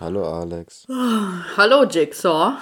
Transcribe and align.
Hallo 0.00 0.24
Alex. 0.40 0.86
Hallo 1.56 1.84
Jigsaw. 1.84 2.54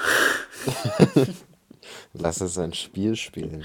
Lass 2.14 2.40
uns 2.40 2.58
ein 2.58 2.72
Spiel 2.72 3.14
spielen. 3.14 3.62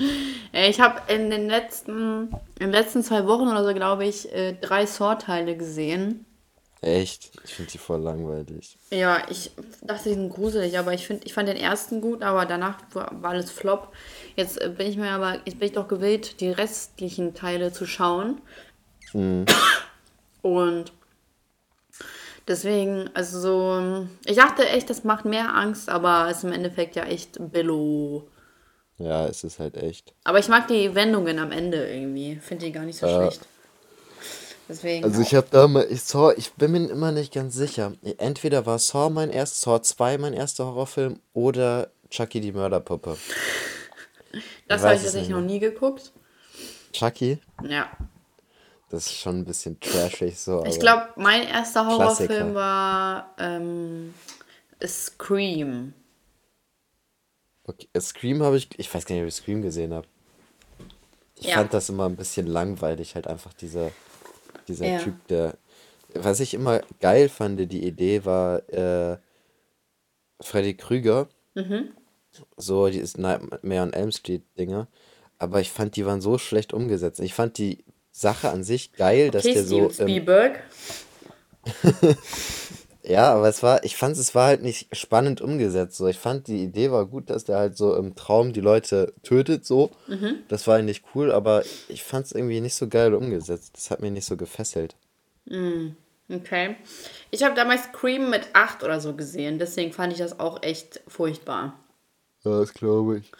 Äh, 0.53 0.69
Ich 0.69 0.79
habe 0.79 1.01
in 1.11 1.29
den 1.31 1.49
letzten, 1.49 2.27
in 2.59 2.67
den 2.67 2.71
letzten 2.71 3.03
zwei 3.03 3.25
Wochen 3.25 3.47
oder 3.47 3.63
so, 3.65 3.73
glaube 3.73 4.05
ich, 4.05 4.31
äh, 4.31 4.53
drei 4.53 4.85
Saw-Teile 4.85 5.57
gesehen. 5.57 6.25
Echt? 6.81 7.31
Ich 7.45 7.55
finde 7.55 7.71
die 7.71 7.77
voll 7.77 8.01
langweilig. 8.01 8.77
Ja, 8.91 9.23
ich 9.29 9.51
dachte, 9.81 10.09
die 10.09 10.15
sind 10.15 10.29
gruselig, 10.29 10.77
aber 10.77 10.93
ich, 10.93 11.07
find, 11.07 11.25
ich 11.25 11.33
fand 11.33 11.47
den 11.47 11.55
ersten 11.57 12.01
gut, 12.01 12.21
aber 12.21 12.45
danach 12.45 12.77
war, 12.91 13.09
war 13.23 13.31
alles 13.31 13.49
Flop. 13.49 13.93
Jetzt 14.35 14.61
äh, 14.61 14.69
bin 14.69 14.87
ich 14.87 14.97
mir 14.97 15.09
aber, 15.11 15.39
jetzt 15.45 15.57
bin 15.59 15.69
ich 15.69 15.73
doch 15.73 15.87
gewillt, 15.87 16.41
die 16.41 16.49
restlichen 16.49 17.33
Teile 17.33 17.71
zu 17.71 17.87
schauen. 17.87 18.39
Und 20.41 20.91
deswegen, 22.47 23.09
also 23.13 23.39
so, 23.39 24.07
ich 24.25 24.37
dachte 24.37 24.67
echt, 24.67 24.89
das 24.89 25.03
macht 25.03 25.25
mehr 25.25 25.55
Angst, 25.55 25.89
aber 25.89 26.27
es 26.29 26.37
ist 26.37 26.43
im 26.43 26.51
Endeffekt 26.51 26.95
ja 26.95 27.03
echt 27.03 27.37
Billo. 27.51 28.27
Ja, 28.97 29.25
es 29.27 29.43
ist 29.43 29.59
halt 29.59 29.75
echt. 29.75 30.13
Aber 30.23 30.39
ich 30.39 30.47
mag 30.47 30.67
die 30.67 30.93
Wendungen 30.95 31.39
am 31.39 31.51
Ende 31.51 31.91
irgendwie. 31.91 32.35
Finde 32.35 32.65
die 32.65 32.71
gar 32.71 32.83
nicht 32.83 32.99
so 32.99 33.07
schlecht. 33.07 33.41
Deswegen. 34.69 35.03
Also 35.03 35.21
ich 35.21 35.35
habe 35.35 35.47
da 35.51 35.67
mal, 35.67 35.85
ich 35.89 36.03
Saw, 36.03 36.33
ich 36.37 36.53
bin 36.53 36.71
mir 36.71 36.89
immer 36.89 37.11
nicht 37.11 37.33
ganz 37.33 37.55
sicher. 37.55 37.93
Entweder 38.17 38.65
war 38.65 38.79
Saw 38.79 39.09
mein 39.09 39.29
erster, 39.29 39.71
Saw 39.71 39.81
2 39.81 40.17
mein 40.19 40.33
erster 40.33 40.65
Horrorfilm 40.65 41.19
oder 41.33 41.89
Chucky 42.09 42.39
die 42.39 42.51
Mörderpuppe. 42.51 43.17
das 44.67 44.81
weiß 44.81 44.83
habe 44.83 44.95
ich 44.95 45.01
tatsächlich 45.01 45.29
noch 45.29 45.41
nie 45.41 45.59
geguckt. 45.59 46.13
Chucky, 46.93 47.39
Ja. 47.67 47.89
Das 48.93 49.07
ist 49.07 49.15
schon 49.15 49.39
ein 49.39 49.45
bisschen 49.45 49.79
trashig 49.79 50.37
so. 50.39 50.63
Ich 50.65 50.79
glaube, 50.79 51.07
mein 51.15 51.47
erster 51.47 51.87
Horrorfilm 51.87 52.27
Klassiker. 52.27 52.53
war 52.53 53.33
ähm, 53.39 54.13
Scream. 54.85 55.93
Okay, 57.65 57.87
Scream 57.99 58.43
habe 58.43 58.57
ich, 58.57 58.67
ich 58.77 58.93
weiß 58.93 59.05
gar 59.05 59.15
nicht, 59.15 59.23
ob 59.23 59.29
ich 59.29 59.33
Scream 59.35 59.63
gesehen 59.63 59.93
habe. 59.95 60.05
Ich 61.35 61.47
Ja. 61.47 61.55
fand 61.55 61.73
das 61.73 61.89
immer 61.89 62.05
ein 62.07 62.15
bisschen 62.15 62.45
langweilig, 62.45 63.15
halt 63.15 63.25
einfach 63.25 63.53
dieser, 63.53 63.89
dieser 64.67 64.85
Ja. 64.87 64.99
Typ, 64.99 65.27
der. 65.27 65.55
Was 66.13 66.39
ich 66.39 66.53
immer 66.53 66.81
geil 66.99 67.29
fand, 67.29 67.59
die 67.71 67.87
Idee 67.87 68.23
war 68.25 68.69
äh, 68.69 69.17
Freddy 70.39 70.75
Krüger. 70.75 71.27
Mhm. 71.55 71.93
So, 72.57 72.87
die 72.89 72.99
ist 72.99 73.17
Nightmare 73.17 73.81
on 73.81 73.93
Elm 73.93 74.11
Street 74.11 74.43
Dinger. 74.59 74.87
Aber 75.39 75.61
ich 75.61 75.71
fand, 75.71 75.95
die 75.95 76.05
waren 76.05 76.21
so 76.21 76.37
schlecht 76.37 76.73
umgesetzt. 76.73 77.19
Ich 77.21 77.33
fand 77.33 77.57
die 77.57 77.83
Sache 78.13 78.49
an 78.49 78.63
sich 78.63 78.93
geil, 78.93 79.31
dass 79.31 79.43
Okay, 79.43 79.55
der 79.55 79.63
so. 79.65 79.89
Steven 79.89 80.07
Ähm, 80.07 80.07
Spielberg. 80.07 80.63
ja, 83.03 83.33
aber 83.33 83.47
es 83.49 83.63
war, 83.63 83.83
ich 83.83 83.95
fand, 83.97 84.15
es 84.17 84.35
war 84.35 84.47
halt 84.47 84.61
nicht 84.61 84.95
spannend 84.95 85.41
umgesetzt. 85.41 85.97
So, 85.97 86.07
ich 86.07 86.19
fand, 86.19 86.47
die 86.47 86.63
Idee 86.63 86.91
war 86.91 87.05
gut, 87.07 87.29
dass 87.29 87.43
der 87.43 87.57
halt 87.57 87.75
so 87.75 87.95
im 87.95 88.15
Traum 88.15 88.53
die 88.53 88.61
Leute 88.61 89.13
tötet, 89.23 89.65
so. 89.65 89.91
Mhm. 90.07 90.43
Das 90.47 90.67
war 90.67 90.75
eigentlich 90.77 91.03
cool, 91.15 91.31
aber 91.31 91.63
ich 91.87 92.03
fand 92.03 92.27
es 92.27 92.31
irgendwie 92.33 92.61
nicht 92.61 92.75
so 92.75 92.87
geil 92.87 93.13
umgesetzt. 93.15 93.71
Das 93.75 93.89
hat 93.91 94.01
mich 94.01 94.11
nicht 94.11 94.25
so 94.25 94.37
gefesselt. 94.37 94.95
Okay. 96.29 96.75
Ich 97.31 97.43
habe 97.43 97.55
damals 97.55 97.83
Scream 97.85 98.29
mit 98.29 98.47
8 98.53 98.83
oder 98.83 98.99
so 98.99 99.15
gesehen, 99.15 99.57
deswegen 99.57 99.91
fand 99.91 100.13
ich 100.13 100.19
das 100.19 100.39
auch 100.39 100.61
echt 100.61 101.01
furchtbar. 101.07 101.79
Ja, 102.43 102.59
das 102.59 102.73
glaube 102.73 103.17
ich. 103.19 103.31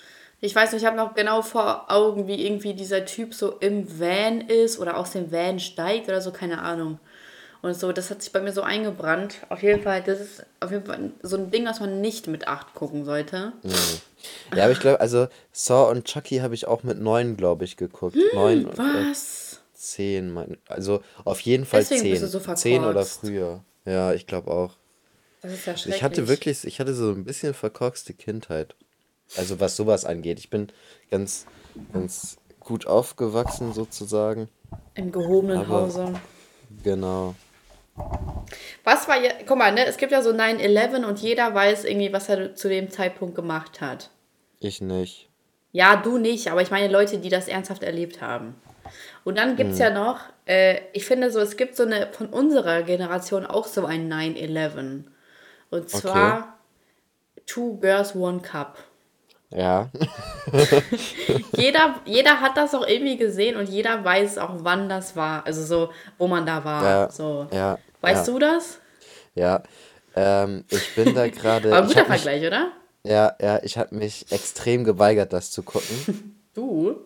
Ich 0.44 0.54
weiß 0.54 0.74
nicht, 0.74 0.82
ich 0.82 0.86
habe 0.86 0.98
noch 0.98 1.14
genau 1.16 1.42
vor 1.42 1.86
Augen, 1.90 2.28
wie 2.28 2.46
irgendwie 2.46 2.74
dieser 2.74 3.06
Typ 3.06 3.34
so 3.34 3.54
im 3.62 3.98
Van 3.98 4.42
ist 4.42 4.78
oder 4.78 4.98
aus 4.98 5.12
dem 5.12 5.32
Van 5.32 5.58
steigt 5.62 6.10
oder 6.10 6.20
so, 6.20 6.32
keine 6.32 6.62
Ahnung. 6.62 7.00
Und 7.62 7.80
so, 7.80 7.94
das 7.94 8.10
hat 8.10 8.22
sich 8.22 8.34
bei 8.34 8.42
mir 8.42 8.52
so 8.52 8.62
eingebrannt. 8.62 9.38
Auf 9.48 9.64
jeden 9.64 9.82
Fall, 9.82 10.04
das 10.04 10.20
ist 10.20 10.46
auf 10.60 10.70
jeden 10.72 10.86
Fall 10.86 11.12
so 11.22 11.38
ein 11.38 11.50
Ding, 11.50 11.66
was 11.66 11.80
man 11.80 12.02
nicht 12.02 12.28
mit 12.28 12.50
8 12.50 12.74
gucken 12.74 13.06
sollte. 13.06 13.54
Ja, 14.54 14.64
aber 14.64 14.74
ich 14.74 14.82
glaube, 14.82 15.00
also 15.00 15.30
Saw 15.54 15.90
und 15.90 16.04
Chucky 16.04 16.40
habe 16.40 16.56
ich 16.56 16.68
auch 16.68 16.84
mit 16.84 17.00
neun, 17.00 17.38
glaube 17.38 17.64
ich, 17.64 17.78
geguckt. 17.78 18.18
Neun 18.34 18.66
oder 18.66 18.78
Was? 18.78 19.62
zehn. 19.74 20.30
Mein, 20.30 20.58
also 20.68 21.02
auf 21.24 21.40
jeden 21.40 21.64
Fall 21.64 21.80
Deswegen 21.80 22.02
zehn. 22.02 22.12
bist 22.12 22.24
du 22.24 22.28
so 22.28 22.40
Zehn 22.54 22.82
oder 22.82 23.06
verkorkst. 23.06 23.20
früher. 23.22 23.64
Ja, 23.86 24.12
ich 24.12 24.28
glaube 24.28 24.52
auch. 24.52 24.74
Das 25.42 25.54
ist 25.54 25.66
ja 25.66 25.78
schrecklich. 25.78 25.96
Ich 25.96 26.04
hatte 26.04 26.28
wirklich, 26.28 26.66
ich 26.66 26.82
hatte 26.82 26.94
so 26.94 27.12
ein 27.12 27.24
bisschen 27.24 27.54
verkorkste 27.54 28.14
Kindheit. 28.14 28.76
Also 29.38 29.60
was 29.60 29.76
sowas 29.76 30.06
angeht. 30.06 30.40
Ich 30.40 30.50
bin 30.50 30.68
ganz, 31.10 31.46
ganz 31.92 32.38
gut 32.60 32.88
aufgewachsen 32.88 33.74
sozusagen. 33.74 34.50
Im 34.96 35.12
gehobenen 35.12 35.60
Aber- 35.60 35.82
Hause. 35.84 36.14
Genau. 36.84 37.36
Was 38.84 39.08
war 39.08 39.22
ja, 39.22 39.32
guck 39.46 39.58
mal, 39.58 39.72
ne, 39.72 39.86
es 39.86 39.98
gibt 39.98 40.12
ja 40.12 40.22
so 40.24 40.32
9-11 40.32 41.06
und 41.06 41.20
jeder 41.20 41.54
weiß 41.54 41.86
irgendwie, 41.86 42.12
was 42.12 42.28
er 42.28 42.56
zu 42.56 42.68
dem 42.68 42.90
Zeitpunkt 42.90 43.36
gemacht 43.36 43.82
hat. 43.82 44.10
Ich 44.60 44.82
nicht. 44.82 45.30
Ja, 45.72 45.96
du 45.96 46.18
nicht, 46.18 46.50
aber 46.52 46.62
ich 46.62 46.72
meine 46.72 46.92
Leute, 46.92 47.20
die 47.20 47.30
das 47.30 47.48
ernsthaft 47.48 47.84
erlebt 47.84 48.22
haben. 48.22 48.56
Und 49.24 49.38
dann 49.38 49.56
gibt 49.56 49.72
es 49.72 49.80
ja 49.80 49.90
noch, 49.90 50.20
äh, 50.46 50.82
ich 50.94 51.06
finde 51.06 51.32
so, 51.32 51.40
es 51.40 51.56
gibt 51.56 51.76
so 51.76 51.84
eine, 51.84 52.08
von 52.12 52.28
unserer 52.28 52.84
Generation 52.84 53.46
auch 53.46 53.66
so 53.66 53.86
ein 53.86 54.12
9-11. 54.12 55.06
Und 55.70 55.90
zwar 55.90 56.60
Two 57.46 57.78
Girls, 57.78 58.16
One 58.16 58.42
Cup. 58.42 58.78
Ja. 59.56 59.90
Jeder, 61.56 61.96
jeder 62.06 62.42
hat 62.42 62.58
das 62.58 62.74
auch 62.74 62.86
irgendwie 62.86 63.18
gesehen 63.18 63.56
und 63.56 63.70
jeder 63.70 64.04
weiß 64.04 64.40
auch, 64.40 64.56
wann 64.58 64.90
das 64.90 65.16
war. 65.16 65.46
Also 65.46 65.64
so, 65.64 65.90
wo 66.18 66.28
man 66.28 66.46
da 66.46 66.66
war. 66.66 66.84
Ja. 66.84 67.10
So. 67.12 67.48
Ja. 67.52 67.78
Weißt 68.02 68.28
ja, 68.28 68.34
du 68.34 68.40
das? 68.40 68.80
Ja. 69.36 69.64
Ähm, 70.16 70.66
ich 70.70 70.96
bin 70.96 71.14
da 71.14 71.28
gerade. 71.28 71.74
Aber 71.74 71.88
ich 71.88 71.94
guter 71.94 72.10
mich, 72.10 72.22
Vergleich, 72.22 72.46
oder? 72.46 72.72
ja, 73.04 73.36
ja, 73.40 73.62
ich 73.64 73.78
habe 73.78 73.96
mich 73.96 74.32
extrem 74.32 74.84
geweigert, 74.84 75.34
das 75.34 75.52
zu 75.52 75.64
gucken. 75.64 76.40
Du? 76.56 77.04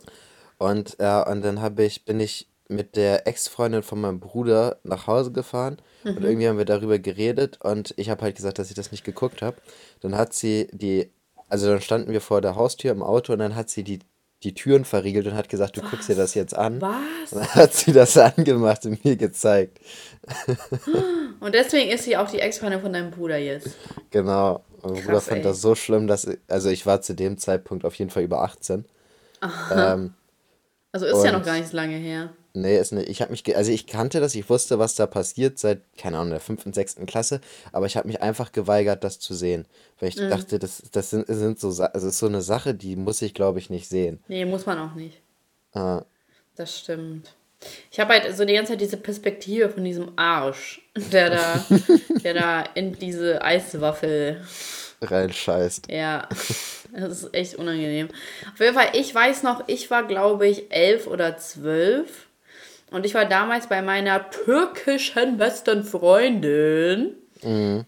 Und, 0.58 0.98
ja, 1.00 1.26
und 1.26 1.42
dann 1.42 1.62
habe 1.62 1.86
ich, 1.86 2.04
bin 2.04 2.20
ich 2.20 2.50
mit 2.68 2.98
der 2.98 3.28
Ex-Freundin 3.28 3.82
von 3.82 4.02
meinem 4.02 4.20
Bruder 4.20 4.76
nach 4.84 5.08
Hause 5.08 5.32
gefahren 5.32 5.78
und 6.04 6.22
irgendwie 6.22 6.50
haben 6.50 6.58
wir 6.58 6.66
darüber 6.66 7.00
geredet 7.00 7.58
und 7.64 7.94
ich 7.96 8.10
habe 8.10 8.24
halt 8.24 8.36
gesagt, 8.36 8.60
dass 8.60 8.68
ich 8.68 8.76
das 8.76 8.92
nicht 8.92 9.06
geguckt 9.06 9.42
habe. 9.42 9.56
Dann 10.02 10.18
hat 10.18 10.34
sie 10.34 10.68
die, 10.74 11.10
also 11.50 11.68
dann 11.68 11.82
standen 11.82 12.12
wir 12.12 12.22
vor 12.22 12.42
der 12.42 12.56
Haustür 12.56 12.92
im 12.92 13.04
Auto 13.04 13.34
und 13.34 13.40
dann 13.40 13.56
hat 13.56 13.70
sie 13.70 13.84
die, 13.84 14.00
die 14.44 14.54
Türen 14.54 14.86
verriegelt 14.86 15.28
und 15.28 15.36
hat 15.36 15.50
gesagt, 15.50 15.78
du 15.78 15.82
guckst 15.82 16.10
dir 16.10 16.16
das 16.16 16.34
jetzt 16.34 16.56
an. 16.56 16.82
Was? 16.82 17.32
Und 17.32 17.40
dann 17.40 17.56
hat 17.56 17.74
sie 17.74 17.94
das 17.94 18.18
angemacht 18.18 18.86
und 18.86 19.04
mir 19.04 19.16
gezeigt. 19.16 19.80
Und 21.40 21.54
deswegen 21.54 21.92
ist 21.92 22.04
sie 22.04 22.18
auch 22.18 22.30
die 22.30 22.40
Ex-Freundin 22.40 22.82
von 22.82 22.94
deinem 22.94 23.12
Bruder 23.12 23.38
jetzt. 23.38 23.70
Genau. 24.12 24.64
Mein 24.84 24.94
Bruder 24.94 25.14
Krass, 25.14 25.26
fand 25.26 25.38
ey. 25.38 25.44
das 25.44 25.62
so 25.62 25.76
schlimm, 25.76 26.08
dass, 26.08 26.28
also 26.48 26.70
ich 26.70 26.86
war 26.86 27.02
zu 27.02 27.14
dem 27.16 27.38
Zeitpunkt 27.38 27.86
auf 27.86 27.96
jeden 27.96 28.12
Fall 28.12 28.24
über 28.24 28.42
18. 28.42 28.86
Ähm, 29.72 30.14
Also 30.92 31.06
ist 31.06 31.24
ja 31.24 31.32
noch 31.32 31.44
gar 31.44 31.56
nicht 31.58 31.70
so 31.70 31.78
lange 31.78 31.96
her. 31.96 32.30
Nee, 32.62 32.78
ist 32.80 32.92
nicht. 32.92 33.10
Ich 33.10 33.22
habe 33.22 33.32
mich, 33.32 33.56
also 33.56 33.72
ich 33.72 33.88
kannte 33.88 34.20
das, 34.20 34.36
ich 34.36 34.50
wusste, 34.50 34.80
was 34.80 34.96
da 34.96 35.06
passiert 35.08 35.60
seit, 35.60 35.82
keine 35.98 36.18
Ahnung, 36.18 36.32
der 36.32 36.40
fünften, 36.40 36.74
sechsten 36.74 37.06
Klasse, 37.06 37.40
aber 37.72 37.86
ich 37.86 37.96
habe 37.98 38.08
mich 38.08 38.22
einfach 38.22 38.52
geweigert, 38.52 39.04
das 39.04 39.20
zu 39.20 39.34
sehen. 39.34 39.66
Weil 40.00 40.10
ich 40.10 40.16
dachte, 40.16 40.60
das, 40.60 40.84
das 40.92 41.10
sind, 41.10 41.26
sind 41.28 41.60
so, 41.60 41.68
also 41.84 42.08
ist 42.08 42.20
so 42.20 42.26
eine 42.28 42.42
Sache, 42.42 42.74
die 42.74 42.96
muss 42.96 43.22
ich, 43.22 43.34
glaube 43.34 43.60
ich, 43.60 43.70
nicht 43.70 43.88
sehen. 43.90 44.20
Nee, 44.28 44.46
muss 44.46 44.66
man 44.66 44.78
auch 44.80 44.96
nicht. 44.96 45.18
Äh, 45.74 46.02
Das 46.56 46.80
stimmt. 46.80 47.34
Ich 47.92 48.00
habe 48.00 48.14
halt 48.14 48.38
so 48.38 48.46
die 48.46 48.54
ganze 48.54 48.74
Zeit 48.74 48.82
diese 48.82 48.98
Perspektive 48.98 49.70
von 49.70 49.84
diesem 49.84 50.12
Arsch, 50.16 50.82
der 51.12 51.30
da, 51.32 51.66
der 52.24 52.34
da 52.36 52.62
in 52.76 52.94
diese 52.94 53.42
Eiswaffel. 53.42 54.42
reinscheißt. 55.02 55.90
Ja, 55.92 56.28
das 56.94 57.24
ist 57.24 57.34
echt 57.34 57.56
unangenehm. 57.56 58.10
Auf 58.54 58.60
jeden 58.60 58.74
Fall, 58.76 58.90
ich 58.94 59.14
weiß 59.14 59.44
noch, 59.44 59.64
ich 59.68 59.90
war, 59.90 60.08
glaube 60.08 60.48
ich, 60.48 60.72
elf 60.72 61.08
oder 61.08 61.38
zwölf. 61.38 62.27
Und 62.92 63.06
ich 63.06 63.14
war 63.14 63.26
damals 63.26 63.68
bei 63.68 63.82
meiner 63.82 64.30
türkischen 64.30 65.38
besten 65.38 65.84
Freundin. 65.84 67.16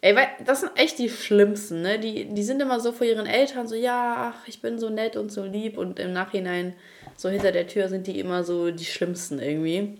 Ey, 0.02 0.16
weil 0.16 0.28
das 0.46 0.62
sind 0.62 0.72
echt 0.76 1.00
die 1.00 1.10
Schlimmsten, 1.10 1.82
ne? 1.82 1.98
Die, 2.00 2.26
die 2.26 2.44
sind 2.44 2.62
immer 2.62 2.80
so 2.80 2.92
vor 2.92 3.08
ihren 3.08 3.26
Eltern 3.26 3.68
so, 3.68 3.76
ja, 3.76 4.32
ach, 4.34 4.48
ich 4.48 4.62
bin 4.62 4.78
so 4.78 4.90
nett 4.90 5.16
und 5.16 5.32
so 5.32 5.44
lieb. 5.44 5.78
Und 5.78 6.00
im 6.00 6.14
Nachhinein, 6.14 6.76
so 7.16 7.30
hinter 7.30 7.52
der 7.52 7.68
Tür, 7.68 7.90
sind 7.90 8.06
die 8.08 8.20
immer 8.20 8.44
so 8.44 8.70
die 8.72 8.86
Schlimmsten 8.86 9.40
irgendwie. 9.40 9.98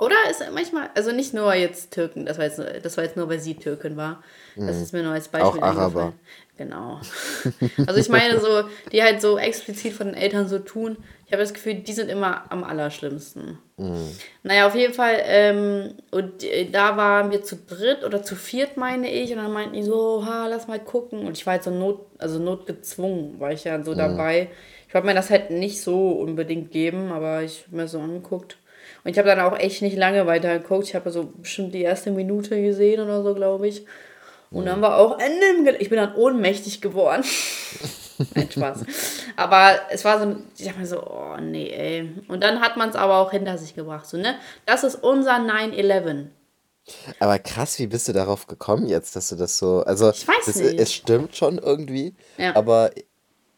Oder 0.00 0.16
ist 0.30 0.42
manchmal, 0.52 0.90
also 0.94 1.12
nicht 1.12 1.34
nur 1.34 1.52
jetzt 1.54 1.92
Türken, 1.92 2.24
das 2.24 2.38
war 2.38 2.46
jetzt, 2.46 2.58
das 2.58 2.96
war 2.96 3.04
jetzt 3.04 3.16
nur, 3.16 3.28
weil 3.28 3.38
sie 3.38 3.54
Türkin 3.54 3.96
war. 3.96 4.22
Das 4.56 4.80
ist 4.80 4.92
mir 4.92 5.02
nur 5.02 5.12
als 5.12 5.28
Beispiel 5.28 5.60
Auch 5.60 5.62
Araber. 5.62 6.14
Genau. 6.56 7.00
Also 7.86 8.00
ich 8.00 8.08
meine 8.08 8.38
so, 8.40 8.64
die 8.92 9.02
halt 9.02 9.20
so 9.20 9.38
explizit 9.38 9.92
von 9.92 10.08
den 10.08 10.16
Eltern 10.16 10.48
so 10.48 10.58
tun. 10.58 10.96
Ich 11.30 11.32
habe 11.32 11.44
das 11.44 11.54
Gefühl, 11.54 11.74
die 11.74 11.92
sind 11.92 12.10
immer 12.10 12.50
am 12.50 12.64
allerschlimmsten. 12.64 13.56
Naja, 14.42 14.66
auf 14.66 14.74
jeden 14.74 14.94
Fall, 14.94 15.14
ähm, 15.22 15.94
und 16.10 16.42
äh, 16.42 16.68
da 16.68 16.96
waren 16.96 17.30
wir 17.30 17.44
zu 17.44 17.54
dritt 17.54 18.02
oder 18.02 18.24
zu 18.24 18.34
viert, 18.34 18.76
meine 18.76 19.08
ich, 19.08 19.30
und 19.30 19.36
dann 19.36 19.52
meinten 19.52 19.74
die 19.74 19.84
so, 19.84 20.26
ha, 20.26 20.48
lass 20.48 20.66
mal 20.66 20.80
gucken. 20.80 21.24
Und 21.24 21.38
ich 21.38 21.46
war 21.46 21.52
halt 21.52 21.62
so 21.62 21.70
not, 21.70 22.00
also 22.18 22.40
notgezwungen, 22.40 23.38
war 23.38 23.52
ich 23.52 23.62
ja 23.62 23.80
so 23.84 23.94
dabei. 23.94 24.48
Ich 24.88 24.94
wollte 24.94 25.06
mir 25.06 25.14
das 25.14 25.30
halt 25.30 25.52
nicht 25.52 25.80
so 25.80 26.10
unbedingt 26.10 26.72
geben, 26.72 27.12
aber 27.12 27.44
ich 27.44 27.62
habe 27.68 27.76
mir 27.76 27.86
so 27.86 28.00
angeguckt. 28.00 28.56
Und 29.04 29.12
ich 29.12 29.18
habe 29.18 29.28
dann 29.28 29.38
auch 29.38 29.56
echt 29.56 29.82
nicht 29.82 29.96
lange 29.96 30.26
weiter 30.26 30.58
geguckt. 30.58 30.88
Ich 30.88 30.96
habe 30.96 31.12
so 31.12 31.32
bestimmt 31.36 31.72
die 31.74 31.82
erste 31.82 32.10
Minute 32.10 32.60
gesehen 32.60 33.00
oder 33.00 33.22
so, 33.22 33.36
glaube 33.36 33.68
ich. 33.68 33.86
Und 34.50 34.66
dann 34.66 34.82
war 34.82 34.98
auch 34.98 35.20
Ende 35.20 35.76
Ich 35.78 35.90
bin 35.90 35.98
dann 35.98 36.16
ohnmächtig 36.16 36.80
geworden. 36.80 37.22
Nein, 38.34 38.50
Spaß. 38.50 38.84
Aber 39.36 39.80
es 39.90 40.04
war 40.04 40.20
so, 40.20 40.36
ich 40.56 40.64
dachte 40.66 40.78
mir 40.80 40.86
so, 40.86 41.02
oh 41.02 41.36
nee, 41.40 41.70
ey. 41.70 42.10
Und 42.28 42.42
dann 42.42 42.60
hat 42.60 42.76
man 42.76 42.90
es 42.90 42.96
aber 42.96 43.18
auch 43.18 43.30
hinter 43.30 43.56
sich 43.58 43.74
gebracht. 43.74 44.06
So, 44.06 44.16
ne? 44.16 44.34
Das 44.66 44.84
ist 44.84 44.96
unser 44.96 45.36
9-11. 45.36 46.26
Aber 47.20 47.38
krass, 47.38 47.78
wie 47.78 47.86
bist 47.86 48.08
du 48.08 48.12
darauf 48.12 48.46
gekommen 48.46 48.86
jetzt, 48.88 49.14
dass 49.16 49.28
du 49.28 49.36
das 49.36 49.58
so. 49.58 49.82
Also, 49.84 50.10
Ich 50.10 50.26
weiß 50.26 50.46
das, 50.46 50.56
nicht. 50.56 50.80
es 50.80 50.92
stimmt 50.92 51.36
schon 51.36 51.58
irgendwie, 51.58 52.14
Ja. 52.36 52.56
aber 52.56 52.90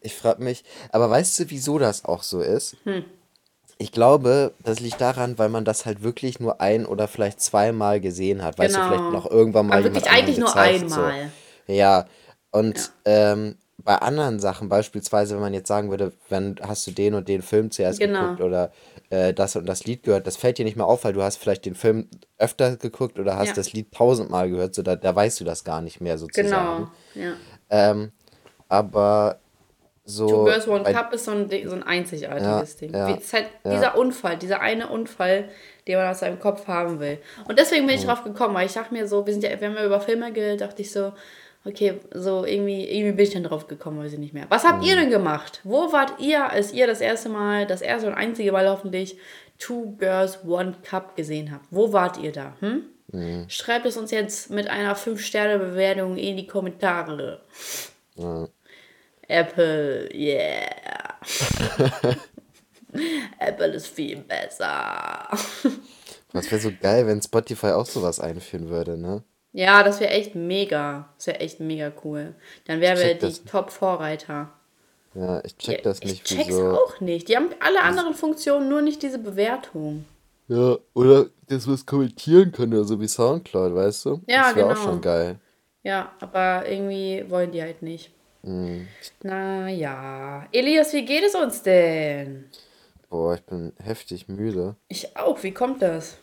ich 0.00 0.14
frage 0.14 0.42
mich, 0.42 0.64
aber 0.90 1.08
weißt 1.08 1.38
du, 1.40 1.44
wieso 1.50 1.78
das 1.78 2.04
auch 2.04 2.22
so 2.22 2.40
ist? 2.40 2.76
Hm. 2.84 3.04
Ich 3.78 3.90
glaube, 3.90 4.52
das 4.62 4.80
liegt 4.80 5.00
daran, 5.00 5.38
weil 5.38 5.48
man 5.48 5.64
das 5.64 5.86
halt 5.86 6.02
wirklich 6.02 6.40
nur 6.40 6.60
ein 6.60 6.86
oder 6.86 7.08
vielleicht 7.08 7.40
zweimal 7.40 8.00
gesehen 8.00 8.42
hat. 8.42 8.58
Weißt 8.58 8.74
du, 8.76 8.78
Genau. 8.80 8.88
vielleicht 8.90 9.12
noch 9.12 9.30
irgendwann 9.30 9.66
mal 9.68 9.76
Aber 9.78 9.84
wirklich 9.84 10.10
eigentlich 10.10 10.38
nur 10.38 10.48
gezeigt, 10.48 10.90
so. 10.90 10.96
einmal. 11.00 11.32
Ja, 11.66 12.06
und 12.50 12.92
Ähm, 13.04 13.56
bei 13.84 13.96
anderen 13.96 14.38
Sachen, 14.40 14.68
beispielsweise, 14.68 15.34
wenn 15.34 15.40
man 15.42 15.54
jetzt 15.54 15.68
sagen 15.68 15.90
würde, 15.90 16.12
wenn 16.28 16.56
hast 16.62 16.86
du 16.86 16.90
den 16.90 17.14
und 17.14 17.28
den 17.28 17.42
Film 17.42 17.70
zuerst 17.70 17.98
Genau. 18.00 18.20
geguckt 18.22 18.40
oder 18.42 18.72
äh, 19.10 19.32
das 19.34 19.56
und 19.56 19.66
das 19.66 19.84
Lied 19.84 20.02
gehört, 20.02 20.26
das 20.26 20.36
fällt 20.36 20.58
dir 20.58 20.64
nicht 20.64 20.76
mehr 20.76 20.86
auf, 20.86 21.04
weil 21.04 21.12
du 21.12 21.22
hast 21.22 21.36
vielleicht 21.36 21.64
den 21.66 21.74
Film 21.74 22.08
öfter 22.38 22.76
geguckt 22.76 23.18
oder 23.18 23.36
hast 23.36 23.48
Ja. 23.48 23.54
das 23.54 23.72
Lied 23.72 23.92
tausendmal 23.92 24.48
gehört, 24.50 24.74
so 24.74 24.82
da, 24.82 24.96
da 24.96 25.14
weißt 25.14 25.40
du 25.40 25.44
das 25.44 25.64
gar 25.64 25.80
nicht 25.82 26.00
mehr 26.00 26.18
sozusagen. 26.18 26.88
Genau. 27.14 27.26
Ja. 27.28 27.32
Ähm, 27.70 28.12
aber 28.68 29.38
so. 30.04 30.26
Two 30.28 30.44
Girls 30.44 30.66
One 30.66 30.82
bei- 30.82 30.92
Cup 30.92 31.12
ist 31.12 31.24
so 31.26 31.30
ein, 31.30 31.48
so 31.48 31.74
ein 31.74 31.82
einzigartiges 31.82 32.74
Ja, 32.74 32.78
Ding. 32.80 32.92
ja, 32.94 33.10
es 33.14 33.24
ist 33.24 33.32
halt 33.34 33.46
ja. 33.64 33.70
dieser 33.74 33.96
Unfall, 33.96 34.36
dieser 34.36 34.60
eine 34.60 34.88
Unfall, 34.88 35.48
den 35.86 35.96
man 35.96 36.08
aus 36.08 36.20
seinem 36.20 36.40
Kopf 36.40 36.66
haben 36.66 36.98
will. 37.00 37.18
Und 37.48 37.58
deswegen 37.58 37.86
bin 37.86 37.94
ich 37.96 38.04
drauf 38.04 38.24
gekommen, 38.24 38.54
weil 38.54 38.66
ich 38.66 38.72
dachte 38.72 38.92
mir 38.92 39.06
so, 39.06 39.24
wir 39.24 39.32
sind 39.32 39.44
ja, 39.44 39.60
wir 39.60 39.68
haben 39.68 39.76
ja 39.76 39.84
über 39.84 40.00
Filme 40.00 40.32
geredet, 40.32 40.60
dachte 40.60 40.82
ich 40.82 40.90
so, 40.90 41.12
okay, 41.64 42.00
so 42.12 42.44
irgendwie, 42.44 42.88
irgendwie 42.88 43.12
bin 43.12 43.26
ich 43.26 43.32
dann 43.32 43.44
drauf 43.44 43.68
gekommen, 43.68 43.98
weiß 43.98 44.12
ich 44.12 44.18
nicht 44.18 44.34
mehr. 44.34 44.46
Was 44.48 44.64
habt 44.64 44.84
ihr 44.84 44.96
denn 44.96 45.10
gemacht? 45.10 45.60
Wo 45.64 45.92
wart 45.92 46.20
ihr, 46.20 46.50
als 46.50 46.72
ihr 46.72 46.86
das 46.86 47.00
erste 47.00 47.28
Mal, 47.28 47.66
das 47.66 47.82
erste 47.82 48.08
und 48.08 48.14
einzige 48.14 48.52
Mal 48.52 48.68
hoffentlich 48.68 49.16
Two 49.58 49.96
Girls 49.98 50.44
One 50.44 50.74
Cup 50.82 51.16
gesehen 51.16 51.52
habt? 51.52 51.66
Wo 51.70 51.92
wart 51.92 52.18
ihr 52.18 52.32
da? 52.32 52.56
Hm? 52.60 52.84
Schreibt 53.48 53.84
es 53.84 53.98
uns 53.98 54.10
jetzt 54.10 54.50
mit 54.50 54.68
einer 54.68 54.96
5-Sterne-Bewertung 54.96 56.16
in 56.16 56.38
die 56.38 56.46
Kommentare. 56.46 57.42
Ja. 58.16 58.48
Apple, 59.28 60.08
yeah. 60.14 60.70
Apple 63.38 63.66
ist 63.68 63.88
viel 63.88 64.16
besser. 64.16 65.28
Das 66.32 66.50
wäre 66.50 66.60
so 66.60 66.72
geil, 66.80 67.06
wenn 67.06 67.20
Spotify 67.20 67.68
auch 67.68 67.86
sowas 67.86 68.18
einführen 68.18 68.70
würde, 68.70 68.96
ne? 68.96 69.22
Ja, 69.52 69.82
das 69.82 70.00
wäre 70.00 70.12
echt 70.12 70.34
mega. 70.34 71.08
Das 71.16 71.26
wäre 71.26 71.40
echt 71.40 71.60
mega 71.60 71.92
cool. 72.04 72.34
Dann 72.66 72.80
wären 72.80 72.98
wir 72.98 73.14
die 73.14 73.20
das. 73.20 73.44
Top-Vorreiter. 73.44 74.50
Ja, 75.14 75.44
ich 75.44 75.56
check 75.58 75.82
das 75.82 76.00
nicht, 76.00 76.12
ich 76.14 76.36
check's 76.36 76.48
wieso. 76.48 76.70
auch 76.70 77.00
nicht. 77.00 77.28
Die 77.28 77.36
haben 77.36 77.50
alle 77.60 77.82
anderen 77.82 78.14
Funktionen, 78.14 78.70
nur 78.70 78.80
nicht 78.80 79.02
diese 79.02 79.18
Bewertung. 79.18 80.06
Ja, 80.48 80.78
oder 80.94 81.26
dass 81.48 81.66
man 81.66 81.74
es 81.74 81.84
kommentieren 81.84 82.50
kann, 82.50 82.72
oder 82.72 82.84
so 82.84 82.98
wie 82.98 83.08
Soundcloud, 83.08 83.74
weißt 83.74 84.06
du? 84.06 84.22
Ja, 84.26 84.44
das 84.44 84.56
wäre 84.56 84.66
auch 84.66 84.74
genau. 84.74 84.84
schon 84.84 85.00
geil. 85.02 85.38
Ja, 85.82 86.12
aber 86.20 86.68
irgendwie 86.68 87.24
wollen 87.28 87.52
die 87.52 87.60
halt 87.60 87.82
nicht. 87.82 88.10
Mhm. 88.42 88.88
Naja. 89.22 90.46
Elias, 90.52 90.92
wie 90.92 91.04
geht 91.04 91.24
es 91.24 91.34
uns 91.34 91.62
denn? 91.62 92.46
Boah, 93.10 93.34
ich 93.34 93.42
bin 93.42 93.72
heftig 93.82 94.28
müde. 94.28 94.76
Ich 94.88 95.16
auch. 95.16 95.42
Wie 95.42 95.52
kommt 95.52 95.82
das? 95.82 96.16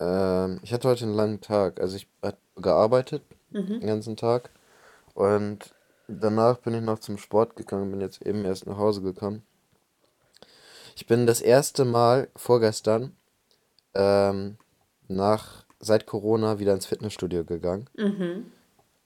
Ähm, 0.00 0.60
ich 0.62 0.72
hatte 0.72 0.88
heute 0.88 1.04
einen 1.04 1.14
langen 1.14 1.40
Tag. 1.40 1.80
Also 1.80 1.96
ich 1.96 2.06
habe 2.22 2.36
gearbeitet 2.60 3.22
Mhm. 3.50 3.80
den 3.80 3.86
ganzen 3.86 4.16
Tag. 4.16 4.50
Und 5.14 5.74
danach 6.06 6.58
bin 6.58 6.74
ich 6.74 6.82
noch 6.82 6.98
zum 6.98 7.16
Sport 7.18 7.56
gegangen, 7.56 7.90
bin 7.90 8.00
jetzt 8.00 8.20
eben 8.26 8.44
erst 8.44 8.66
nach 8.66 8.76
Hause 8.76 9.00
gekommen. 9.02 9.42
Ich 10.96 11.06
bin 11.06 11.26
das 11.26 11.40
erste 11.40 11.84
Mal 11.84 12.28
vorgestern 12.36 13.16
ähm, 13.94 14.58
nach 15.08 15.64
seit 15.80 16.06
Corona 16.06 16.58
wieder 16.58 16.74
ins 16.74 16.86
Fitnessstudio 16.86 17.44
gegangen. 17.44 17.88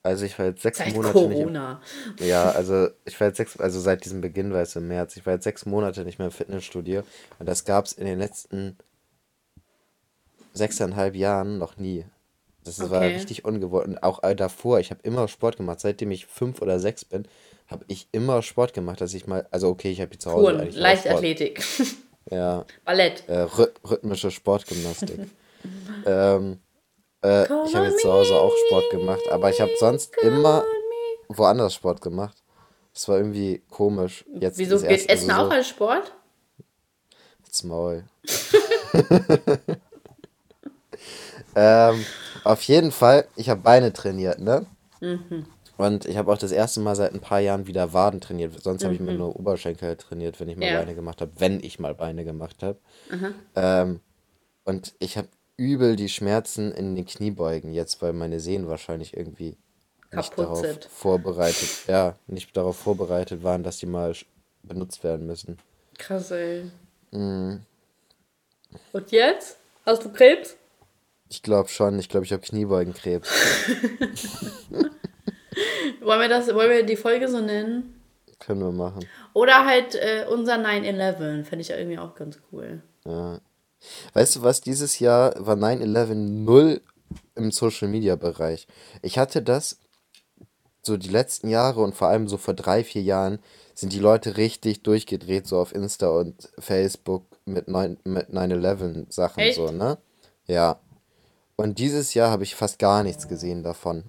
Also 0.01 0.25
ich 0.25 0.37
war 0.37 0.47
jetzt 0.47 0.61
sechs 0.61 0.79
Mhm. 0.79 0.83
Seit 0.83 0.93
Monate 0.95 1.17
nicht 1.19 1.25
im, 1.27 1.33
Corona. 1.43 1.81
ja, 2.19 2.51
also 2.51 2.89
ich 3.05 3.17
war 3.21 3.27
jetzt 3.27 3.37
sechs, 3.37 3.57
also 3.57 3.79
seit 3.79 4.03
diesem 4.03 4.19
Beginn, 4.21 4.51
weißt 4.51 4.75
du, 4.75 4.79
im 4.79 4.87
März, 4.89 5.15
ich 5.15 5.25
war 5.25 5.33
jetzt 5.33 5.43
sechs 5.45 5.65
Monate 5.65 6.03
nicht 6.03 6.19
mehr 6.19 6.27
im 6.27 6.33
Fitnessstudio 6.33 7.03
und 7.39 7.45
das 7.47 7.63
gab 7.63 7.85
es 7.85 7.93
in 7.93 8.05
den 8.05 8.19
letzten 8.19 8.77
sechseinhalb 10.53 11.15
Jahren 11.15 11.57
noch 11.57 11.77
nie. 11.77 12.05
Das 12.63 12.79
war 12.79 13.01
Okay. 13.01 13.13
richtig 13.13 13.45
ungewohnt. 13.45 13.85
Und 13.87 14.03
auch 14.03 14.23
äh, 14.23 14.35
davor, 14.35 14.79
ich 14.79 14.89
habe 14.91 15.01
immer 15.03 15.27
Sport 15.27 15.57
gemacht. 15.57 15.79
Seitdem 15.79 16.11
ich 16.11 16.25
fünf 16.25 16.61
oder 16.61 16.79
sechs 16.79 17.03
bin, 17.05 17.27
habe 17.67 17.83
ich 17.87 18.07
immer 18.11 18.41
Sport 18.41 18.73
gemacht, 18.73 19.01
dass 19.01 19.13
ich 19.13 19.27
mal, 19.27 19.47
also 19.51 19.69
okay, 19.69 19.91
ich 19.91 20.01
habe 20.01 20.17
zu 20.17 20.31
Hause 20.31 20.41
Touren, 20.51 20.61
eigentlich 20.61 20.75
auch 20.75 20.79
Sport. 20.79 20.83
Leichtathletik, 21.05 21.63
Ja, 22.31 22.65
Ballett. 22.85 23.23
äh, 23.27 23.39
rhy 23.41 23.67
rhythmische 23.83 24.31
Sportgymnastik. 24.31 25.19
ähm, 26.05 26.59
äh, 27.23 27.43
ich 27.65 27.75
habe 27.75 27.85
jetzt 27.87 27.99
zu 28.01 28.11
Hause 28.11 28.35
auch 28.35 28.51
Sport 28.67 28.89
gemacht, 28.91 29.21
aber 29.31 29.49
ich 29.49 29.59
habe 29.61 29.71
sonst 29.79 30.15
immer 30.21 30.63
woanders 31.29 31.73
Sport 31.73 32.01
gemacht. 32.01 32.37
Das 32.93 33.07
war 33.07 33.17
irgendwie 33.17 33.61
komisch. 33.69 34.23
Jetzt 34.39 34.57
Wieso 34.59 34.77
geht 34.79 34.89
erste, 34.91 35.09
Essen 35.09 35.31
also 35.31 35.41
auch 35.43 35.49
so, 35.49 35.55
als 35.55 35.67
Sport? 35.67 36.13
Jetzt 37.45 37.63
Maul. 37.63 38.03
ähm, 41.55 42.05
auf 42.43 42.61
jeden 42.63 42.91
Fall, 42.91 43.27
ich 43.35 43.49
habe 43.49 43.61
Beine 43.61 43.93
trainiert, 43.93 44.39
ne? 44.39 44.65
Mhm. 45.01 45.45
Und 45.77 46.05
ich 46.05 46.17
habe 46.17 46.31
auch 46.31 46.37
das 46.37 46.51
erste 46.51 46.79
Mal 46.79 46.95
seit 46.95 47.13
ein 47.13 47.19
paar 47.19 47.39
Jahren 47.39 47.65
wieder 47.67 47.93
Waden 47.93 48.21
trainiert. 48.21 48.61
Sonst 48.61 48.83
habe 48.83 48.93
ich 48.93 48.99
immer 48.99 49.13
nur 49.13 49.35
Oberschenkel 49.37 49.95
trainiert, 49.97 50.39
wenn 50.39 50.47
ich 50.49 50.55
mal 50.55 50.67
Mhm. 50.67 50.71
Ja. 50.73 50.79
Beine 50.79 50.95
gemacht 50.95 51.19
habe, 51.21 51.31
wenn 51.39 51.63
ich 51.63 51.79
mal 51.79 51.95
Beine 51.95 52.23
gemacht 52.23 52.61
habe. 52.61 52.77
Ähm, 53.55 53.99
und 54.65 54.93
ich 54.99 55.17
habe 55.17 55.27
übel 55.57 55.95
die 55.95 56.09
Schmerzen 56.09 56.71
in 56.71 56.95
den 56.95 57.05
Kniebeugen 57.05 57.73
jetzt, 57.73 58.01
weil 58.01 58.13
meine 58.13 58.39
Sehnen 58.39 58.67
wahrscheinlich 58.67 59.17
irgendwie 59.17 59.57
nicht 60.11 60.37
darauf 60.37 60.59
sind. 60.59 60.85
vorbereitet, 60.85 61.69
ja, 61.87 62.15
nicht 62.27 62.55
darauf 62.55 62.77
vorbereitet 62.77 63.43
waren, 63.43 63.63
dass 63.63 63.77
die 63.77 63.87
mal 63.87 64.13
benutzt 64.61 65.03
werden 65.03 65.25
müssen. 65.25 65.57
Krass, 65.97 66.31
ey. 66.31 66.69
Mhm. 67.11 67.61
Und 68.91 69.11
jetzt? 69.11 69.57
Hast 69.85 70.05
du 70.05 70.11
Krebs? 70.11 70.55
Ich 71.33 71.41
glaube 71.41 71.67
schon, 71.67 71.97
ich 71.97 72.09
glaube, 72.09 72.27
ich 72.27 72.31
habe 72.31 72.43
Kniebeugenkrebs. 72.43 73.27
Wollen 76.01 76.21
wir, 76.21 76.29
das, 76.29 76.53
wollen 76.53 76.69
wir 76.69 76.83
die 76.83 76.95
Folge 76.95 77.27
so 77.27 77.39
nennen? 77.39 77.99
Können 78.37 78.61
wir 78.61 78.71
machen. 78.71 79.03
Oder 79.33 79.65
halt 79.65 79.95
äh, 79.95 80.27
unser 80.29 80.57
9-11. 80.57 81.43
Fände 81.43 81.61
ich 81.61 81.69
ja 81.69 81.77
irgendwie 81.77 81.97
auch 81.97 82.13
ganz 82.13 82.37
cool. 82.51 82.83
Ja. 83.05 83.39
Weißt 84.13 84.35
du 84.35 84.43
was, 84.43 84.61
dieses 84.61 84.99
Jahr 84.99 85.33
war 85.39 85.55
9-11 85.55 86.13
null 86.13 86.81
im 87.33 87.49
Social 87.51 87.87
Media 87.87 88.15
Bereich. 88.15 88.67
Ich 89.01 89.17
hatte 89.17 89.41
das 89.41 89.79
so 90.83 90.97
die 90.97 91.09
letzten 91.09 91.47
Jahre 91.47 91.81
und 91.81 91.95
vor 91.95 92.09
allem 92.09 92.27
so 92.27 92.37
vor 92.37 92.53
drei, 92.53 92.83
vier 92.83 93.01
Jahren 93.01 93.39
sind 93.73 93.91
die 93.91 93.99
Leute 93.99 94.37
richtig 94.37 94.83
durchgedreht, 94.83 95.47
so 95.47 95.57
auf 95.57 95.73
Insta 95.73 96.09
und 96.09 96.51
Facebook 96.59 97.25
mit 97.45 97.67
9 97.67 97.97
mit 98.03 98.29
9-11 98.29 99.11
Sachen 99.11 99.39
Echt? 99.39 99.55
so, 99.55 99.71
ne? 99.71 99.97
Ja. 100.45 100.79
Und 101.55 101.77
dieses 101.79 102.13
Jahr 102.13 102.31
habe 102.31 102.43
ich 102.43 102.55
fast 102.55 102.79
gar 102.79 103.03
nichts 103.03 103.27
gesehen 103.27 103.63
davon. 103.63 104.03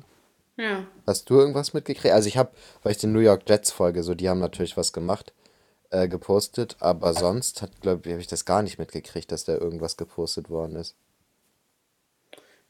Ja. 0.57 0.85
Hast 1.07 1.29
du 1.31 1.39
irgendwas 1.39 1.75
mitgekriegt? 1.75 2.15
Also 2.15 2.29
ich 2.29 2.37
habe, 2.37 2.51
weil 2.83 2.93
ich 2.93 2.99
die 2.99 3.07
New 3.07 3.19
York 3.21 3.43
Jets 3.49 3.71
folge, 3.71 4.03
so 4.03 4.15
die 4.15 4.29
haben 4.29 4.39
natürlich 4.39 4.77
was 4.77 4.93
gemacht, 4.93 5.33
äh, 5.91 6.09
gepostet, 6.09 6.77
aber 6.81 7.13
sonst 7.13 7.61
hat, 7.61 7.81
glaube 7.81 8.03
ich, 8.05 8.13
habe 8.13 8.21
ich 8.21 8.29
das 8.29 8.45
gar 8.45 8.63
nicht 8.63 8.79
mitgekriegt, 8.79 9.31
dass 9.33 9.45
da 9.45 9.55
irgendwas 9.55 9.97
gepostet 9.97 10.49
worden 10.49 10.77
ist. 10.77 10.95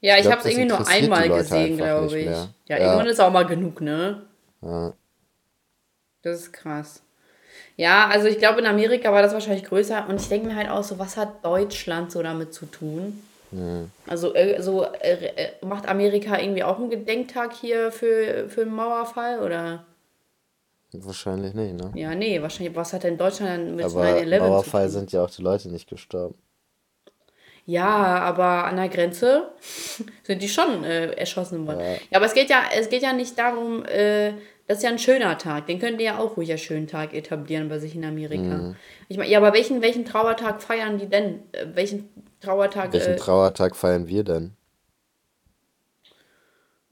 Ja, 0.01 0.17
ich, 0.17 0.23
glaub, 0.23 0.39
habe 0.39 0.49
es 0.49 0.55
irgendwie 0.55 0.69
nur 0.69 0.87
einmal 0.87 1.29
gesehen, 1.29 1.77
glaube 1.77 2.19
ich. 2.19 2.27
Ja, 2.27 2.49
Ja. 2.67 2.77
irgendwann 2.79 3.07
ist 3.07 3.21
auch 3.21 3.33
mal 3.33 3.47
genug, 3.47 3.81
ne? 3.81 4.27
Ja. 4.61 4.93
Das 6.23 6.41
ist 6.41 6.53
krass. 6.53 7.01
Ja, 7.77 8.09
also 8.09 8.29
ich 8.29 8.39
glaube, 8.39 8.61
in 8.61 8.67
Amerika 8.67 9.13
war 9.13 9.23
das 9.23 9.33
wahrscheinlich 9.33 9.65
größer 9.65 10.07
und 10.09 10.21
ich 10.21 10.29
denke 10.29 10.49
mir 10.49 10.57
halt 10.57 10.69
auch 10.69 10.83
so, 10.85 10.99
was 10.99 11.17
hat 11.17 11.45
Deutschland 11.45 12.13
so 12.13 12.23
damit 12.23 12.55
zu 12.55 12.67
tun? 12.67 13.23
Also 14.07 14.35
äh, 14.35 14.61
so 14.63 14.85
äh, 14.85 15.27
äh, 15.27 15.51
macht 15.65 15.89
Amerika 15.89 16.39
irgendwie 16.39 16.65
auch 16.65 16.79
einen 16.79 16.91
Gedenktag 16.91 17.55
hier 17.55 17.93
für, 17.93 18.49
für 18.49 18.65
den 18.65 18.75
Mauerfall 18.75 19.41
oder? 19.41 19.85
Wahrscheinlich 20.93 21.55
nicht, 21.55 21.75
ne? 21.75 21.91
Ja, 21.95 22.15
nee, 22.15 22.41
wahrscheinlich, 22.41 22.75
was 22.77 22.93
hat 22.93 23.05
denn 23.05 23.19
Deutschland 23.19 23.75
mit 23.75 23.85
Aber 23.85 24.05
9-11 24.05 24.39
zu 24.39 24.45
Mauerfall 24.45 24.89
sind 24.89 25.13
ja 25.13 25.25
auch 25.25 25.31
die 25.31 25.43
Leute 25.43 25.69
nicht 25.69 25.89
gestorben. 25.89 26.37
Ja, 27.67 27.87
aber 27.87 28.65
an 28.65 28.77
der 28.77 28.89
Grenze 28.89 29.49
sind 30.23 30.43
die 30.43 30.49
schon 30.49 30.85
äh, 30.85 31.13
erschossen 31.13 31.67
worden. 31.67 31.81
Ja. 32.11 32.19
aber 32.19 32.27
es 32.27 32.35
geht 32.35 32.51
ja, 32.51 32.63
es 32.77 32.89
geht 32.89 33.03
ja 33.03 33.13
nicht 33.13 33.39
darum, 33.39 33.85
äh, 33.87 34.35
das 34.67 34.79
ist 34.79 34.85
ja 34.85 34.91
ein 34.91 34.99
schöner 34.99 35.37
Tag. 35.39 35.67
Den 35.67 35.79
könnt 35.79 36.01
ihr 36.01 36.07
ja 36.07 36.19
auch 36.19 36.37
ruhig 36.37 36.51
als 36.51 36.63
schönen 36.63 36.87
Tag 36.87 37.13
etablieren 37.15 37.69
bei 37.69 37.79
sich 37.79 37.95
in 37.95 38.05
Amerika. 38.05 38.43
Mhm. 38.43 38.77
Ich 39.09 39.19
meine, 39.19 39.31
ja, 39.31 39.39
aber 39.39 39.53
welchen, 39.53 39.83
welchen 39.83 40.05
Trauertag 40.05 40.63
feiern 40.63 40.99
die 40.99 41.07
denn? 41.07 41.41
Äh, 41.53 41.67
welchen 41.75 42.09
Trauertag? 42.41 42.93
Welchen 42.93 43.13
Äh, 43.13 43.17
Trauertag 43.17 43.77
feiern 43.77 44.09
wir 44.09 44.25
denn? 44.25 44.53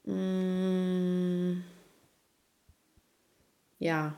mh, 0.04 1.62
Ja. 3.78 4.14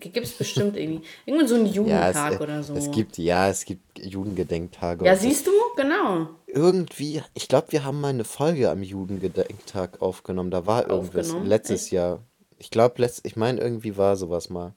Gibt 0.00 0.18
es 0.18 0.32
bestimmt 0.32 0.76
irgendwie. 0.76 1.06
Irgendwann 1.26 1.48
so 1.48 1.54
einen 1.54 1.88
Ja, 1.88 2.10
es, 2.10 2.38
äh, 2.38 2.42
oder 2.42 2.62
so. 2.62 2.74
es 2.74 2.90
gibt, 2.90 3.16
ja, 3.16 3.48
es 3.48 3.64
gibt 3.64 3.98
Judengedenktage 3.98 5.06
ja, 5.06 5.16
siehst 5.16 5.46
du? 5.46 5.52
Genau. 5.76 6.28
Irgendwie, 6.46 7.22
ich 7.32 7.48
glaube, 7.48 7.68
wir 7.70 7.84
haben 7.84 8.00
mal 8.00 8.08
eine 8.08 8.24
Folge 8.24 8.70
am 8.70 8.82
Judengedenktag 8.82 10.02
aufgenommen. 10.02 10.50
Da 10.50 10.66
war 10.66 10.88
irgendwas 10.90 11.28
Aufgenommen? 11.28 11.46
letztes 11.48 11.90
Jahr. 11.90 12.20
Ich 12.58 12.70
glaube, 12.70 13.08
ich 13.22 13.36
meine, 13.36 13.60
irgendwie 13.60 13.96
war 13.96 14.16
sowas 14.16 14.50
mal. 14.50 14.74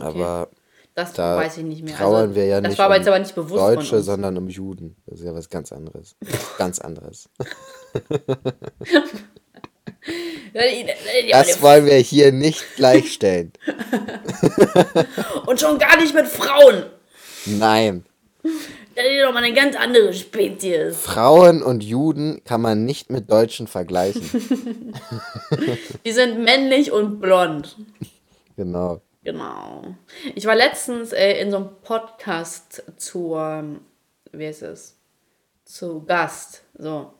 Aber 0.00 0.48
Das 0.94 1.12
da 1.12 1.36
weiß 1.36 1.58
ich 1.58 1.64
nicht 1.64 1.82
mehr. 1.82 1.96
trauern 1.96 2.28
also, 2.28 2.34
wir 2.36 2.46
ja 2.46 2.60
das 2.60 2.70
nicht 2.70 2.78
war 2.78 2.86
aber 2.86 2.94
um 2.94 3.00
jetzt 3.00 3.08
aber 3.08 3.18
nicht 3.18 3.34
bewusst 3.34 3.60
Deutsche, 3.60 3.88
von 3.88 3.98
uns. 3.98 4.06
sondern 4.06 4.36
um 4.38 4.48
Juden. 4.48 4.96
Das 5.06 5.18
ist 5.20 5.26
ja 5.26 5.34
was 5.34 5.48
ganz 5.48 5.72
anderes. 5.72 6.16
ganz 6.58 6.78
anderes. 6.80 7.28
Das 11.30 11.62
wollen 11.62 11.86
wir 11.86 11.96
hier 11.96 12.32
nicht 12.32 12.64
gleichstellen. 12.76 13.52
Und 15.46 15.60
schon 15.60 15.78
gar 15.78 15.96
nicht 15.96 16.14
mit 16.14 16.26
Frauen. 16.26 16.86
Nein. 17.46 18.04
Das 18.98 19.06
ist 19.06 19.22
doch 19.22 19.32
mal 19.32 19.44
eine 19.44 19.54
ganz 19.54 19.76
andere 19.76 20.12
Spezies. 20.12 20.96
Frauen 20.96 21.62
und 21.62 21.84
Juden 21.84 22.42
kann 22.44 22.60
man 22.60 22.84
nicht 22.84 23.10
mit 23.10 23.30
Deutschen 23.30 23.68
vergleichen. 23.68 24.20
Die 26.04 26.10
sind 26.10 26.42
männlich 26.42 26.90
und 26.90 27.20
blond. 27.20 27.76
Genau. 28.56 29.00
Genau. 29.22 29.84
Ich 30.34 30.46
war 30.46 30.56
letztens 30.56 31.12
äh, 31.12 31.40
in 31.40 31.52
so 31.52 31.58
einem 31.58 31.68
Podcast 31.84 32.82
zur, 32.96 33.62
wie 34.32 34.46
heißt 34.48 34.62
es? 34.62 34.96
Zu 35.64 36.04
Gast. 36.04 36.64
So. 36.76 37.12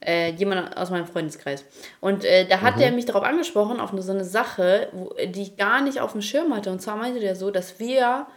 Äh, 0.00 0.30
jemand 0.30 0.78
aus 0.78 0.88
meinem 0.88 1.06
Freundeskreis. 1.06 1.62
Und 2.00 2.24
äh, 2.24 2.46
da 2.48 2.62
hat 2.62 2.80
er 2.80 2.90
mich 2.90 3.04
darauf 3.04 3.24
angesprochen, 3.24 3.80
auf 3.80 3.92
eine, 3.92 4.00
so 4.00 4.12
eine 4.12 4.24
Sache, 4.24 4.88
wo, 4.92 5.12
die 5.26 5.42
ich 5.42 5.58
gar 5.58 5.82
nicht 5.82 6.00
auf 6.00 6.12
dem 6.12 6.22
Schirm 6.22 6.56
hatte. 6.56 6.70
Und 6.70 6.80
zwar 6.80 6.96
meinte 6.96 7.20
der 7.20 7.36
so, 7.36 7.50
dass 7.50 7.78
wir 7.78 8.28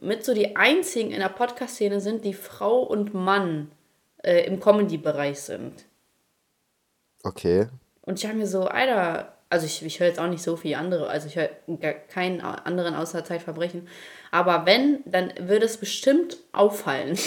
mit 0.00 0.24
so 0.24 0.34
die 0.34 0.56
einzigen 0.56 1.10
in 1.10 1.20
der 1.20 1.28
Podcast-Szene 1.28 2.00
sind, 2.00 2.24
die 2.24 2.34
Frau 2.34 2.80
und 2.80 3.14
Mann 3.14 3.70
äh, 4.22 4.46
im 4.46 4.60
Comedy-Bereich 4.60 5.40
sind. 5.40 5.84
Okay. 7.22 7.68
Und 8.02 8.18
ich 8.18 8.26
habe 8.26 8.38
mir 8.38 8.46
so, 8.46 8.64
Alter, 8.64 9.34
also 9.50 9.66
ich, 9.66 9.84
ich 9.84 10.00
höre 10.00 10.06
jetzt 10.06 10.20
auch 10.20 10.28
nicht 10.28 10.42
so 10.42 10.56
viel 10.56 10.74
andere, 10.74 11.08
also 11.08 11.26
ich 11.26 11.36
höre 11.36 11.48
keinen 12.08 12.40
anderen 12.40 12.94
außer 12.94 13.24
Zeitverbrechen. 13.24 13.88
Aber 14.30 14.64
wenn, 14.64 15.00
dann 15.04 15.32
würde 15.40 15.66
es 15.66 15.76
bestimmt 15.76 16.38
auffallen. 16.52 17.18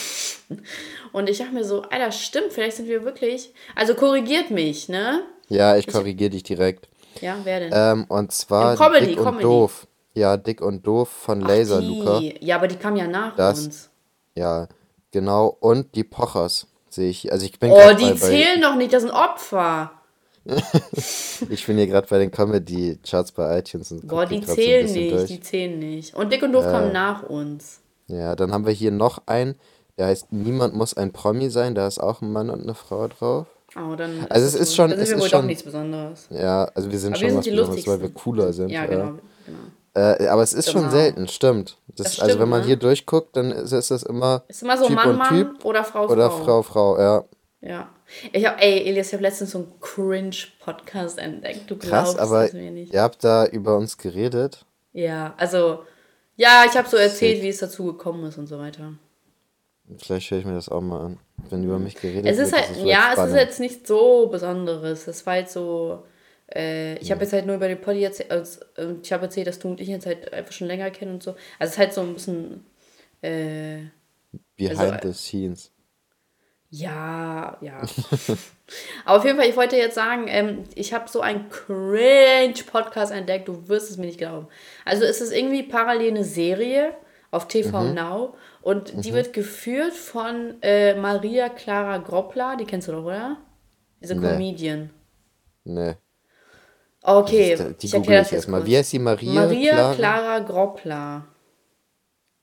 Und 1.11 1.29
ich 1.29 1.39
dachte 1.39 1.53
mir 1.53 1.65
so, 1.65 1.83
Alter, 1.83 2.11
stimmt, 2.11 2.53
vielleicht 2.53 2.77
sind 2.77 2.87
wir 2.87 3.03
wirklich. 3.03 3.53
Also 3.75 3.93
korrigiert 3.93 4.51
mich, 4.51 4.89
ne? 4.89 5.23
Ja, 5.49 5.75
ich 5.75 5.85
korrigiere 5.85 6.29
dich 6.29 6.43
direkt. 6.43 6.87
Ja, 7.21 7.37
wer 7.43 7.59
denn? 7.59 7.71
Ähm, 7.73 8.05
und 8.05 8.31
zwar 8.31 8.75
Comedy, 8.75 9.07
Dick 9.07 9.17
und 9.19 9.25
Comedy. 9.25 9.43
Doof. 9.43 9.87
Ja, 10.15 10.37
Dick 10.37 10.61
und 10.61 10.85
Doof 10.85 11.09
von 11.09 11.41
Laser 11.41 11.81
Luca. 11.81 12.19
ja, 12.39 12.55
aber 12.57 12.67
die 12.67 12.75
kam 12.75 12.95
ja 12.95 13.07
nach 13.07 13.35
Das- 13.35 13.65
uns. 13.65 13.89
Ja, 14.35 14.67
genau. 15.11 15.55
Und 15.59 15.95
die 15.95 16.03
Pochers 16.03 16.67
sehe 16.89 17.09
ich. 17.09 17.31
Also 17.31 17.45
ich 17.45 17.59
bin 17.59 17.71
Oh, 17.71 17.75
die 17.97 18.05
bei, 18.05 18.11
bei, 18.11 18.15
zählen 18.17 18.61
doch 18.61 18.75
nicht, 18.75 18.93
das 18.93 19.01
sind 19.03 19.11
Opfer. 19.11 19.91
ich 21.49 21.65
bin 21.65 21.77
hier 21.77 21.87
gerade 21.87 22.07
bei 22.09 22.19
den 22.19 22.29
Comedy-Charts 22.31 23.31
bei 23.31 23.59
iTunes 23.59 23.91
und 23.91 24.07
Boah, 24.07 24.25
die 24.25 24.41
zählen 24.41 24.91
nicht, 24.91 25.11
durch. 25.13 25.25
die 25.27 25.39
zählen 25.39 25.79
nicht. 25.79 26.13
Und 26.15 26.31
Dick 26.33 26.43
und 26.43 26.51
Doof 26.51 26.65
kam 26.65 26.91
nach 26.91 27.23
uns. 27.23 27.79
Ja, 28.07 28.35
dann 28.35 28.51
haben 28.51 28.65
wir 28.65 28.73
hier 28.73 28.91
noch 28.91 29.21
einen, 29.25 29.55
der 29.97 30.07
heißt 30.07 30.31
Niemand 30.33 30.75
muss 30.75 30.95
ein 30.95 31.13
Promi 31.13 31.49
sein. 31.49 31.75
Da 31.75 31.87
ist 31.87 31.99
auch 31.99 32.21
ein 32.21 32.31
Mann 32.31 32.49
und 32.49 32.61
eine 32.63 32.73
Frau 32.75 33.07
drauf. 33.07 33.47
Oh, 33.75 33.95
dann 33.95 34.25
Also 34.29 34.45
es 34.45 34.53
ist 34.55 34.75
schon- 34.75 34.89
dann 34.91 34.99
es 34.99 35.09
sind 35.09 35.17
wir 35.19 35.25
ist 35.25 35.31
wohl 35.31 35.31
doch 35.31 35.37
schon- 35.39 35.45
nichts 35.47 35.63
Besonderes. 35.63 36.27
Ja, 36.29 36.65
also 36.75 36.91
wir 36.91 36.99
sind 36.99 37.13
Aber 37.13 37.19
schon 37.19 37.27
wir 37.37 37.41
sind 37.43 37.57
was 37.57 37.69
Besonderes, 37.69 37.87
weil 37.87 38.01
wir 38.01 38.09
cooler 38.13 38.53
sind. 38.53 38.69
Ja, 38.69 38.81
ja. 38.81 38.85
genau. 38.87 39.13
Äh, 39.95 40.27
aber 40.27 40.41
es 40.41 40.53
ist 40.53 40.71
schon 40.71 40.81
Genau. 40.81 40.93
selten, 40.93 41.27
stimmt. 41.27 41.77
Das, 41.87 41.97
Das 41.97 42.05
also 42.19 42.25
stimmt, 42.31 42.41
wenn 42.41 42.49
man 42.49 42.61
ne? 42.61 42.65
hier 42.67 42.75
durchguckt, 42.77 43.35
dann 43.37 43.51
ist, 43.51 43.71
ist 43.71 43.91
das 43.91 44.03
immer 44.03 44.43
Ist 44.47 44.63
immer 44.63 44.77
so 44.77 44.87
Typ 44.87 44.95
Mann, 44.95 45.09
und 45.11 45.17
Mann 45.17 45.29
Typ 45.29 45.65
oder 45.65 45.83
Frau, 45.83 46.07
oder 46.07 46.31
Frau. 46.31 46.43
Frau, 46.43 46.61
Frau, 46.63 46.99
ja. 46.99 47.23
Ja. 47.61 47.89
Ich 48.31 48.45
hab, 48.45 48.59
ey, 48.61 48.83
Elias, 48.89 49.07
ich 49.07 49.13
habe 49.13 49.23
letztens 49.23 49.51
so 49.51 49.59
einen 49.59 49.79
Cringe-Podcast 49.79 51.17
entdeckt. 51.19 51.69
Du 51.69 51.77
Krass, 51.77 51.89
glaubst 52.15 52.19
aber 52.19 52.45
es 52.45 52.53
mir 52.53 52.71
nicht. 52.71 52.93
ihr 52.93 53.01
habt 53.01 53.23
da 53.23 53.45
über 53.45 53.77
uns 53.77 53.97
geredet. 53.97 54.65
Ja, 54.93 55.33
also, 55.37 55.83
ja, 56.35 56.63
ich 56.67 56.75
habe 56.77 56.87
so 56.89 56.97
erzählt, 56.97 57.35
Sick. 57.37 57.43
wie 57.43 57.49
es 57.49 57.59
dazu 57.59 57.85
gekommen 57.85 58.25
ist 58.25 58.37
und 58.37 58.47
so 58.47 58.59
weiter. 58.59 58.93
Vielleicht 59.97 60.29
höre 60.31 60.39
ich 60.39 60.45
mir 60.45 60.55
das 60.55 60.69
auch 60.69 60.81
mal 60.81 61.01
an. 61.01 61.19
Wenn 61.49 61.63
über 61.63 61.77
mich 61.79 61.95
geredet 61.95 62.25
Es 62.25 62.37
ist 62.39 62.51
wird, 62.51 62.61
halt, 62.61 62.71
vielleicht 62.71 62.87
ja, 62.87 62.99
es 63.05 63.09
ist 63.09 63.13
spannend. 63.15 63.35
jetzt 63.37 63.59
nicht 63.59 63.87
so 63.87 64.27
Besonderes. 64.27 65.07
Es 65.07 65.25
war 65.25 65.33
halt 65.33 65.49
so, 65.49 66.03
äh, 66.55 66.97
ich 66.99 67.11
habe 67.11 67.21
jetzt 67.21 67.33
halt 67.33 67.45
nur 67.45 67.55
über 67.55 67.67
den 67.67 67.81
Poddy 67.81 68.03
erzählt, 68.03 68.31
also, 68.31 68.59
ich 69.01 69.11
habe 69.11 69.23
erzählt, 69.25 69.47
dass 69.47 69.59
du 69.59 69.69
und 69.69 69.81
ich 69.81 69.87
jetzt 69.87 70.05
halt 70.05 70.31
einfach 70.33 70.51
schon 70.53 70.67
länger 70.67 70.91
kennen 70.91 71.13
und 71.15 71.23
so. 71.23 71.31
Also 71.59 71.69
es 71.69 71.71
ist 71.71 71.77
halt 71.77 71.93
so 71.93 72.01
ein 72.01 72.13
bisschen, 72.13 72.65
äh, 73.21 73.79
Behind 74.55 74.79
also, 74.79 74.95
the 75.09 75.13
scenes. 75.13 75.71
Ja, 76.69 77.57
ja. 77.61 77.81
Aber 79.05 79.17
auf 79.17 79.25
jeden 79.25 79.37
Fall, 79.37 79.47
ich 79.47 79.55
wollte 79.55 79.75
jetzt 79.75 79.93
sagen, 79.95 80.25
ähm, 80.27 80.63
ich 80.73 80.91
habe 80.93 81.07
so 81.07 81.21
einen 81.21 81.49
Cringe-Podcast 81.49 83.11
entdeckt, 83.11 83.47
du 83.47 83.67
wirst 83.67 83.91
es 83.91 83.97
mir 83.97 84.07
nicht 84.07 84.17
glauben. 84.17 84.47
Also 84.83 85.03
es 85.03 85.21
ist 85.21 85.31
irgendwie 85.31 85.63
parallel 85.63 86.09
eine 86.09 86.23
Serie 86.23 86.95
auf 87.29 87.47
TV 87.47 87.83
Mhm. 87.83 87.93
Now 87.93 88.35
und 88.61 89.05
die 89.05 89.13
wird 89.13 89.33
geführt 89.33 89.93
von 89.93 90.55
äh, 90.63 90.95
Maria 90.95 91.49
Clara 91.49 91.97
Groppler, 91.99 92.57
die 92.57 92.65
kennst 92.65 92.87
du 92.87 92.93
doch, 92.93 93.05
oder? 93.05 93.37
Diese 94.01 94.15
Nee. 94.15 94.27
Comedian. 94.27 94.89
Ne. 95.65 95.97
Okay, 97.03 97.57
Die 97.81 97.85
ich 97.85 97.91
google 97.91 98.21
ich 98.21 98.31
erstmal. 98.31 98.65
Wie 98.65 98.77
heißt 98.77 98.93
die 98.93 98.99
Maria? 98.99 99.33
Maria 99.33 99.71
Clara? 99.71 99.93
Clara 99.93 100.39
Groppler. 100.39 101.25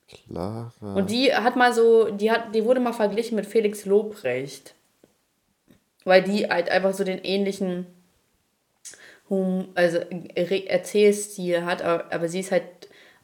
Clara. 0.06 0.94
Und 0.94 1.10
die 1.10 1.34
hat 1.34 1.56
mal 1.56 1.72
so, 1.72 2.10
die 2.10 2.30
hat, 2.30 2.54
die 2.54 2.64
wurde 2.64 2.80
mal 2.80 2.92
verglichen 2.92 3.36
mit 3.36 3.46
Felix 3.46 3.86
Lobrecht. 3.86 4.74
Weil 6.04 6.22
die 6.22 6.46
halt 6.46 6.70
einfach 6.70 6.92
so 6.92 7.04
den 7.04 7.18
ähnlichen 7.18 7.86
Hum, 9.30 9.68
also 9.76 9.98
Erzählstil 9.98 11.64
hat, 11.64 11.82
aber, 11.82 12.12
aber 12.12 12.28
sie 12.28 12.40
ist 12.40 12.50
halt 12.50 12.64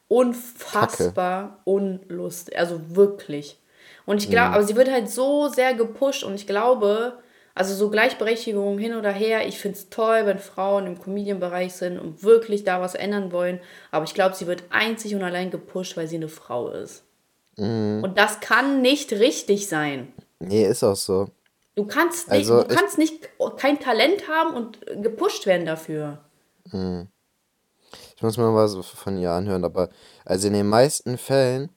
unfassbar 0.07 1.61
unlustig. 1.65 2.57
Also 2.57 2.81
wirklich. 2.95 3.59
Und 4.07 4.23
ich 4.23 4.31
glaube, 4.31 4.55
aber 4.55 4.63
sie 4.63 4.77
wird 4.77 4.89
halt 4.89 5.11
so 5.11 5.49
sehr 5.49 5.75
gepusht 5.75 6.23
und 6.23 6.37
ich 6.37 6.47
glaube, 6.47 7.19
also 7.57 7.75
so 7.75 7.91
Gleichberechtigung 7.91 8.79
hin 8.79 8.95
oder 8.95 9.11
her, 9.11 9.49
ich 9.49 9.59
finde 9.59 9.79
es 9.79 9.89
toll, 9.89 10.27
wenn 10.27 10.39
Frauen 10.39 10.87
im 10.87 11.01
Comedian-Bereich 11.01 11.73
sind 11.73 11.99
und 11.99 12.23
wirklich 12.23 12.63
da 12.65 12.81
was 12.81 12.95
ändern 12.95 13.33
wollen. 13.33 13.59
Aber 13.91 14.05
ich 14.05 14.15
glaube, 14.15 14.37
sie 14.37 14.47
wird 14.47 14.65
einzig 14.71 15.15
und 15.17 15.23
allein 15.25 15.51
gepusht, 15.51 15.97
weil 15.97 16.07
sie 16.07 16.17
eine 16.17 16.29
Frau 16.29 16.69
ist. 16.69 17.03
Und 17.57 18.13
das 18.17 18.41
kann 18.41 18.83
nicht 18.83 19.13
richtig 19.13 19.67
sein. 19.69 20.13
Nee, 20.39 20.67
ist 20.67 20.85
auch 20.85 20.95
so. 20.97 21.29
Du 21.75 21.87
kannst 21.87 22.29
nicht, 22.31 22.39
Also 22.51 22.63
du 22.63 22.69
ich- 22.71 22.79
kannst 22.79 22.99
nicht 22.99 23.29
kein 23.57 23.81
Talent 23.81 24.29
haben 24.29 24.55
und 24.55 24.79
gepusht 25.03 25.47
werden 25.47 25.65
dafür. 25.67 26.19
Ich 28.17 28.23
muss 28.23 28.37
mir 28.37 28.51
mal 28.51 28.69
so 28.69 28.83
von 28.83 29.19
ihr 29.19 29.31
anhören, 29.31 29.65
aber 29.65 29.89
also 30.25 30.49
in 30.49 30.55
den 30.55 30.69
meisten 30.69 31.17
Fällen 31.19 31.71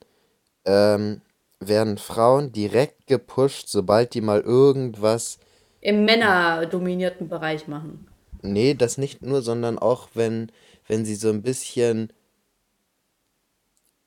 ähm, 0.66 1.20
werden 1.60 1.96
Frauen 1.98 2.52
direkt 2.52 3.06
gepusht, 3.06 3.68
sobald 3.68 4.14
die 4.14 4.20
mal 4.20 4.40
irgendwas 4.40 5.38
Im 5.80 6.04
männerdominierten 6.04 7.28
Bereich 7.28 7.66
machen. 7.68 8.06
Nee, 8.42 8.74
das 8.74 8.98
nicht 8.98 9.22
nur, 9.22 9.42
sondern 9.42 9.78
auch, 9.78 10.08
wenn, 10.14 10.50
wenn 10.86 11.04
sie 11.04 11.14
so 11.14 11.28
ein 11.30 11.42
bisschen 11.42 12.12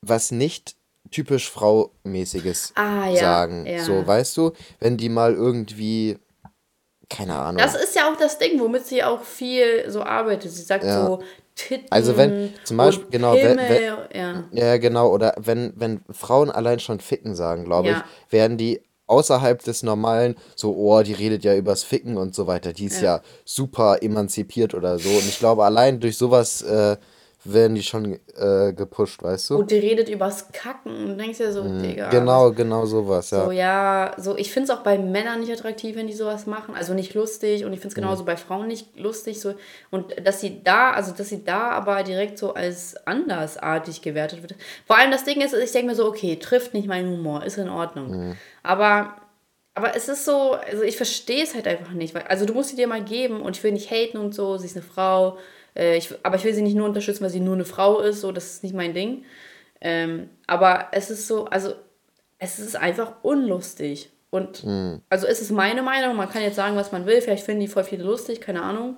was 0.02 0.32
nicht 0.32 0.76
typisch 1.12 1.50
Fraumäßiges 1.52 2.74
Ah, 2.76 3.08
ja, 3.10 3.16
sagen. 3.18 3.66
ja. 3.66 3.84
So, 3.84 4.06
weißt 4.06 4.36
du, 4.38 4.52
wenn 4.80 4.98
die 4.98 5.10
mal 5.10 5.34
irgendwie, 5.34 6.18
keine 7.10 7.36
Ahnung. 7.36 7.58
Das 7.58 7.76
ist 7.76 7.96
ja 7.96 8.12
auch 8.12 8.18
das 8.18 8.38
Ding, 8.40 8.60
womit 8.60 8.86
sie 8.86 9.04
auch 9.04 9.24
viel 9.24 9.90
so 9.90 10.02
arbeitet. 10.04 10.52
Sie 10.52 10.62
sagt 10.64 10.84
Ja. 10.84 11.06
so 11.06 11.22
Titten 11.56 11.86
Also 11.92 12.18
wenn- 12.18 12.52
zum 12.64 12.78
Beispiel, 12.78 13.08
genau, 13.12 13.36
wenn- 13.36 13.58
Pimmel, 13.58 14.08
ja. 14.12 14.44
Ja, 14.52 14.78
genau. 14.78 15.12
Oder 15.12 15.36
wenn, 15.38 15.72
wenn 15.76 16.02
Frauen 16.10 16.50
allein 16.50 16.80
schon 16.80 17.00
ficken 17.00 17.36
sagen, 17.36 17.64
glaube 17.66 17.90
ich, 17.92 18.32
werden 18.32 18.58
die 18.58 18.82
außerhalb 19.08 19.64
des 19.64 19.84
Normalen 19.84 20.36
so, 20.56 20.76
oh, 20.76 21.02
die 21.04 21.14
redet 21.14 21.44
ja 21.44 21.56
übers 21.56 21.84
Ficken 21.84 22.18
und 22.18 22.36
so 22.36 22.48
weiter. 22.48 22.74
Die 22.74 22.86
ist 22.86 23.02
ja, 23.02 23.22
super 23.46 24.02
emanzipiert 24.02 24.74
oder 24.74 25.00
so. 25.00 25.10
Und 25.10 25.28
ich 25.28 25.40
glaube, 25.40 25.66
allein 25.66 26.00
durch 26.00 26.18
sowas 26.18 26.62
äh, 26.62 26.98
werden 27.46 27.76
die 27.76 27.84
schon 27.84 28.20
äh, 28.38 28.74
gepusht, 28.74 29.22
weißt 29.22 29.50
du? 29.50 29.58
Und 29.58 29.72
die 29.72 29.78
redet 29.78 30.08
übers 30.08 30.52
Kacken 30.52 30.96
und 30.96 31.08
du 31.10 31.16
denkst 31.18 31.40
ja 31.40 31.52
so, 31.52 31.64
Digga. 31.64 32.10
Genau, 32.10 32.52
genau 32.52 32.86
sowas, 32.86 33.32
ja. 33.32 33.46
So, 33.46 33.52
ja, 33.52 34.12
so, 34.18 34.38
ich 34.38 34.52
finde 34.52 34.72
es 34.72 34.78
auch 34.78 34.84
bei 34.84 34.98
Männern 34.98 35.42
nicht 35.42 35.52
attraktiv, 35.52 35.96
wenn 35.96 36.08
die 36.08 36.14
sowas 36.14 36.46
machen. 36.46 36.74
Also 36.76 36.94
nicht 36.94 37.14
lustig 37.14 37.66
und 37.66 37.74
ich 37.74 37.80
finde 37.80 37.90
es 37.90 37.96
genauso 37.96 38.24
bei 38.24 38.38
Frauen 38.38 38.68
nicht 38.68 38.98
lustig. 38.98 39.42
So. 39.42 39.56
Und 39.92 40.16
dass 40.26 40.40
sie 40.40 40.64
da, 40.64 40.92
also 40.92 41.12
dass 41.12 41.30
sie 41.30 41.44
da 41.44 41.72
aber 41.72 42.04
direkt 42.04 42.38
so 42.38 42.54
als 42.54 42.96
andersartig 43.06 44.02
gewertet 44.02 44.42
wird. 44.42 44.56
Vor 44.88 44.98
allem 44.98 45.12
das 45.12 45.26
Ding 45.26 45.42
ist, 45.42 45.54
ich 45.54 45.72
denke 45.72 45.88
mir 45.88 45.96
so, 45.96 46.08
okay, 46.08 46.38
trifft 46.38 46.74
nicht 46.74 46.88
meinen 46.88 47.12
Humor, 47.12 47.44
ist 47.44 47.58
in 47.58 47.70
Ordnung. 47.70 48.36
Aber, 48.64 49.16
aber 49.74 49.96
es 49.96 50.08
ist 50.08 50.24
so, 50.24 50.54
also 50.54 50.84
ich 50.84 50.96
verstehe 50.96 51.44
es 51.44 51.56
halt 51.56 51.68
einfach 51.68 51.94
nicht. 51.94 52.16
Weil, 52.16 52.24
also 52.24 52.46
du 52.46 52.54
musst 52.54 52.70
sie 52.70 52.78
dir 52.78 52.88
mal 52.88 53.04
geben 53.04 53.42
und 53.42 53.58
ich 53.58 53.64
will 53.64 53.74
nicht 53.74 53.92
haten 53.92 54.18
und 54.18 54.34
so, 54.34 54.58
sie 54.58 54.68
ist 54.68 54.78
eine 54.78 54.86
Frau. 54.86 55.38
Äh, 55.76 55.98
ich, 55.98 56.14
aber 56.24 56.36
ich 56.36 56.44
will 56.44 56.54
sie 56.54 56.62
nicht 56.62 56.76
nur 56.76 56.88
unterstützen, 56.88 57.24
weil 57.24 57.30
sie 57.30 57.40
nur 57.40 57.56
eine 57.56 57.66
Frau 57.66 58.00
ist, 58.00 58.22
so, 58.22 58.32
das 58.32 58.46
ist 58.46 58.64
nicht 58.64 58.76
mein 58.76 58.94
Ding. 58.94 59.26
Ähm, 59.82 60.30
aber 60.48 60.88
es 60.92 61.10
ist 61.10 61.28
so, 61.28 61.46
also 61.46 61.74
es 62.40 62.60
ist 62.60 62.76
einfach 62.76 63.14
unlustig. 63.22 64.12
Und 64.30 64.64
mhm. 64.64 65.02
also 65.10 65.28
es 65.28 65.42
ist 65.42 65.52
meine 65.52 65.84
Meinung, 65.84 66.16
man 66.16 66.30
kann 66.30 66.42
jetzt 66.42 66.56
sagen, 66.56 66.76
was 66.76 66.92
man 66.92 67.06
will, 67.06 67.22
vielleicht 67.22 67.46
finden 67.46 67.62
die 67.62 67.68
voll 67.68 67.84
viele 67.84 68.04
lustig, 68.04 68.42
keine 68.42 68.64
Ahnung. 68.64 68.98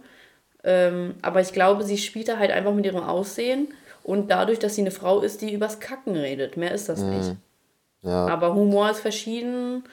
Ähm, 0.64 1.16
aber 1.22 1.42
ich 1.42 1.52
glaube, 1.52 1.84
sie 1.84 1.98
spielt 1.98 2.28
da 2.28 2.38
halt 2.38 2.52
einfach 2.52 2.74
mit 2.74 2.86
ihrem 2.86 3.04
Aussehen 3.04 3.68
und 4.04 4.32
dadurch, 4.32 4.60
dass 4.60 4.76
sie 4.76 4.82
eine 4.82 4.92
Frau 4.92 5.22
ist, 5.22 5.42
die 5.42 5.54
übers 5.54 5.80
Kacken 5.80 6.16
redet. 6.16 6.58
Mehr 6.58 6.72
ist 6.72 6.90
das 6.90 7.02
mhm. 7.02 7.18
nicht. 7.18 7.36
Ja. 8.04 8.28
Aber 8.28 8.54
Humor 8.56 8.92
ist 8.92 9.00
verschieden. 9.00 9.84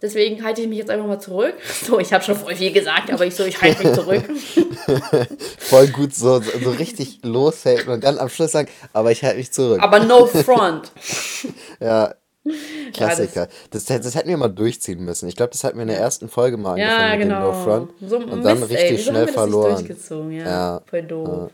Deswegen 0.00 0.44
halte 0.44 0.60
ich 0.60 0.68
mich 0.68 0.78
jetzt 0.78 0.90
einfach 0.90 1.06
mal 1.06 1.18
zurück. 1.18 1.54
So, 1.84 1.98
ich 1.98 2.12
habe 2.12 2.22
schon 2.22 2.36
voll 2.36 2.54
viel 2.54 2.72
gesagt, 2.72 3.10
aber 3.10 3.24
ich 3.24 3.34
so, 3.34 3.44
ich 3.44 3.60
halte 3.62 3.82
mich 3.82 3.94
zurück. 3.94 4.24
voll 5.58 5.86
gut 5.88 6.14
so, 6.14 6.40
so 6.40 6.70
richtig 6.70 7.20
loshalten 7.22 7.90
und 7.90 8.04
dann 8.04 8.18
am 8.18 8.28
Schluss 8.28 8.52
sagen, 8.52 8.68
aber 8.92 9.10
ich 9.10 9.24
halte 9.24 9.38
mich 9.38 9.50
zurück. 9.52 9.82
Aber 9.82 10.00
no 10.00 10.26
front. 10.26 10.92
ja, 11.80 12.14
Klassiker. 12.92 13.42
Ja, 13.42 13.48
das, 13.70 13.84
das, 13.84 14.00
das, 14.02 14.14
hätten 14.14 14.28
wir 14.28 14.36
mal 14.36 14.48
durchziehen 14.48 15.04
müssen. 15.04 15.28
Ich 15.28 15.36
glaube, 15.36 15.52
das 15.52 15.64
hatten 15.64 15.76
wir 15.76 15.82
in 15.82 15.88
der 15.88 15.98
ersten 15.98 16.28
Folge 16.28 16.56
mal 16.56 16.72
angefangen 16.72 17.00
ja, 17.00 17.16
genau. 17.16 17.46
mit 17.46 17.54
dem 17.54 17.58
No 17.58 17.64
Front. 17.64 17.90
So, 18.00 18.16
und 18.18 18.44
dann 18.44 18.60
Mist, 18.60 18.70
richtig 18.70 18.90
ey, 18.90 18.98
schnell 18.98 19.28
verloren. 19.28 19.86
Ja, 20.30 20.44
ja, 20.44 20.82
voll 20.86 21.02
doof. 21.02 21.52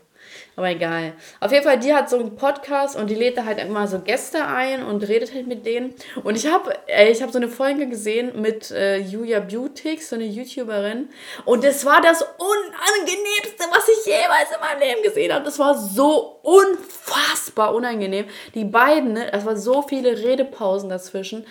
Aber 0.57 0.69
egal. 0.69 1.13
Auf 1.41 1.51
jeden 1.51 1.65
Fall, 1.65 1.79
die 1.79 1.93
hat 1.93 2.09
so 2.09 2.17
einen 2.17 2.35
Podcast 2.35 2.95
und 2.95 3.09
die 3.09 3.15
lädt 3.15 3.37
da 3.37 3.43
halt 3.43 3.59
immer 3.59 3.87
so 3.87 3.99
Gäste 3.99 4.45
ein 4.45 4.83
und 4.85 5.05
redet 5.05 5.33
halt 5.33 5.47
mit 5.47 5.65
denen. 5.65 5.93
Und 6.23 6.37
ich 6.37 6.47
habe 6.47 6.73
ich 7.09 7.21
hab 7.21 7.31
so 7.31 7.37
eine 7.37 7.49
Folge 7.49 7.89
gesehen 7.89 8.41
mit 8.41 8.71
äh, 8.71 8.97
Julia 8.97 9.41
Beautix, 9.41 10.09
so 10.09 10.15
eine 10.15 10.25
YouTuberin. 10.25 11.09
Und 11.43 11.65
das 11.65 11.83
war 11.85 11.99
das 12.01 12.21
Unangenehmste, 12.21 13.65
was 13.69 13.89
ich 13.89 14.05
jemals 14.05 14.49
in 14.53 14.61
meinem 14.61 14.79
Leben 14.79 15.03
gesehen 15.03 15.33
habe. 15.33 15.43
Das 15.43 15.59
war 15.59 15.77
so 15.77 16.39
unfassbar 16.41 17.75
unangenehm. 17.75 18.25
Die 18.53 18.63
beiden, 18.63 19.13
ne, 19.13 19.33
es 19.33 19.45
waren 19.45 19.57
so 19.57 19.81
viele 19.81 20.17
Redepausen 20.17 20.87
dazwischen. 20.87 21.45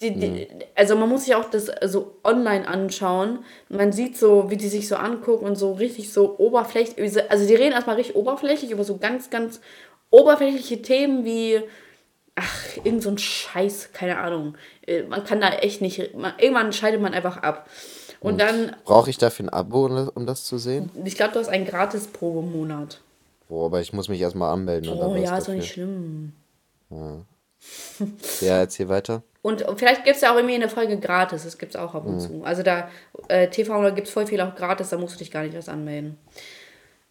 Die, 0.00 0.14
die, 0.14 0.28
mhm. 0.28 0.46
also 0.76 0.94
man 0.94 1.08
muss 1.08 1.24
sich 1.24 1.34
auch 1.34 1.50
das 1.50 1.70
so 1.86 2.18
online 2.22 2.68
anschauen. 2.68 3.40
Man 3.68 3.90
sieht 3.92 4.16
so, 4.16 4.48
wie 4.48 4.56
die 4.56 4.68
sich 4.68 4.86
so 4.86 4.94
angucken 4.94 5.44
und 5.44 5.56
so 5.56 5.72
richtig 5.72 6.12
so 6.12 6.38
oberflächlich. 6.38 7.30
Also 7.30 7.46
die 7.46 7.54
reden 7.54 7.72
erstmal 7.72 7.96
richtig 7.96 8.14
oberflächlich 8.14 8.70
über 8.70 8.84
so 8.84 8.98
ganz, 8.98 9.28
ganz 9.28 9.60
oberflächliche 10.10 10.82
Themen 10.82 11.24
wie, 11.24 11.60
ach, 12.36 12.76
irgend 12.84 13.02
so 13.02 13.10
ein 13.10 13.18
Scheiß, 13.18 13.90
keine 13.92 14.18
Ahnung. 14.18 14.56
Äh, 14.86 15.02
man 15.02 15.24
kann 15.24 15.40
da 15.40 15.50
echt 15.50 15.80
nicht, 15.80 16.14
man, 16.14 16.34
irgendwann 16.38 16.72
scheidet 16.72 17.00
man 17.00 17.12
einfach 17.12 17.38
ab. 17.38 17.68
Und 18.20 18.34
mhm. 18.34 18.38
dann. 18.38 18.76
Brauche 18.84 19.10
ich 19.10 19.18
dafür 19.18 19.46
ein 19.46 19.50
Abo, 19.50 19.86
um 20.14 20.26
das 20.26 20.44
zu 20.44 20.58
sehen? 20.58 20.90
Ich 21.04 21.16
glaube, 21.16 21.32
du 21.32 21.40
hast 21.40 21.48
einen 21.48 21.66
gratis 21.66 22.06
Probemonat. 22.06 23.00
Boah, 23.48 23.66
aber 23.66 23.80
ich 23.80 23.92
muss 23.92 24.08
mich 24.08 24.20
erstmal 24.20 24.52
anmelden. 24.52 24.92
Oh 24.92 25.16
ja, 25.16 25.38
ist 25.38 25.48
doch 25.48 25.54
nicht 25.54 25.72
schlimm. 25.72 26.34
Ja. 26.90 27.24
ja, 28.40 28.58
erzähl 28.58 28.88
weiter. 28.88 29.22
Und 29.48 29.64
vielleicht 29.76 30.04
gibt 30.04 30.16
es 30.16 30.22
ja 30.22 30.32
auch 30.32 30.36
irgendwie 30.36 30.56
eine 30.56 30.68
Folge 30.68 30.98
gratis, 30.98 31.44
das 31.44 31.56
gibt 31.56 31.74
es 31.74 31.80
auch 31.80 31.94
ab 31.94 32.04
und 32.04 32.16
mhm. 32.16 32.20
zu. 32.20 32.42
Also 32.44 32.62
da, 32.62 32.90
äh, 33.28 33.48
TV, 33.48 33.82
da 33.82 33.90
gibt 33.90 34.06
es 34.06 34.12
voll 34.12 34.26
viel 34.26 34.42
auch 34.42 34.54
gratis, 34.54 34.90
da 34.90 34.98
musst 34.98 35.14
du 35.14 35.18
dich 35.18 35.30
gar 35.30 35.42
nicht 35.42 35.54
erst 35.54 35.70
anmelden. 35.70 36.18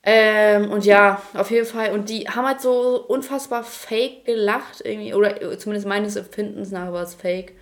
Ähm, 0.04 0.70
und 0.70 0.86
ja, 0.86 1.20
auf 1.34 1.50
jeden 1.50 1.66
Fall. 1.66 1.92
Und 1.92 2.10
die 2.10 2.30
haben 2.30 2.46
halt 2.46 2.62
so 2.62 3.04
unfassbar 3.08 3.64
fake 3.64 4.26
gelacht, 4.26 4.82
irgendwie, 4.84 5.16
oder 5.16 5.58
zumindest 5.58 5.88
meines 5.88 6.16
Empfindens 6.16 6.70
nach 6.70 6.94
war 6.94 7.02
es 7.02 7.16
fake. 7.16 7.54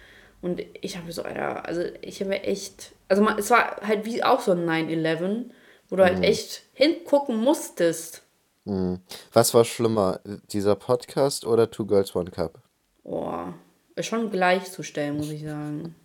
Und 0.41 0.61
ich 0.81 0.97
habe 0.97 1.09
so, 1.11 1.23
Alter, 1.23 1.65
also 1.65 1.81
ich 2.01 2.19
habe 2.19 2.31
mir 2.31 2.43
echt, 2.43 2.91
also 3.07 3.23
man, 3.23 3.39
es 3.39 3.49
war 3.49 3.77
halt 3.81 4.05
wie 4.05 4.23
auch 4.23 4.41
so 4.41 4.51
ein 4.51 4.69
9-11, 4.69 5.45
wo 5.89 5.95
du 5.95 6.03
halt 6.03 6.15
mhm. 6.15 6.17
halt 6.17 6.29
echt 6.29 6.63
hingucken 6.73 7.37
musstest. 7.37 8.23
Mhm. 8.65 8.99
Was 9.31 9.53
war 9.53 9.63
schlimmer, 9.63 10.19
dieser 10.51 10.75
Podcast 10.75 11.47
oder 11.47 11.71
Two 11.71 11.85
Girls 11.85 12.13
One 12.13 12.29
Cup? 12.29 12.59
Boah, 13.03 13.53
schon 14.01 14.31
gleichzustellen, 14.31 15.17
muss 15.17 15.31
ich 15.31 15.43
sagen. 15.43 15.95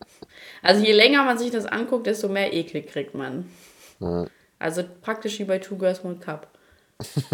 Also 0.62 0.84
je 0.84 0.92
länger 0.92 1.24
man 1.24 1.38
sich 1.38 1.50
das 1.50 1.66
anguckt, 1.66 2.06
desto 2.06 2.28
mehr 2.28 2.52
Ekel 2.52 2.82
kriegt 2.82 3.14
man. 3.14 3.50
Ja. 4.00 4.26
Also 4.58 4.84
praktisch 5.02 5.38
wie 5.38 5.44
bei 5.44 5.58
Two 5.58 5.76
Girls 5.76 6.04
One 6.04 6.16
Cup. 6.16 6.46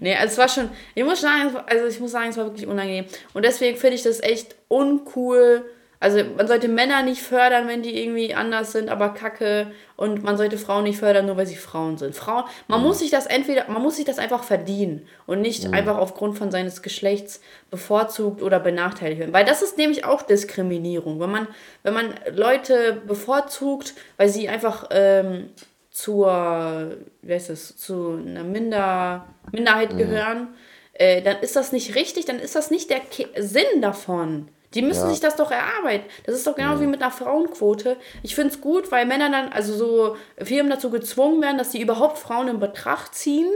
nee, 0.00 0.14
also 0.14 0.32
es 0.32 0.38
war 0.38 0.48
schon, 0.48 0.70
ich 0.94 1.04
muss 1.04 1.20
sagen, 1.20 1.56
also 1.66 1.86
ich 1.86 2.00
muss 2.00 2.12
sagen, 2.12 2.30
es 2.30 2.36
war 2.36 2.44
wirklich 2.46 2.66
unangenehm. 2.66 3.06
Und 3.34 3.44
deswegen 3.44 3.76
finde 3.76 3.96
ich 3.96 4.02
das 4.02 4.20
echt 4.20 4.54
uncool, 4.68 5.64
also 5.98 6.20
man 6.36 6.46
sollte 6.46 6.68
Männer 6.68 7.02
nicht 7.02 7.22
fördern, 7.22 7.68
wenn 7.68 7.82
die 7.82 7.98
irgendwie 7.98 8.34
anders 8.34 8.72
sind, 8.72 8.90
aber 8.90 9.10
kacke. 9.10 9.72
Und 9.96 10.22
man 10.22 10.36
sollte 10.36 10.58
Frauen 10.58 10.84
nicht 10.84 10.98
fördern, 10.98 11.26
nur 11.26 11.36
weil 11.36 11.46
sie 11.46 11.56
Frauen 11.56 11.96
sind. 11.96 12.14
Frauen, 12.14 12.44
man 12.68 12.80
mhm. 12.80 12.86
muss 12.86 12.98
sich 12.98 13.10
das 13.10 13.26
entweder, 13.26 13.68
man 13.68 13.82
muss 13.82 13.96
sich 13.96 14.04
das 14.04 14.18
einfach 14.18 14.44
verdienen 14.44 15.06
und 15.26 15.40
nicht 15.40 15.66
mhm. 15.66 15.74
einfach 15.74 15.96
aufgrund 15.96 16.36
von 16.36 16.50
seines 16.50 16.82
Geschlechts 16.82 17.40
bevorzugt 17.70 18.42
oder 18.42 18.60
benachteiligt 18.60 19.20
werden. 19.20 19.32
Weil 19.32 19.46
das 19.46 19.62
ist 19.62 19.78
nämlich 19.78 20.04
auch 20.04 20.22
Diskriminierung. 20.22 21.18
Wenn 21.18 21.30
man, 21.30 21.48
wenn 21.82 21.94
man 21.94 22.14
Leute 22.32 23.00
bevorzugt, 23.06 23.94
weil 24.18 24.28
sie 24.28 24.50
einfach 24.50 24.88
ähm, 24.90 25.50
zur, 25.90 26.96
wie 27.22 27.32
heißt 27.32 27.48
das, 27.48 27.76
zu 27.78 28.20
einer 28.22 28.44
Minder, 28.44 29.26
Minderheit 29.50 29.94
mhm. 29.94 29.98
gehören, 29.98 30.48
äh, 30.92 31.22
dann 31.22 31.38
ist 31.40 31.56
das 31.56 31.72
nicht 31.72 31.94
richtig, 31.94 32.26
dann 32.26 32.38
ist 32.38 32.54
das 32.54 32.70
nicht 32.70 32.90
der 32.90 33.00
Ke 33.00 33.28
Sinn 33.38 33.80
davon. 33.80 34.48
Die 34.76 34.82
müssen 34.82 35.04
ja. 35.04 35.10
sich 35.10 35.20
das 35.20 35.36
doch 35.36 35.50
erarbeiten. 35.50 36.04
Das 36.24 36.34
ist 36.34 36.46
doch 36.46 36.54
genau 36.54 36.74
ja. 36.74 36.80
wie 36.80 36.86
mit 36.86 37.02
einer 37.02 37.10
Frauenquote. 37.10 37.96
Ich 38.22 38.34
finde 38.34 38.54
es 38.54 38.60
gut, 38.60 38.92
weil 38.92 39.06
Männer 39.06 39.30
dann, 39.30 39.48
also 39.48 39.74
so 39.74 40.16
Firmen 40.36 40.70
dazu 40.70 40.90
gezwungen 40.90 41.40
werden, 41.40 41.56
dass 41.56 41.72
sie 41.72 41.80
überhaupt 41.80 42.18
Frauen 42.18 42.48
in 42.48 42.60
Betracht 42.60 43.14
ziehen. 43.14 43.50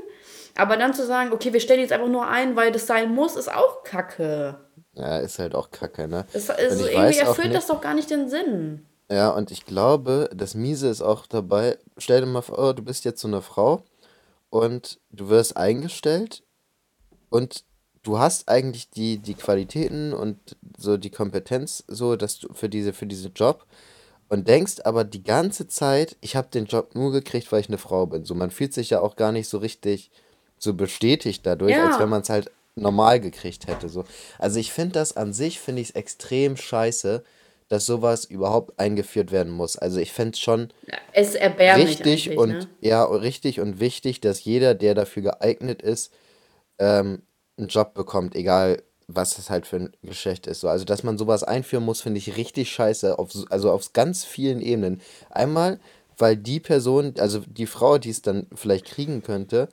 Aber 0.57 0.79
dann 0.79 0.95
zu 0.95 1.07
sagen, 1.07 1.33
okay, 1.33 1.53
wir 1.53 1.61
stellen 1.61 1.81
jetzt 1.81 1.93
einfach 1.93 2.09
nur 2.09 2.27
ein, 2.27 2.57
weil 2.57 2.73
das 2.73 2.87
sein 2.87 3.15
muss, 3.15 3.37
ist 3.37 3.53
auch 3.53 3.85
kacke. 3.85 4.59
Ja, 4.95 5.19
ist 5.19 5.39
halt 5.39 5.55
auch 5.55 5.71
kacke, 5.71 6.09
ne? 6.09 6.25
Das, 6.33 6.49
also 6.49 6.87
irgendwie 6.87 7.19
erfüllt 7.19 7.55
das 7.55 7.67
doch 7.67 7.81
gar 7.81 7.95
nicht 7.95 8.11
den 8.11 8.29
Sinn. 8.29 8.87
Ja, 9.11 9.31
und 9.31 9.51
ich 9.51 9.67
glaube, 9.67 10.31
das 10.35 10.55
Miese 10.55 10.89
ist 10.89 11.03
auch 11.03 11.27
dabei, 11.27 11.79
stell 11.99 12.21
dir 12.21 12.27
mal 12.27 12.43
vor, 12.43 12.75
du 12.75 12.83
bist 12.83 13.05
jetzt 13.05 13.21
so 13.21 13.29
eine 13.29 13.43
Frau 13.43 13.83
und 14.49 15.01
du 15.11 15.29
wirst 15.29 15.57
eingestellt 15.57 16.43
und 17.29 17.65
du 18.03 18.19
hast 18.19 18.49
eigentlich 18.49 18.91
die, 18.91 19.19
die 19.19 19.35
Qualitäten 19.35 20.13
und 20.13 20.57
so 20.77 20.97
die 20.97 21.11
Kompetenz 21.11 21.85
so, 21.87 22.17
dass 22.17 22.39
du 22.39 22.53
für 22.55 22.69
diese, 22.69 22.93
für 22.93 23.07
diesen 23.07 23.33
Job 23.35 23.67
und 24.29 24.49
denkst 24.49 24.77
aber 24.85 25.05
die 25.05 25.25
ganze 25.25 25.67
Zeit, 25.67 26.17
ich 26.21 26.37
habe 26.37 26.49
den 26.53 26.67
Job 26.67 26.95
nur 26.95 27.13
gekriegt, 27.13 27.51
weil 27.51 27.61
ich 27.61 27.69
eine 27.69 27.79
Frau 27.79 28.07
bin. 28.07 28.25
So, 28.25 28.35
man 28.35 28.51
fühlt 28.51 28.73
sich 28.73 28.91
ja 28.91 29.01
auch 29.01 29.17
gar 29.17 29.33
nicht 29.33 29.49
so 29.49 29.59
richtig 29.59 30.11
so 30.57 30.75
bestätigt 30.75 31.45
dadurch, 31.45 31.73
ja. 31.73 31.89
als 31.89 31.99
wenn 31.99 32.09
man 32.09 32.23
es 32.23 32.31
halt 32.31 32.51
normal 32.77 33.21
gekriegt 33.21 33.67
hätte. 33.67 33.89
So. 33.89 34.05
Also 34.39 34.61
ich 34.61 34.73
finde 34.73 34.93
das 34.95 35.17
an 35.17 35.33
sich, 35.33 35.59
finde 35.59 35.83
ich 35.83 35.91
es 35.91 35.95
extrem 35.95 36.57
scheiße, 36.57 37.25
dass 37.69 37.87
sowas 37.87 38.25
überhaupt 38.25 38.79
eingeführt 38.79 39.33
werden 39.33 39.53
muss. 39.53 39.77
Also 39.77 39.99
ich 40.01 40.13
fände 40.13 40.33
es 40.33 40.41
schon 40.41 40.73
es 41.13 41.35
richtig 41.77 42.37
und 42.37 42.51
ne? 42.51 42.69
ja, 42.81 43.05
richtig 43.05 43.61
und 43.61 43.81
wichtig, 43.81 44.21
dass 44.21 44.45
jeder, 44.45 44.75
der 44.75 44.95
dafür 44.95 45.23
geeignet 45.23 45.83
ist, 45.83 46.13
ähm, 46.79 47.23
einen 47.61 47.69
Job 47.69 47.95
bekommt, 47.95 48.35
egal 48.35 48.83
was 49.07 49.39
es 49.39 49.51
halt 49.51 49.67
für 49.67 49.77
ein 49.77 49.93
Geschlecht 50.03 50.47
ist. 50.47 50.61
So, 50.61 50.69
also, 50.69 50.85
dass 50.85 51.03
man 51.03 51.19
sowas 51.19 51.43
einführen 51.43 51.85
muss, 51.85 52.01
finde 52.01 52.19
ich 52.19 52.37
richtig 52.37 52.71
scheiße. 52.71 53.19
Auf, 53.19 53.31
also 53.51 53.71
auf 53.71 53.93
ganz 53.93 54.25
vielen 54.25 54.61
Ebenen. 54.61 55.01
Einmal, 55.31 55.81
weil 56.17 56.37
die 56.37 56.61
Person, 56.61 57.15
also 57.19 57.41
die 57.41 57.67
Frau, 57.67 57.99
die 57.99 58.11
es 58.11 58.23
dann 58.23 58.47
vielleicht 58.55 58.87
kriegen 58.87 59.23
könnte, 59.23 59.69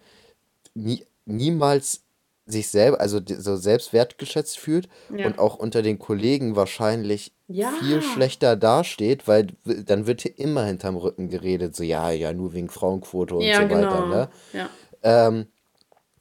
nie, 0.74 1.06
niemals 1.26 2.02
sich 2.46 2.70
selber, 2.70 3.02
also 3.02 3.20
so 3.26 3.58
selbst 3.58 3.92
wertgeschätzt 3.92 4.58
fühlt 4.58 4.88
ja. 5.14 5.26
und 5.26 5.38
auch 5.38 5.58
unter 5.58 5.82
den 5.82 6.00
Kollegen 6.00 6.56
wahrscheinlich 6.56 7.34
ja. 7.50 7.74
viel 7.80 8.02
schlechter 8.02 8.56
dasteht, 8.56 9.28
weil 9.28 9.48
dann 9.66 10.08
wird 10.08 10.26
immer 10.26 10.64
hinterm 10.64 10.96
Rücken 10.96 11.28
geredet, 11.28 11.76
so 11.76 11.84
ja, 11.84 12.10
ja, 12.12 12.32
nur 12.32 12.54
wegen 12.54 12.70
Frauenquote 12.70 13.36
und 13.36 13.42
ja, 13.42 13.58
so 13.58 13.64
weiter. 13.64 13.76
Genau. 13.76 14.06
Ne? 14.08 14.30
Ja. 14.54 14.70
Ähm, 15.04 15.48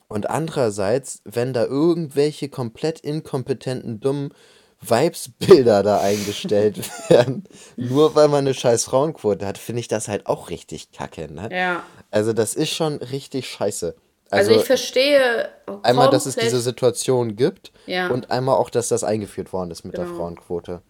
und 0.09 0.31
andererseits, 0.31 1.21
wenn 1.25 1.53
da 1.53 1.64
irgendwelche 1.64 2.49
komplett 2.49 3.01
inkompetenten, 3.01 4.01
dummen 4.01 4.33
Vibesbilder 4.81 5.83
da 5.83 6.01
eingestellt 6.01 6.79
werden, 7.09 7.45
nur 7.77 8.14
weil 8.14 8.29
man 8.29 8.40
eine 8.40 8.55
scheiß 8.55 8.85
Frauenquote 8.85 9.47
hat, 9.47 9.59
finde 9.59 9.81
ich 9.81 9.88
das 9.88 10.09
halt 10.09 10.27
auch 10.27 10.51
richtig 10.51 10.92
kacke. 10.92 11.33
Ne? 11.33 11.49
Ja. 11.51 11.83
Also 12.11 12.33
das 12.33 12.55
ist 12.55 12.71
schon 12.71 12.97
richtig 12.97 13.49
scheiße. 13.49 13.97
Also, 14.31 14.51
also 14.51 14.61
ich 14.61 14.67
verstehe. 14.67 15.51
Einmal, 15.83 16.11
dass 16.11 16.27
es 16.27 16.35
diese 16.35 16.61
Situation 16.61 17.37
gibt 17.37 17.71
ja. 17.87 18.09
und 18.09 18.31
einmal 18.31 18.57
auch, 18.57 18.71
dass 18.71 18.89
das 18.89 19.05
eingeführt 19.05 19.53
worden 19.53 19.71
ist 19.71 19.85
mit 19.85 19.95
genau. 19.95 20.07
der 20.07 20.17
Frauenquote. 20.17 20.83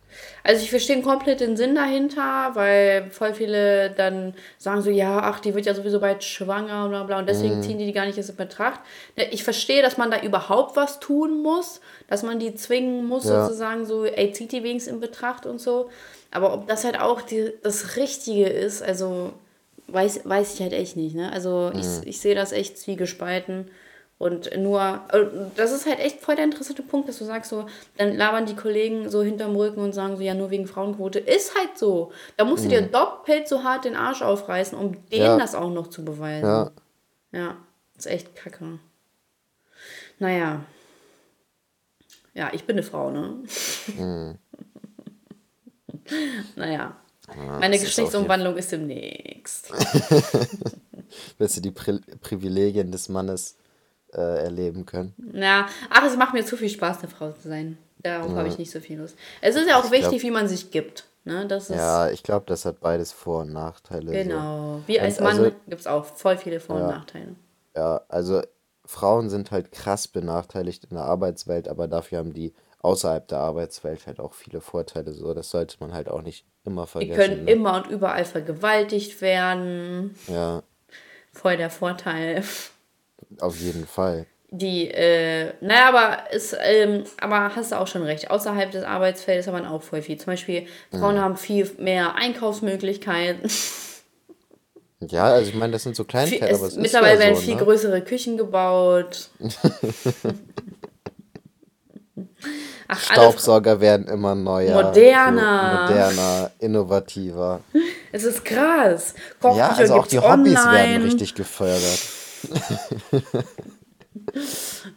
Also 0.43 0.63
ich 0.63 0.71
verstehe 0.71 1.03
komplett 1.03 1.41
den 1.41 1.57
Sinn 1.57 1.75
dahinter, 1.75 2.51
weil 2.55 3.11
voll 3.11 3.35
viele 3.35 3.91
dann 3.91 4.35
sagen 4.57 4.81
so, 4.81 4.89
ja, 4.89 5.21
ach, 5.23 5.41
die 5.41 5.55
wird 5.55 5.67
ja 5.67 5.75
sowieso 5.75 6.01
bald 6.01 6.25
schwanger, 6.25 6.89
bla 6.89 7.05
bla, 7.05 7.19
und 7.19 7.29
deswegen 7.29 7.59
mm. 7.59 7.63
ziehen 7.63 7.79
die 7.79 7.85
die 7.85 7.93
gar 7.93 8.07
nicht 8.07 8.17
erst 8.17 8.31
in 8.31 8.37
Betracht. 8.37 8.81
Ich 9.31 9.45
verstehe, 9.45 9.83
dass 9.83 9.99
man 9.99 10.11
da 10.11 10.21
überhaupt 10.23 10.77
was 10.77 11.01
tun 11.01 11.43
muss, 11.43 11.81
dass 12.09 12.23
man 12.23 12.39
die 12.39 12.55
zwingen 12.55 13.07
muss, 13.07 13.25
ja. 13.25 13.45
sozusagen 13.45 13.85
so, 13.85 14.05
ey, 14.07 14.33
zieht 14.33 14.53
die 14.53 14.63
wenigstens 14.63 14.95
in 14.95 15.01
Betracht 15.01 15.45
und 15.45 15.61
so. 15.61 15.91
Aber 16.31 16.55
ob 16.55 16.67
das 16.69 16.85
halt 16.85 16.99
auch 17.01 17.21
die, 17.21 17.53
das 17.63 17.97
Richtige 17.97 18.47
ist, 18.47 18.83
also 18.83 19.33
weiß, 19.89 20.21
weiß 20.25 20.55
ich 20.55 20.61
halt 20.61 20.73
echt 20.73 20.97
nicht. 20.97 21.15
Ne? 21.15 21.33
Also 21.33 21.71
Mhm. 21.73 21.81
ich, 21.81 22.09
ich 22.09 22.21
sehe 22.21 22.35
das 22.35 22.53
echt 22.53 22.79
zwiegespalten. 22.79 23.71
Und 24.19 24.57
nur, 24.57 24.81
äh, 25.13 25.27
das 25.57 25.73
ist 25.73 25.85
halt 25.87 25.99
echt 25.99 26.21
voll 26.21 26.37
der 26.37 26.45
interessante 26.47 26.83
Punkt, 26.83 27.07
dass 27.07 27.19
du 27.19 27.27
sagst 27.27 27.51
so, 27.51 27.67
dann 27.99 28.17
labern 28.17 28.47
die 28.47 28.57
Kollegen 28.57 29.11
so 29.11 29.23
hinterm 29.23 29.55
Rücken 29.55 29.81
und 29.81 29.93
sagen 29.93 30.17
so, 30.17 30.23
ja, 30.23 30.33
nur 30.33 30.49
wegen 30.51 30.67
Frauenquote. 30.67 31.19
Ist 31.19 31.55
halt 31.55 31.77
so. 31.77 32.13
Da 32.39 32.45
musst 32.47 32.65
du 32.65 32.69
dir 32.71 32.81
doppelt 32.83 33.47
so 33.47 33.63
hart 33.63 33.85
den 33.85 33.95
Arsch 33.95 34.23
aufreißen, 34.23 34.79
um 34.79 34.93
denen 35.11 35.25
Mhm. 35.25 35.31
Ja. 35.33 35.37
das 35.39 35.55
auch 35.55 35.69
noch 35.71 35.89
zu 35.89 36.03
beweisen. 36.05 36.47
Ja. 36.49 36.71
Ja, 37.33 37.57
ist 37.99 38.07
echt 38.07 38.35
kacke. 38.35 38.79
Naja. 40.19 40.65
Ja, 42.33 42.51
ich 42.55 42.65
bin 42.65 42.77
eine 42.77 42.83
Frau, 42.83 43.11
ne? 43.11 43.43
naja. 46.57 46.97
Meine 47.35 47.75
das 47.75 47.83
ist 47.83 47.89
Geschlechtsumwandlung 47.89 48.57
ist 48.57 48.73
demnächst. 48.73 49.71
Wirst 51.39 51.57
du 51.57 51.61
die 51.61 51.71
Pri 51.71 52.01
Privilegien 52.21 52.93
des 52.93 53.09
Mannes 53.09 53.57
äh, 54.13 54.45
erleben 54.45 54.87
können. 54.87 55.15
Ja, 55.33 55.67
ach, 55.91 56.05
es 56.05 56.17
macht 56.17 56.35
mir 56.35 56.45
zu 56.45 56.57
viel 56.57 56.69
Spaß, 56.69 57.01
eine 57.01 57.09
Frau 57.09 57.33
zu 57.33 57.49
sein. 57.49 57.79
Darauf 58.03 58.35
habe 58.35 58.49
ich 58.49 58.59
nicht 58.59 58.71
so 58.71 58.81
viel 58.81 58.99
Lust. 58.99 59.17
Es 59.41 59.57
ist 59.57 59.69
ja 59.69 59.81
auch 59.81 59.91
wichtig, 59.91 60.23
wie 60.23 60.31
man 60.31 60.49
sich 60.49 60.71
gibt. 60.71 61.07
Ne? 61.25 61.47
Das 61.47 61.71
ist 61.71 61.77
Ja, 61.77 62.09
ich 62.09 62.23
glaube, 62.23 62.45
das 62.47 62.65
hat 62.65 62.81
beides 62.81 63.11
Vor- 63.11 63.41
und 63.41 63.53
Nachteile. 63.53 64.07
So. 64.07 64.13
genau. 64.13 64.81
Wie 64.87 65.01
als 65.01 65.19
Mann 65.19 65.39
also- 65.39 65.51
gibt 65.67 65.81
es 65.81 65.87
auch 65.87 66.05
voll 66.05 66.37
viele 66.37 66.61
Vor- 66.61 66.77
und 66.77 66.87
Nachteile. 66.87 67.35
Ja, 67.75 68.03
also 68.09 68.43
Frauen 68.85 69.29
sind 69.29 69.51
halt 69.51 69.73
krass 69.73 70.07
benachteiligt 70.07 70.85
in 70.85 70.97
der 70.97 71.05
Arbeitswelt, 71.05 71.69
aber 71.69 71.89
dafür 71.89 72.19
haben 72.19 72.33
die 72.33 72.55
außerhalb 72.87 73.27
der 73.29 73.39
Arbeitswelt 73.39 74.07
halt 74.07 74.21
auch 74.21 74.33
viele 74.33 74.61
Vorteile. 74.61 75.13
So, 75.13 75.35
das 75.35 75.51
sollte 75.51 75.77
man 75.81 75.93
halt 75.93 76.09
auch 76.09 76.23
nicht 76.23 76.47
immer 76.65 76.85
Die 76.85 76.91
vergessen. 76.91 77.17
können 77.17 77.45
ne? 77.45 77.51
immer 77.51 77.77
und 77.77 77.89
überall 77.89 78.25
vergewaltigt 78.25 79.21
werden. 79.21 80.15
Ja, 80.29 80.63
Voll 81.33 81.57
der 81.59 81.69
Vorteil. 81.69 82.43
auf 83.41 83.57
jeden 83.61 83.87
Fall. 83.87 84.27
Die, 84.51 84.89
äh, 84.89 85.53
naja, 85.61 85.89
aber 85.89 86.31
ist, 86.33 86.57
ähm, 86.63 87.03
aber 87.21 87.55
hast 87.57 87.73
du 87.73 87.79
auch 87.79 87.89
schon 87.89 88.05
recht. 88.05 88.31
Außerhalb 88.31 88.71
des 88.71 88.85
Arbeitsfeldes 88.85 89.47
hat 89.49 89.53
man 89.53 89.67
auch 89.67 89.83
voll 89.83 90.01
viel. 90.01 90.17
Zum 90.17 90.27
Beispiel, 90.27 90.67
Frauen 90.93 91.21
haben 91.21 91.37
viel 91.37 91.69
mehr 91.79 92.15
Einkaufsmöglichkeiten. 92.15 93.51
Ja, 95.01 95.25
also 95.25 95.51
ich 95.51 95.57
meine, 95.57 95.73
das 95.73 95.83
sind 95.83 95.95
so 95.95 96.05
Kleinigkeiten, 96.05 96.55
aber 96.55 96.65
es, 96.65 96.73
es 96.73 96.77
ist 96.77 96.83
mittlerweile 96.83 97.15
ja 97.15 97.21
werden 97.21 97.35
so, 97.35 97.43
viel 97.43 97.57
ne? 97.57 97.63
größere 97.65 98.01
Küchen 98.03 98.39
gebaut. 98.39 99.29
Ach, 102.89 103.01
Staubsauger 103.01 103.81
werden 103.81 104.07
immer 104.07 104.35
neuer, 104.35 104.83
Moderner. 104.83 105.87
moderner, 105.89 106.51
innovativer. 106.61 107.61
es 108.13 108.23
ist 108.25 108.45
krass. 108.45 109.15
Kochbücher 109.41 109.59
Ja, 109.59 109.75
also 109.77 109.95
auch 109.95 110.07
die 110.07 110.21
Hobbys 110.21 110.55
werden 110.55 110.95
online. 110.95 111.05
richtig 111.05 111.35
gefördert. 111.35 111.99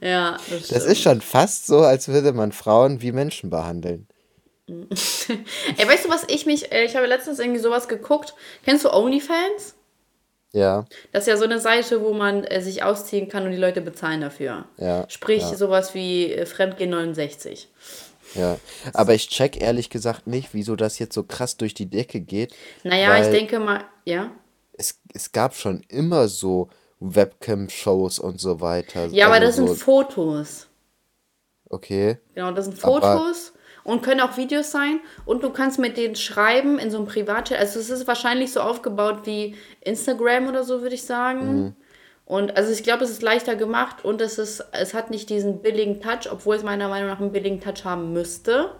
Ja, 0.02 0.38
das, 0.50 0.68
Das 0.70 0.86
ist 0.86 1.02
schon 1.02 1.22
fast 1.22 1.68
so, 1.68 1.80
als 1.80 2.08
würde 2.08 2.32
man 2.34 2.52
Frauen 2.52 3.02
wie 3.02 3.12
Menschen 3.12 3.50
behandeln. 3.50 4.08
Ey, 4.68 5.88
weißt 5.88 6.06
du, 6.06 6.10
was 6.10 6.26
ich 6.28 6.46
mich, 6.46 6.72
äh, 6.72 6.84
ich 6.86 6.96
habe 6.96 7.06
letztens 7.06 7.40
irgendwie 7.40 7.60
sowas 7.60 7.88
geguckt. 7.88 8.34
Kennst 8.64 8.86
du 8.86 8.94
OnlyFans? 8.94 9.76
Ja, 10.52 10.86
Das 11.12 11.24
ist 11.24 11.28
ja 11.28 11.38
so 11.38 11.44
eine 11.44 11.60
Seite, 11.60 12.02
wo 12.02 12.14
man 12.14 12.44
äh, 12.44 12.62
sich 12.62 12.82
ausziehen 12.82 13.30
kann 13.30 13.46
und 13.46 13.52
die 13.52 13.58
Leute 13.58 13.82
bezahlen 13.82 14.22
dafür. 14.22 14.66
Ja, 14.78 15.06
Sprich, 15.08 15.44
ja. 15.44 15.56
sowas 15.56 15.94
wie 15.94 16.34
äh, 16.34 16.46
Fremdgehen 16.48 16.90
69. 16.90 17.70
ja. 18.34 18.58
Aber 18.94 19.14
ich 19.14 19.30
check 19.30 19.62
ehrlich 19.62 19.92
gesagt 19.92 20.26
nicht, 20.26 20.50
wieso 20.54 20.76
das 20.76 20.98
jetzt 20.98 21.14
so 21.14 21.24
krass 21.24 21.58
durch 21.58 21.76
die 21.76 21.88
Decke 21.88 22.20
geht. 22.20 22.56
Naja, 22.84 23.22
ich 23.22 23.30
denke 23.30 23.60
mal, 23.60 23.84
ja. 24.06 24.32
Es, 24.74 25.00
es 25.14 25.32
gab 25.32 25.54
schon 25.54 25.84
immer 25.88 26.28
so 26.28 26.70
Webcam-Shows 27.00 28.18
und 28.18 28.42
so 28.42 28.60
weiter. 28.60 29.06
Ja, 29.08 29.28
aber 29.28 29.40
das 29.40 29.58
also 29.60 29.68
sind 29.68 29.78
so, 29.78 29.86
Fotos. 29.86 30.68
Okay. 31.70 32.18
Genau, 32.34 32.52
das 32.52 32.66
sind 32.66 32.80
Fotos 32.80 33.54
und 33.90 34.04
können 34.04 34.22
auch 34.22 34.38
Videos 34.38 34.70
sein. 34.70 35.00
Und 35.26 35.42
du 35.44 35.50
kannst 35.50 35.80
mit 35.80 35.98
denen 35.98 36.16
schreiben 36.16 36.78
in 36.78 36.92
so 36.92 36.98
einem 36.98 37.08
Privatchat. 37.08 37.58
Also 37.58 37.80
es 37.80 37.90
ist 37.90 38.08
wahrscheinlich 38.08 38.54
so 38.54 38.62
aufgebaut 38.62 39.22
wie 39.24 39.56
Instagram 39.82 40.48
oder 40.48 40.64
so, 40.64 40.84
würde 40.84 40.94
ich 40.94 41.04
sagen. 41.04 41.62
Mhm. 41.62 41.76
Und 42.26 42.56
also 42.56 42.72
ich 42.72 42.84
glaube, 42.84 43.04
es 43.04 43.10
ist 43.10 43.24
leichter 43.24 43.56
gemacht 43.56 44.06
und 44.06 44.22
es 44.22 44.38
ist, 44.38 44.64
es 44.74 44.94
hat 44.94 45.10
nicht 45.10 45.32
diesen 45.32 45.64
billigen 45.64 46.02
Touch, 46.02 46.32
obwohl 46.32 46.56
es 46.56 46.62
meiner 46.62 46.88
Meinung 46.88 47.10
nach 47.10 47.20
einen 47.20 47.32
billigen 47.32 47.62
Touch 47.62 47.84
haben 47.84 48.14
müsste. 48.14 48.76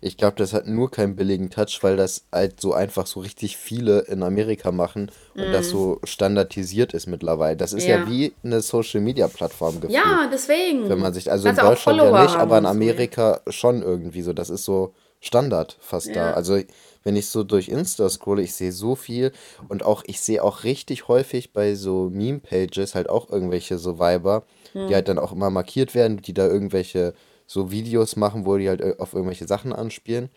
Ich 0.00 0.16
glaube, 0.16 0.36
das 0.36 0.52
hat 0.52 0.66
nur 0.66 0.90
keinen 0.90 1.16
billigen 1.16 1.50
Touch, 1.50 1.78
weil 1.82 1.96
das 1.96 2.24
halt 2.32 2.60
so 2.60 2.72
einfach 2.74 3.06
so 3.06 3.20
richtig 3.20 3.56
viele 3.56 4.00
in 4.00 4.22
Amerika 4.22 4.72
machen 4.72 5.10
und 5.34 5.52
das 5.52 5.68
so 5.68 6.00
standardisiert 6.04 6.94
ist 6.94 7.06
mittlerweile. 7.06 7.56
Das 7.56 7.72
ist 7.72 7.86
ja, 7.86 7.98
Mhm. 7.98 8.04
Ja. 8.04 8.10
wie 8.10 8.32
eine 8.44 8.60
Social-Media-Plattform 8.60 9.80
gefühlt. 9.80 9.92
Ja, 9.92 10.28
deswegen. 10.32 10.88
Wenn 10.88 10.98
man 11.00 11.12
sich, 11.14 11.30
also 11.30 11.48
in 11.48 11.54
Kannst 11.54 11.62
auch 11.64 11.70
Deutschland 11.74 11.98
ja 12.14 12.22
nicht, 12.22 12.36
aber 12.36 12.58
in 12.58 12.64
so. 12.64 12.70
Amerika 12.70 13.40
schon 13.48 13.82
irgendwie 13.82 14.22
so. 14.22 14.32
Das 14.32 14.50
ist 14.50 14.64
so 14.64 14.92
Standard 15.20 15.76
fast 15.80 16.08
da. 16.08 16.12
Ja. 16.30 16.32
Also 16.34 16.58
wenn 17.02 17.16
ich 17.16 17.28
so 17.28 17.42
durch 17.44 17.68
Insta 17.68 18.08
scrolle, 18.08 18.42
ich 18.42 18.54
sehe 18.54 18.72
so 18.72 18.94
viel 18.96 19.32
und 19.68 19.84
auch, 19.84 20.02
ich 20.06 20.20
sehe 20.20 20.42
auch 20.42 20.64
richtig 20.64 21.08
häufig 21.08 21.52
bei 21.52 21.74
so 21.74 22.10
Meme-Pages 22.12 22.94
halt 22.94 23.08
auch 23.08 23.30
irgendwelche 23.30 23.78
so 23.78 23.98
Weiber, 23.98 24.44
Hm. 24.72 24.88
die 24.88 24.94
halt 24.94 25.08
dann 25.08 25.18
auch 25.18 25.32
immer 25.32 25.48
markiert 25.50 25.94
werden, 25.94 26.20
die 26.20 26.34
da 26.34 26.46
irgendwelche 26.46 27.14
so 27.46 27.70
Videos 27.70 28.16
machen, 28.16 28.44
wo 28.46 28.56
die 28.56 28.68
halt 28.68 28.80
ir- 28.80 29.00
auf 29.00 29.12
irgendwelche 29.14 29.46
Sachen 29.46 29.72
anspielen. 29.72 30.28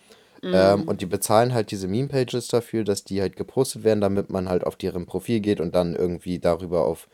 Hm. 0.41 0.51
Ähm, 0.53 0.83
und 0.87 1.01
die 1.01 1.05
bezahlen 1.05 1.53
halt 1.53 1.71
diese 1.71 1.87
Meme-Pages 1.87 2.47
dafür, 2.47 2.83
dass 2.83 3.03
die 3.03 3.19
halt 3.21 3.35
gepostet 3.35 3.83
werden, 3.83 3.99
damit 3.99 4.29
man 4.29 4.47
halt 4.47 4.63
auf 4.65 4.75
deren 4.77 5.05
Profil 5.05 5.41
geht 5.41 5.59
und 5.59 5.75
dann 5.75 5.95
irgendwie 5.95 6.39
darüber 6.39 6.85
auf 6.85 7.07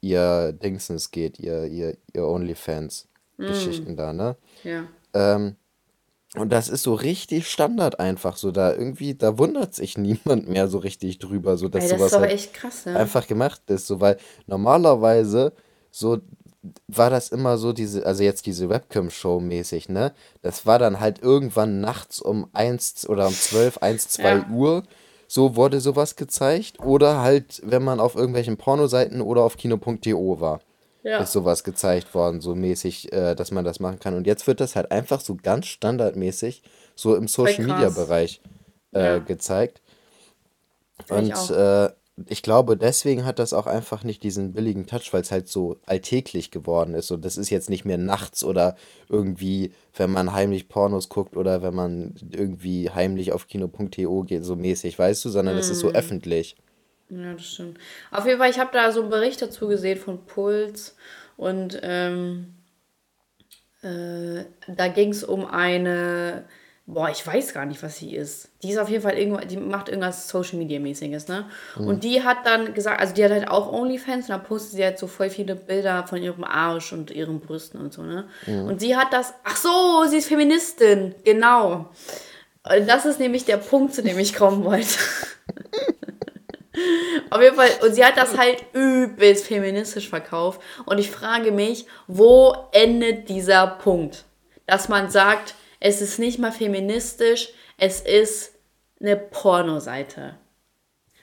ihr 0.00 0.52
Dingsens 0.52 1.12
geht, 1.12 1.38
ihr, 1.38 1.64
ihr, 1.66 1.96
ihr 2.12 2.26
OnlyFans-Geschichten 2.26 3.96
da, 3.96 4.12
ne? 4.12 4.36
Ja. 4.64 4.84
Ähm, 5.14 5.56
und 6.34 6.50
das 6.50 6.70
ist 6.70 6.82
so 6.82 6.94
richtig 6.94 7.46
Standard 7.46 8.00
einfach 8.00 8.36
so. 8.36 8.52
Da 8.52 8.72
irgendwie, 8.72 9.14
da 9.14 9.38
wundert 9.38 9.74
sich 9.74 9.98
niemand 9.98 10.48
mehr 10.48 10.66
so 10.68 10.78
richtig 10.78 11.18
drüber, 11.18 11.56
so 11.56 11.68
dass 11.68 11.84
Ey, 11.84 11.90
das 11.90 11.98
sowas 11.98 12.12
ist 12.12 12.18
halt 12.18 12.30
echt 12.32 12.54
krass, 12.54 12.86
ne? 12.86 12.96
einfach 12.96 13.26
gemacht 13.26 13.62
ist. 13.68 13.86
So, 13.86 14.00
weil 14.00 14.16
normalerweise 14.46 15.52
so 15.90 16.18
war 16.86 17.10
das 17.10 17.28
immer 17.30 17.58
so 17.58 17.72
diese, 17.72 18.06
also 18.06 18.22
jetzt 18.22 18.46
diese 18.46 18.68
Webcam-Show 18.68 19.40
mäßig, 19.40 19.88
ne? 19.88 20.12
Das 20.42 20.64
war 20.64 20.78
dann 20.78 21.00
halt 21.00 21.20
irgendwann 21.20 21.80
nachts 21.80 22.20
um 22.20 22.48
1 22.52 23.08
oder 23.08 23.26
um 23.26 23.34
12, 23.34 23.78
1, 23.78 24.08
2 24.08 24.36
Ja. 24.36 24.46
Uhr. 24.48 24.82
So 25.26 25.56
wurde 25.56 25.80
sowas 25.80 26.14
gezeigt. 26.16 26.78
Oder 26.80 27.20
halt, 27.22 27.62
wenn 27.64 27.82
man 27.82 28.00
auf 28.00 28.14
irgendwelchen 28.14 28.58
Pornoseiten 28.58 29.20
oder 29.22 29.42
auf 29.42 29.56
kino.de 29.56 30.12
war 30.40 30.60
Ja. 31.02 31.18
ist 31.20 31.32
sowas 31.32 31.64
gezeigt 31.64 32.14
worden, 32.14 32.40
so 32.40 32.54
mäßig, 32.54 33.12
äh, 33.12 33.34
dass 33.34 33.50
man 33.50 33.64
das 33.64 33.80
machen 33.80 33.98
kann. 33.98 34.14
Und 34.14 34.26
jetzt 34.26 34.46
wird 34.46 34.60
das 34.60 34.76
halt 34.76 34.92
einfach 34.92 35.20
so 35.20 35.36
ganz 35.42 35.66
standardmäßig 35.66 36.62
so 36.94 37.16
im 37.16 37.26
Social 37.28 37.64
Media 37.64 37.86
krass. 37.88 37.94
Bereich 37.94 38.40
äh, 38.92 39.04
Ja. 39.14 39.18
gezeigt. 39.18 39.80
Und 41.08 41.50
äh, 41.50 41.90
ich 42.28 42.42
glaube, 42.42 42.76
deswegen 42.76 43.24
hat 43.24 43.38
das 43.38 43.52
auch 43.54 43.66
einfach 43.66 44.04
nicht 44.04 44.22
diesen 44.22 44.52
billigen 44.52 44.86
Touch, 44.86 45.12
weil 45.12 45.22
es 45.22 45.32
halt 45.32 45.48
so 45.48 45.78
alltäglich 45.86 46.50
geworden 46.50 46.94
ist. 46.94 47.10
Und 47.10 47.24
das 47.24 47.36
ist 47.38 47.50
jetzt 47.50 47.70
nicht 47.70 47.84
mehr 47.84 47.98
nachts 47.98 48.44
oder 48.44 48.76
irgendwie, 49.08 49.72
wenn 49.96 50.10
man 50.10 50.32
heimlich 50.32 50.68
Pornos 50.68 51.08
guckt 51.08 51.36
oder 51.36 51.62
wenn 51.62 51.74
man 51.74 52.14
irgendwie 52.30 52.90
heimlich 52.90 53.32
auf 53.32 53.46
kino.de 53.48 54.06
geht, 54.26 54.44
so 54.44 54.56
mäßig, 54.56 54.98
weißt 54.98 55.24
du, 55.24 55.30
sondern 55.30 55.56
es 55.56 55.70
ist 55.70 55.78
Mhm. 55.78 55.80
so 55.80 55.92
öffentlich. 55.92 56.56
Ja, 57.08 57.32
das 57.34 57.44
stimmt. 57.46 57.78
Auf 58.10 58.26
jeden 58.26 58.38
Fall, 58.38 58.50
ich 58.50 58.58
habe 58.58 58.70
da 58.72 58.90
so 58.92 59.00
einen 59.00 59.10
Bericht 59.10 59.40
dazu 59.42 59.68
gesehen 59.68 59.98
von 59.98 60.24
Puls 60.26 60.96
und 61.36 61.78
ähm, 61.82 62.54
äh, 63.82 64.44
da 64.68 64.88
ging 64.88 65.10
es 65.10 65.24
um 65.24 65.44
eine, 65.44 66.44
boah, 66.86 67.08
ich 67.10 67.26
weiß 67.26 67.54
gar 67.54 67.64
nicht, 67.64 67.82
was 67.82 67.98
sie 67.98 68.14
ist. 68.14 68.50
Die 68.62 68.70
ist 68.70 68.78
auf 68.78 68.88
jeden 68.88 69.02
Fall 69.02 69.16
irgendwo, 69.16 69.40
die 69.40 69.56
macht 69.56 69.88
irgendwas 69.88 70.28
Social 70.28 70.58
Media 70.58 70.80
mäßiges, 70.80 71.28
ne? 71.28 71.48
Und 71.76 72.04
die 72.04 72.22
hat 72.22 72.38
dann 72.44 72.74
gesagt, 72.74 73.00
also 73.00 73.14
die 73.14 73.24
hat 73.24 73.30
halt 73.30 73.48
auch 73.48 73.72
OnlyFans 73.72 74.28
und 74.28 74.30
da 74.30 74.38
postet 74.38 74.72
sie 74.72 74.84
halt 74.84 74.98
so 74.98 75.06
voll 75.06 75.30
viele 75.30 75.54
Bilder 75.54 76.06
von 76.06 76.22
ihrem 76.22 76.44
Arsch 76.44 76.92
und 76.92 77.10
ihren 77.10 77.40
Brüsten 77.40 77.80
und 77.80 77.92
so, 77.92 78.02
ne? 78.02 78.28
Und 78.46 78.80
sie 78.80 78.96
hat 78.96 79.12
das, 79.12 79.34
ach 79.44 79.56
so, 79.56 80.04
sie 80.08 80.18
ist 80.18 80.28
Feministin, 80.28 81.14
genau. 81.24 81.90
Und 82.64 82.88
das 82.88 83.06
ist 83.06 83.18
nämlich 83.18 83.44
der 83.44 83.56
Punkt, 83.56 83.94
zu 83.94 84.02
dem 84.02 84.18
ich 84.18 84.34
kommen 84.34 84.64
wollte. 84.64 84.88
Auf 87.30 87.40
jeden 87.40 87.56
Fall, 87.56 87.70
und 87.82 87.94
sie 87.94 88.04
hat 88.04 88.16
das 88.16 88.36
halt 88.36 88.64
übelst 88.72 89.46
feministisch 89.46 90.08
verkauft. 90.08 90.60
Und 90.84 90.98
ich 90.98 91.10
frage 91.10 91.52
mich, 91.52 91.86
wo 92.06 92.54
endet 92.72 93.28
dieser 93.28 93.66
Punkt? 93.66 94.24
Dass 94.66 94.88
man 94.88 95.10
sagt, 95.10 95.54
es 95.84 96.00
ist 96.00 96.18
nicht 96.20 96.38
mal 96.38 96.52
feministisch, 96.52 97.48
es 97.76 98.00
ist 98.00 98.52
eine 99.00 99.16
Pornoseite. 99.16 100.36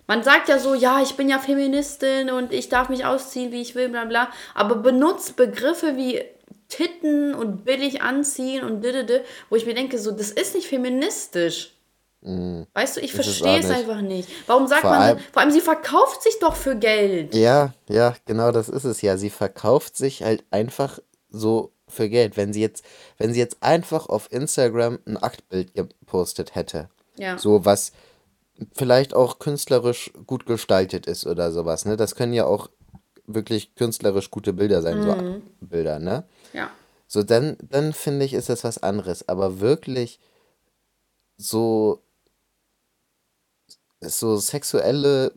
Man 0.05 0.21
sagt 0.21 0.49
ja 0.49 0.59
so, 0.59 0.73
ja, 0.73 1.01
ich 1.01 1.15
bin 1.15 1.29
ja 1.29 1.39
Feministin 1.39 2.29
und 2.29 2.51
ich 2.51 2.67
darf 2.67 2.89
mich 2.89 3.05
ausziehen, 3.05 3.53
wie 3.53 3.61
ich 3.61 3.75
will, 3.75 3.87
bla 3.87 4.03
bla. 4.03 4.29
Aber 4.55 4.75
benutzt 4.75 5.37
Begriffe 5.37 5.95
wie 5.95 6.21
Titten 6.67 7.33
und 7.35 7.63
billig 7.63 8.01
anziehen 8.01 8.65
und 8.65 8.83
didede, 8.83 9.23
wo 9.49 9.55
ich 9.55 9.65
mir 9.65 9.75
denke, 9.75 9.97
so, 9.97 10.11
das 10.11 10.31
ist 10.31 10.55
nicht 10.55 10.67
feministisch. 10.67 11.75
Weißt 12.21 12.97
du, 12.97 13.01
ich 13.01 13.13
verstehe 13.13 13.59
es 13.59 13.69
einfach 13.69 14.01
nicht. 14.01 14.27
Warum 14.45 14.67
sagt 14.67 14.81
Vor 14.81 14.89
man, 14.89 15.01
allem, 15.01 15.19
vor 15.31 15.41
allem 15.41 15.51
sie 15.51 15.61
verkauft 15.61 16.21
sich 16.21 16.37
doch 16.39 16.55
für 16.55 16.75
Geld. 16.75 17.33
ja, 17.33 17.73
ja, 17.87 18.13
genau 18.25 18.51
das 18.51 18.67
ist 18.67 18.83
es 18.83 19.01
ja. 19.01 19.15
Sie 19.15 19.29
verkauft 19.29 19.95
sich 19.95 20.21
halt 20.23 20.43
einfach 20.51 20.99
so 21.29 21.71
für 21.89 22.09
Geld. 22.09 22.37
Wenn 22.37 22.53
sie 22.53 22.61
jetzt, 22.61 22.83
wenn 23.17 23.33
sie 23.33 23.39
jetzt 23.39 23.57
einfach 23.61 24.07
auf 24.07 24.31
Instagram 24.31 24.99
ein 25.05 25.17
Aktbild 25.17 25.73
gepostet 25.73 26.55
hätte, 26.55 26.89
Ja. 27.17 27.37
so 27.37 27.65
was 27.65 27.91
vielleicht 28.73 29.13
auch 29.13 29.39
künstlerisch 29.39 30.11
gut 30.27 30.45
gestaltet 30.45 31.05
ist 31.05 31.25
oder 31.25 31.51
sowas, 31.51 31.85
ne? 31.85 31.97
Das 31.97 32.15
können 32.15 32.33
ja 32.33 32.45
auch 32.45 32.69
wirklich 33.25 33.75
künstlerisch 33.75 34.31
gute 34.31 34.53
Bilder 34.53 34.81
sein, 34.81 35.01
so 35.03 35.41
Bilder, 35.65 35.99
ne? 35.99 36.23
Ja. 36.53 36.71
So, 37.07 37.23
dann, 37.23 37.57
dann 37.61 37.93
finde 37.93 38.25
ich, 38.25 38.33
ist 38.33 38.49
das 38.49 38.63
was 38.63 38.81
anderes. 38.83 39.27
Aber 39.27 39.59
wirklich 39.59 40.19
so, 41.37 42.01
so 44.01 44.37
sexuelle 44.37 45.31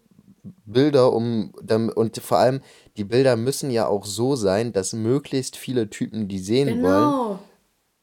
Bilder 0.65 1.13
um, 1.13 1.53
und 1.95 2.19
vor 2.19 2.39
allem, 2.39 2.61
die 2.97 3.05
Bilder 3.05 3.37
müssen 3.37 3.71
ja 3.71 3.87
auch 3.87 4.05
so 4.05 4.37
sein, 4.37 4.73
dass 4.73 4.93
möglichst 4.93 5.57
viele 5.57 5.89
Typen 5.91 6.29
die 6.29 6.39
sehen 6.39 6.83
wollen. 6.83 7.11
Genau. 7.11 7.39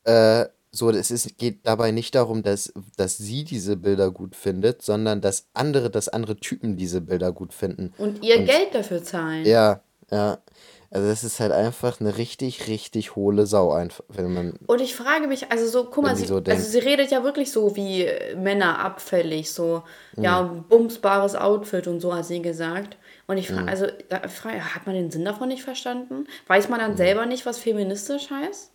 Äh, 0.03 0.45
so, 0.71 0.89
es 0.91 1.09
ist, 1.09 1.37
geht 1.37 1.65
dabei 1.65 1.91
nicht 1.91 2.13
darum, 2.13 2.43
dass, 2.43 2.71
dass 2.95 3.17
sie 3.17 3.43
diese 3.43 3.75
Bilder 3.75 4.11
gut 4.11 4.35
findet, 4.35 4.81
sondern 4.83 5.19
dass 5.19 5.47
andere, 5.53 5.89
dass 5.89 6.09
andere 6.09 6.35
Typen 6.37 6.77
diese 6.77 7.01
Bilder 7.01 7.31
gut 7.31 7.53
finden. 7.53 7.91
Und 7.97 8.23
ihr 8.23 8.37
Und 8.39 8.45
Geld 8.45 8.73
dafür 8.73 9.03
zahlen. 9.03 9.45
ja, 9.45 9.81
ja. 10.11 10.37
Also 10.91 11.07
das 11.07 11.23
ist 11.23 11.39
halt 11.39 11.51
einfach 11.51 12.01
eine 12.01 12.17
richtig, 12.17 12.67
richtig 12.67 13.15
hohle 13.15 13.45
Sau, 13.45 13.71
einfach, 13.71 14.03
wenn 14.09 14.33
man, 14.33 14.53
Und 14.65 14.81
ich 14.81 14.95
frage 14.95 15.27
mich, 15.27 15.51
also 15.51 15.67
so, 15.67 15.83
guck 15.85 16.03
mal, 16.03 16.15
sie, 16.15 16.25
so 16.25 16.35
also 16.37 16.43
denkt. 16.45 16.63
sie 16.63 16.79
redet 16.79 17.11
ja 17.11 17.23
wirklich 17.23 17.51
so 17.51 17.75
wie 17.75 18.05
äh, 18.05 18.35
Männer 18.35 18.79
abfällig, 18.79 19.51
so, 19.51 19.83
Mhm. 20.15 20.23
ja, 20.23 20.41
bumsbares 20.41 21.35
Outfit 21.35 21.85
und 21.87 21.99
so 21.99 22.15
hat 22.15 22.25
sie 22.25 22.41
gesagt. 22.41 22.97
Und 23.29 23.37
ich 23.37 23.47
Mhm. 23.51 23.55
frage, 23.57 23.67
also, 23.69 23.87
da 24.09 24.27
frage, 24.27 24.73
hat 24.73 24.87
man 24.87 24.95
den 24.95 25.11
Sinn 25.11 25.23
davon 25.23 25.49
nicht 25.49 25.61
verstanden? 25.61 26.25
Weiß 26.47 26.67
man 26.67 26.79
dann 26.79 26.93
Mhm. 26.93 26.97
selber 26.97 27.27
nicht, 27.27 27.45
was 27.45 27.59
feministisch 27.59 28.31
heißt? 28.31 28.71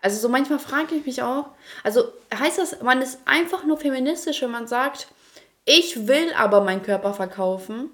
Also 0.00 0.18
so 0.18 0.30
manchmal 0.30 0.58
frage 0.58 0.94
ich 0.94 1.04
mich 1.04 1.22
auch, 1.22 1.50
also 1.84 2.04
heißt 2.34 2.56
das, 2.56 2.80
man 2.80 3.02
ist 3.02 3.18
einfach 3.26 3.64
nur 3.64 3.76
feministisch, 3.76 4.40
wenn 4.40 4.50
man 4.50 4.66
sagt, 4.66 5.08
ich 5.66 6.08
will 6.08 6.32
aber 6.38 6.62
meinen 6.62 6.82
Körper 6.82 7.12
verkaufen? 7.12 7.90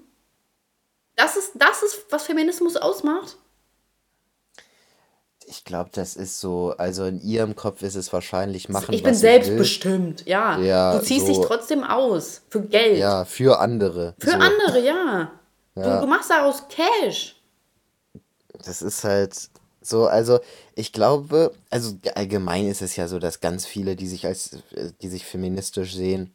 Das 1.17 1.37
ist, 1.37 1.51
das 1.57 1.83
ist, 1.83 2.07
was 2.11 2.27
Feminismus 2.27 2.77
ausmacht? 2.77 3.37
Ich 5.47 5.65
glaube, 5.65 5.91
das 5.93 6.17
ist 6.17 6.41
so, 6.41 6.75
also 6.79 7.05
in 7.05 7.21
ihrem 7.21 7.55
Kopf 7.55 7.83
ist 7.83 7.95
es 7.95 8.13
wahrscheinlich 8.13 8.69
machen, 8.69 8.95
Ich 8.95 9.03
bin 9.03 9.15
selbstbestimmt, 9.15 10.27
ja. 10.27 10.59
Ja, 10.59 10.99
du 10.99 11.05
ziehst 11.05 11.27
so. 11.27 11.33
dich 11.33 11.47
trotzdem 11.47 11.85
aus. 11.85 12.43
Für 12.49 12.63
Geld. 12.63 12.99
Ja, 12.99 13.25
für 13.25 13.61
andere. 13.61 14.15
Für 14.19 14.31
so. 14.31 14.37
andere, 14.37 14.85
ja. 14.85 15.31
Ja. 15.77 15.97
Du, 15.97 16.07
du 16.07 16.07
machst 16.07 16.31
daraus 16.31 16.63
Cash. 16.69 17.37
Das 18.65 18.81
ist 18.81 19.05
halt 19.05 19.51
so, 19.81 20.07
also 20.07 20.41
ich 20.75 20.93
glaube, 20.93 21.53
also 21.71 21.99
allgemein 22.15 22.69
ist 22.69 22.83
es 22.83 22.97
ja 22.97 23.07
so, 23.07 23.19
dass 23.19 23.41
ganz 23.41 23.67
viele, 23.67 23.97
die 23.97 24.07
sich 24.07 24.27
als, 24.27 24.59
die 25.03 25.09
sich 25.09 25.27
feministisch 25.27 25.95
sehen, 25.95 26.35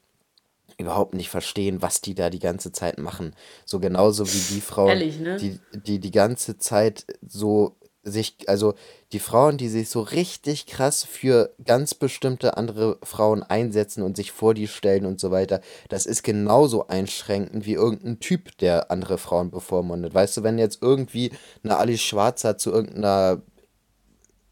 überhaupt 0.77 1.13
nicht 1.13 1.29
verstehen, 1.29 1.81
was 1.81 2.01
die 2.01 2.15
da 2.15 2.29
die 2.29 2.39
ganze 2.39 2.71
Zeit 2.71 2.99
machen. 2.99 3.35
So 3.65 3.79
genauso 3.79 4.25
wie 4.27 4.55
die 4.55 4.61
Frauen, 4.61 4.89
Ehrlich, 4.89 5.19
ne? 5.19 5.37
die, 5.37 5.59
die 5.73 5.99
die 5.99 6.11
ganze 6.11 6.57
Zeit 6.57 7.05
so 7.27 7.75
sich, 8.03 8.35
also 8.47 8.75
die 9.12 9.19
Frauen, 9.19 9.57
die 9.57 9.67
sich 9.67 9.89
so 9.89 10.01
richtig 10.01 10.65
krass 10.65 11.03
für 11.03 11.53
ganz 11.63 11.93
bestimmte 11.93 12.57
andere 12.57 12.97
Frauen 13.03 13.43
einsetzen 13.43 14.03
und 14.03 14.15
sich 14.15 14.31
vor 14.31 14.53
die 14.53 14.67
stellen 14.67 15.05
und 15.05 15.19
so 15.19 15.31
weiter, 15.31 15.62
das 15.89 16.05
ist 16.05 16.23
genauso 16.23 16.88
einschränkend 16.88 17.65
wie 17.65 17.73
irgendein 17.73 18.19
Typ, 18.19 18.57
der 18.59 18.91
andere 18.91 19.17
Frauen 19.17 19.51
bevormundet. 19.51 20.13
Weißt 20.13 20.38
du, 20.38 20.43
wenn 20.43 20.57
jetzt 20.57 20.81
irgendwie 20.81 21.31
eine 21.63 21.77
Alice 21.77 22.01
Schwarzer 22.01 22.57
zu 22.57 22.71
irgendeiner 22.71 23.41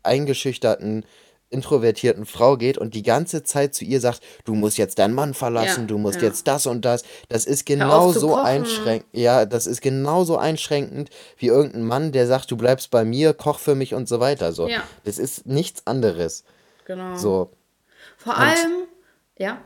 eingeschüchterten, 0.03 1.05
introvertierten 1.49 2.25
Frau 2.25 2.57
geht 2.57 2.77
und 2.77 2.93
die 2.93 3.03
ganze 3.03 3.43
Zeit 3.43 3.73
zu 3.73 3.85
ihr 3.85 4.01
sagt, 4.01 4.21
du 4.43 4.53
musst 4.53 4.77
jetzt 4.77 4.99
deinen 4.99 5.13
Mann 5.13 5.33
verlassen, 5.33 5.81
Ja, 5.81 5.87
du 5.87 5.97
musst 5.97 6.21
ja. 6.21 6.27
jetzt 6.27 6.47
das 6.47 6.65
und 6.65 6.83
das, 6.83 7.03
das 7.29 7.45
ist 7.45 7.65
genauso 7.65 8.35
einschränkend, 8.35 9.07
ja, 9.13 9.45
das 9.45 9.67
ist 9.67 9.81
genauso 9.81 10.37
einschränkend 10.37 11.09
wie 11.37 11.47
irgendein 11.47 11.83
Mann, 11.83 12.11
der 12.11 12.27
sagt, 12.27 12.51
du 12.51 12.57
bleibst 12.57 12.91
bei 12.91 13.05
mir, 13.05 13.33
koch 13.33 13.59
für 13.59 13.75
mich 13.75 13.93
und 13.93 14.09
so 14.09 14.19
weiter, 14.19 14.51
so. 14.51 14.67
Ja. 14.67 14.83
Das 15.05 15.17
ist 15.17 15.45
nichts 15.45 15.85
anderes, 15.85 16.43
Genau. 16.85 17.15
so. 17.15 17.51
Vor 18.17 18.37
allem, 18.37 18.83
ja. 19.37 19.59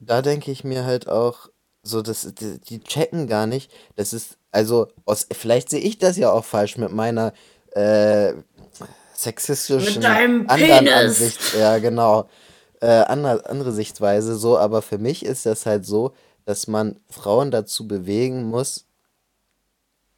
da 0.00 0.22
denke 0.22 0.50
ich 0.50 0.64
mir 0.64 0.84
halt 0.84 1.08
auch, 1.08 1.48
so, 1.82 2.02
das, 2.02 2.34
die, 2.34 2.58
die 2.60 2.80
checken 2.80 3.26
gar 3.28 3.46
nicht, 3.46 3.70
das 3.94 4.12
ist, 4.12 4.38
also, 4.52 4.88
aus, 5.04 5.26
vielleicht 5.30 5.68
sehe 5.68 5.80
ich 5.80 5.98
das 5.98 6.16
ja 6.16 6.30
auch 6.32 6.44
falsch 6.44 6.78
mit 6.78 6.92
meiner 6.92 7.32
äh, 7.72 8.32
sexistischen 9.16 10.04
anderen. 10.04 10.88
Ansicht, 10.88 11.40
ja, 11.58 11.78
genau, 11.78 12.28
äh, 12.80 12.86
andere, 12.86 13.48
andere 13.48 13.72
Sichtweise, 13.72 14.36
so, 14.36 14.58
aber 14.58 14.82
für 14.82 14.98
mich 14.98 15.24
ist 15.24 15.46
das 15.46 15.66
halt 15.66 15.86
so, 15.86 16.12
dass 16.44 16.66
man 16.66 17.00
Frauen 17.10 17.50
dazu 17.50 17.88
bewegen 17.88 18.44
muss, 18.44 18.86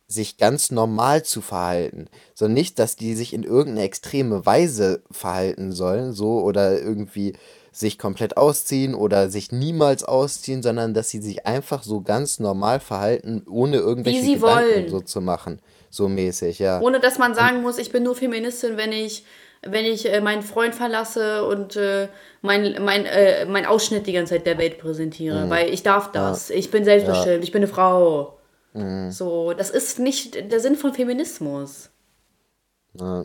sich 0.09 0.39
ganz 0.39 0.71
normal 0.71 1.23
zu 1.23 1.43
verhalten. 1.43 2.07
So 2.35 2.49
nicht, 2.49 2.79
dass 2.79 2.97
die 2.97 3.15
sich 3.15 3.35
in 3.35 3.43
irgendeine 3.43 3.83
extreme 3.83 4.47
Weise 4.47 5.03
verhalten 5.11 5.73
sollen, 5.73 6.13
so 6.13 6.41
oder 6.41 6.81
irgendwie 6.81 7.35
sich 7.73 7.99
komplett 7.99 8.37
ausziehen 8.37 8.95
oder 8.95 9.31
sich 9.31 9.53
niemals 9.53 10.03
ausziehen, 10.03 10.63
sondern 10.63 10.95
dass 10.95 11.11
sie 11.11 11.21
sich 11.21 11.47
einfach 11.47 11.83
so 11.83 12.01
ganz 12.01 12.41
normal 12.41 12.81
verhalten, 12.81 13.43
ohne 13.49 13.77
irgendwelche 13.77 14.35
Gedanken 14.35 14.43
wollen. 14.43 14.89
so 14.89 15.01
zu 15.01 15.21
machen. 15.21 15.61
So 15.91 16.09
mäßig, 16.09 16.59
ja. 16.59 16.81
Ohne 16.81 17.01
dass 17.01 17.19
man 17.19 17.35
sagen 17.35 17.63
muss, 17.63 17.79
ich 17.79 17.91
bin 17.93 18.03
nur 18.03 18.15
Feministin, 18.15 18.77
wenn 18.77 18.93
ich, 18.93 19.25
wenn 19.63 19.85
ich 19.85 20.13
äh, 20.13 20.21
meinen 20.21 20.43
Freund 20.43 20.75
verlasse 20.75 21.45
und 21.47 21.77
äh, 21.77 22.09
mein, 22.43 22.77
mein, 22.85 23.07
äh, 23.07 23.47
mein 23.47 23.67
Ausschnitt 23.67 24.07
die 24.07 24.13
ganze 24.13 24.35
Zeit 24.35 24.47
der 24.47 24.59
Welt 24.59 24.79
präsentiere. 24.79 25.47
Mhm. 25.47 25.51
Weil 25.51 25.73
ich 25.73 25.83
darf 25.83 26.13
das. 26.13 26.51
Ich 26.51 26.71
bin 26.71 26.85
selbstbestimmt. 26.85 27.43
Ich 27.43 27.53
bin 27.53 27.63
eine 27.63 27.73
Frau. 27.73 28.39
Mhm. 28.75 29.11
So, 29.11 29.55
das 29.55 29.71
ist 29.71 29.99
nicht 29.99 30.53
der 30.53 30.61
Sinn 30.61 30.77
von 30.77 30.93
Feminismus. 30.95 31.91
Ja. 32.95 33.25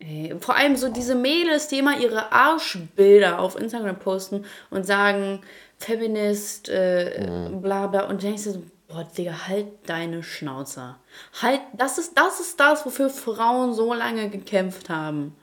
Ey, 0.00 0.34
vor 0.38 0.54
allem 0.56 0.76
so 0.76 0.88
diese 0.88 1.14
Mädels, 1.16 1.68
die 1.68 1.80
immer 1.80 1.98
ihre 2.00 2.30
Arschbilder 2.32 3.40
auf 3.40 3.60
Instagram 3.60 3.98
posten 3.98 4.44
und 4.70 4.86
sagen, 4.86 5.40
Feminist, 5.76 6.68
äh, 6.68 7.26
Mhm. 7.50 7.60
bla 7.60 7.86
bla. 7.88 8.08
Und 8.08 8.22
denkst 8.22 8.44
du 8.44 8.50
so, 8.52 8.62
boah, 8.88 9.04
Digga, 9.16 9.46
halt 9.48 9.66
deine 9.86 10.22
Schnauze. 10.22 10.96
Halt, 11.42 11.60
das 11.76 11.98
ist, 11.98 12.16
das 12.16 12.40
ist 12.40 12.58
das, 12.58 12.84
wofür 12.86 13.10
Frauen 13.10 13.74
so 13.74 13.92
lange 13.94 14.30
gekämpft 14.30 14.88
haben. 14.88 15.34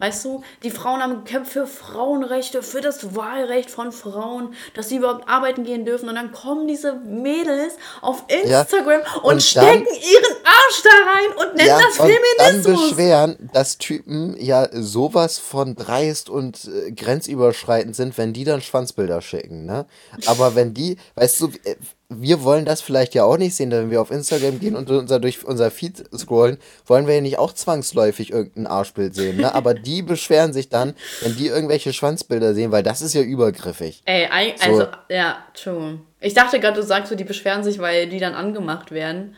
Weißt 0.00 0.24
du, 0.24 0.42
die 0.64 0.72
Frauen 0.72 1.00
haben 1.00 1.24
gekämpft 1.24 1.52
für 1.52 1.68
Frauenrechte, 1.68 2.64
für 2.64 2.80
das 2.80 3.14
Wahlrecht 3.14 3.70
von 3.70 3.92
Frauen, 3.92 4.52
dass 4.74 4.88
sie 4.88 4.96
überhaupt 4.96 5.28
arbeiten 5.28 5.62
gehen 5.62 5.84
dürfen. 5.84 6.08
Und 6.08 6.16
dann 6.16 6.32
kommen 6.32 6.66
diese 6.66 6.94
Mädels 6.94 7.74
auf 8.00 8.24
Instagram 8.26 9.02
und, 9.22 9.34
und 9.34 9.42
stecken 9.42 9.84
dann- 9.84 9.94
ihren 9.94 10.36
Arsch 10.44 10.82
da 10.82 10.90
rein 10.90 11.46
und 11.48 11.54
nennen 11.56 11.68
Ja, 11.68 11.78
das 11.78 12.00
und 12.00 12.08
dann 12.08 12.18
Feminismus. 12.64 12.90
beschweren, 12.90 13.50
dass 13.52 13.78
Typen 13.78 14.36
ja 14.40 14.68
sowas 14.72 15.38
von 15.38 15.76
dreist 15.76 16.28
und 16.28 16.64
äh, 16.64 16.90
grenzüberschreitend 16.90 17.94
sind, 17.94 18.18
wenn 18.18 18.32
die 18.32 18.42
dann 18.44 18.62
Schwanzbilder 18.62 19.20
schicken, 19.22 19.64
ne? 19.64 19.86
Aber 20.26 20.56
wenn 20.56 20.74
die, 20.74 20.96
weißt 21.14 21.40
du, 21.40 21.52
äh, 21.62 21.76
wir 22.20 22.42
wollen 22.42 22.64
das 22.64 22.80
vielleicht 22.80 23.14
ja 23.14 23.24
auch 23.24 23.36
nicht 23.36 23.54
sehen, 23.54 23.70
wenn 23.70 23.90
wir 23.90 24.00
auf 24.00 24.10
Instagram 24.10 24.60
gehen 24.60 24.76
und 24.76 24.90
unser, 24.90 25.20
durch 25.20 25.44
unser 25.44 25.70
Feed 25.70 26.04
scrollen, 26.16 26.58
wollen 26.86 27.06
wir 27.06 27.14
ja 27.16 27.20
nicht 27.20 27.38
auch 27.38 27.52
zwangsläufig 27.52 28.30
irgendein 28.32 28.66
Arschbild 28.66 29.14
sehen, 29.14 29.36
ne? 29.38 29.54
Aber 29.54 29.74
die 29.74 30.02
beschweren 30.02 30.52
sich 30.52 30.68
dann, 30.68 30.94
wenn 31.22 31.36
die 31.36 31.46
irgendwelche 31.48 31.92
Schwanzbilder 31.92 32.54
sehen, 32.54 32.72
weil 32.72 32.82
das 32.82 33.02
ist 33.02 33.14
ja 33.14 33.22
übergriffig. 33.22 34.02
Ey, 34.04 34.26
ei- 34.30 34.54
So. 34.56 34.70
also, 34.70 34.86
ja, 35.08 35.36
true. 35.54 35.98
Ich 36.20 36.34
dachte 36.34 36.58
gerade, 36.60 36.80
du 36.80 36.86
sagst 36.86 37.10
so, 37.10 37.16
die 37.16 37.24
beschweren 37.24 37.62
sich, 37.64 37.78
weil 37.78 38.08
die 38.08 38.18
dann 38.18 38.34
angemacht 38.34 38.90
werden. 38.90 39.34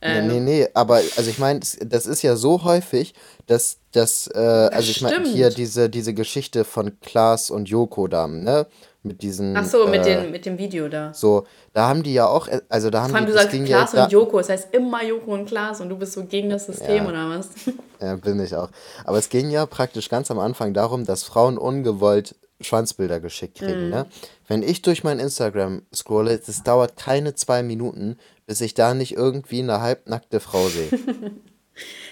Ja, 0.00 0.22
nee, 0.22 0.38
nee, 0.38 0.68
aber 0.74 1.00
also 1.16 1.28
ich 1.28 1.38
meine, 1.38 1.58
das, 1.58 2.06
ist 2.06 2.22
ja 2.22 2.36
so 2.36 2.62
häufig, 2.62 3.14
dass 3.46 3.78
das, 3.90 4.28
äh, 4.32 4.38
also 4.38 4.90
ich 4.92 5.00
meine, 5.00 5.28
hier 5.28 5.50
diese, 5.50 5.90
diese 5.90 6.14
Geschichte 6.14 6.64
von 6.64 7.00
Klaas 7.00 7.50
und 7.50 7.68
Joko 7.68 8.06
da, 8.06 8.28
ne? 8.28 8.66
Mit 9.04 9.22
diesen. 9.22 9.56
Ach 9.56 9.64
so, 9.64 9.86
mit, 9.86 10.00
äh, 10.06 10.22
den, 10.22 10.30
mit 10.32 10.44
dem 10.44 10.58
Video 10.58 10.88
da. 10.88 11.14
So, 11.14 11.46
da 11.72 11.88
haben 11.88 12.02
die 12.02 12.14
ja 12.14 12.26
auch, 12.26 12.48
äh, 12.48 12.60
also 12.68 12.90
da 12.90 13.02
haben 13.02 13.10
Vor 13.10 13.18
allem, 13.18 13.26
die, 13.26 13.32
du 13.32 13.38
sagst 13.38 13.64
Klaas 13.64 13.92
ja, 13.92 14.04
und 14.04 14.12
Joko, 14.12 14.40
es 14.40 14.48
heißt 14.48 14.74
immer 14.74 15.04
Joko 15.04 15.34
und 15.34 15.46
Klaas 15.46 15.80
und 15.80 15.88
du 15.88 15.96
bist 15.96 16.12
so 16.14 16.24
gegen 16.24 16.50
das 16.50 16.66
System 16.66 17.04
Ja. 17.04 17.08
oder 17.08 17.28
was? 17.30 17.48
Ja, 18.00 18.14
bin 18.16 18.38
ich 18.40 18.54
auch. 18.54 18.70
Aber 19.04 19.18
es 19.18 19.28
ging 19.28 19.50
ja 19.50 19.66
praktisch 19.66 20.08
ganz 20.08 20.30
am 20.30 20.38
Anfang 20.38 20.72
darum, 20.74 21.04
dass 21.04 21.22
Frauen 21.24 21.58
ungewollt 21.58 22.36
Schwanzbilder 22.60 23.20
geschickt 23.20 23.58
kriegen, 23.58 23.84
Mhm. 23.86 23.90
ne? 23.90 24.06
Wenn 24.48 24.62
ich 24.62 24.82
durch 24.82 25.04
mein 25.04 25.18
Instagram 25.20 25.82
scrolle, 25.94 26.38
das 26.44 26.62
dauert 26.64 26.96
keine 26.96 27.34
zwei 27.34 27.62
Minuten, 27.62 28.16
bis 28.46 28.60
ich 28.60 28.74
da 28.74 28.94
nicht 28.94 29.16
irgendwie 29.16 29.60
eine 29.60 29.80
halbnackte 29.80 30.40
Frau 30.40 30.66
sehe. 30.68 30.88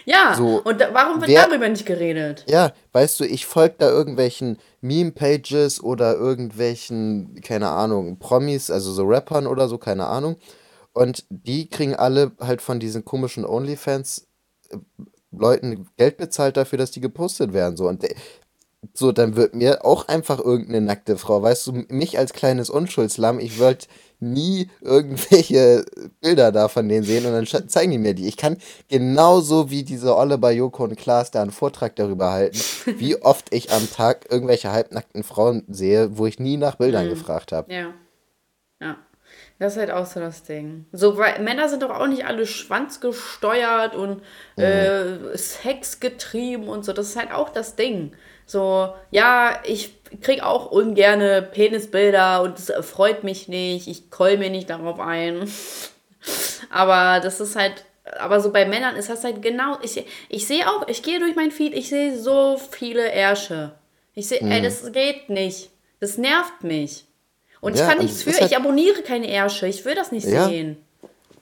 Ja, 0.09 0.35
So, 0.37 0.63
und 0.63 0.81
da, 0.81 0.95
warum 0.95 1.21
wird 1.21 1.31
wer, 1.31 1.47
darüber 1.49 1.69
nicht 1.69 1.85
geredet? 1.85 2.45
ja, 2.49 2.73
weißt 2.93 3.19
du, 3.21 3.25
ich 3.25 3.45
folge 3.45 3.75
da 3.79 3.91
irgendwelchen 3.91 4.59
Meme-Pages 4.81 5.83
oder 5.83 6.15
irgendwelchen, 6.15 7.41
keine 7.43 7.69
Ahnung, 7.71 8.19
Promis, 8.19 8.71
also 8.71 8.93
so 8.93 9.05
Rappern 9.05 9.47
oder 9.49 9.69
so, 9.69 9.79
keine 9.79 10.07
Ahnung. 10.07 10.37
Und 10.93 11.25
die 11.29 11.69
kriegen 11.69 11.95
alle 11.97 12.33
halt 12.41 12.63
von 12.63 12.79
diesen 12.81 13.05
komischen 13.05 13.45
OnlyFans 13.45 14.27
äh, 14.71 14.79
Leuten 15.33 15.89
Geld 15.99 16.17
bezahlt 16.17 16.57
dafür, 16.57 16.79
dass 16.79 16.93
die 16.93 17.01
gepostet 17.01 17.53
werden. 17.53 17.77
So. 17.77 17.89
Und 17.89 18.03
de- 18.05 18.15
so, 18.95 19.11
dann 19.13 19.35
wird 19.37 19.55
mir 19.55 19.85
auch 19.85 20.07
einfach 20.09 20.39
irgendeine 20.39 20.81
nackte 20.81 21.19
Frau, 21.19 21.43
weißt 21.43 21.67
du, 21.67 21.73
mich 21.89 22.19
als 22.19 22.33
kleines 22.33 22.71
Unschuldslamm, 22.71 23.41
ich 23.41 23.59
wollte 23.59 23.89
nie 24.21 24.71
irgendwelche 24.81 25.85
Bilder 26.21 26.53
da 26.53 26.69
von 26.69 26.89
denen 26.89 27.05
sehen 27.05 27.27
und 27.27 27.33
dann 27.33 27.69
zeigen 27.69 27.93
die 27.93 27.99
mir 27.99 28.15
die. 28.15 28.29
Ich 28.29 28.37
kann 28.37 28.57
genauso 28.89 29.71
wie 29.71 29.83
diese 29.83 30.17
Olle 30.17 30.39
bei 30.39 30.53
Joko 30.53 30.85
und 30.85 30.97
Klaas 30.97 31.31
da 31.31 31.43
einen 31.43 31.51
Vortrag 31.51 31.97
darüber 31.97 32.33
halten, 32.33 32.59
wie 32.99 33.21
oft 33.23 33.53
ich 33.53 33.73
am 33.73 33.91
Tag 33.91 34.27
irgendwelche 34.31 34.73
halbnackten 34.73 35.23
Frauen 35.23 35.65
sehe, 35.69 36.17
wo 36.19 36.27
ich 36.27 36.39
nie 36.39 36.57
nach 36.57 36.77
Bildern 36.77 37.09
gefragt 37.09 37.53
habe. 37.53 37.73
Ja. 37.73 37.95
Ja. 38.81 38.97
Das 39.59 39.73
ist 39.73 39.79
halt 39.79 39.91
auch 39.91 40.05
so 40.05 40.21
das 40.21 40.43
Ding. 40.43 40.85
So, 40.93 41.17
weil 41.17 41.43
Männer 41.43 41.69
sind 41.69 41.83
doch 41.83 41.91
auch 41.91 42.07
nicht 42.07 42.27
alle 42.27 42.47
schwanzgesteuert 42.47 43.95
und 43.95 44.23
äh, 44.57 45.37
sexgetrieben 45.37 46.69
und 46.69 46.85
so. 46.85 46.93
Das 46.93 47.09
ist 47.09 47.17
halt 47.17 47.33
auch 47.33 47.49
das 47.49 47.75
Ding. 47.75 48.13
So, 48.47 48.95
ja, 49.11 49.61
ich 49.65 49.91
krieg 50.23 50.43
auch 50.43 50.71
ungerne 50.71 51.43
Penisbilder 51.43 52.43
und 52.43 52.59
es 52.59 52.73
freut 52.87 53.25
mich 53.25 53.49
nicht. 53.49 53.89
Ich 53.89 54.11
keul 54.11 54.39
mir 54.39 54.51
nicht 54.51 54.71
darauf 54.71 55.01
ein. 55.01 55.51
Aber 56.71 57.21
das 57.21 57.41
ist 57.41 57.57
halt, 57.57 57.85
aber 58.19 58.41
so 58.41 58.51
bei 58.53 58.65
Männern 58.67 58.97
ist 58.97 59.09
das 59.11 59.23
halt 59.25 59.43
genau, 59.43 59.79
ich, 59.83 60.05
ich 60.29 60.47
sehe 60.47 60.69
auch, 60.69 60.89
ich 60.89 61.03
gehe 61.03 61.19
durch 61.21 61.37
mein 61.37 61.51
Feed, 61.51 61.75
ich 61.75 61.89
sehe 61.89 62.19
so 62.19 62.57
viele 62.71 63.09
Ärsche. 63.11 63.73
Ich 64.15 64.29
sehe, 64.29 64.41
ey, 64.41 64.63
das 64.63 64.91
geht 64.93 65.29
nicht. 65.29 65.71
Das 66.01 66.17
nervt 66.19 66.63
mich. 66.65 67.05
Und 67.61 67.75
ich 67.75 67.81
Ja, 67.81 67.89
kann 67.89 67.99
und 67.99 68.05
nichts 68.05 68.23
für, 68.23 68.33
halt- 68.33 68.43
ich 68.51 68.57
abonniere 68.57 69.03
keine 69.03 69.29
Ärsche, 69.31 69.67
ich 69.67 69.85
will 69.85 69.95
das 69.95 70.13
nicht 70.13 70.27
Ja. 70.27 70.49
sehen. 70.49 70.77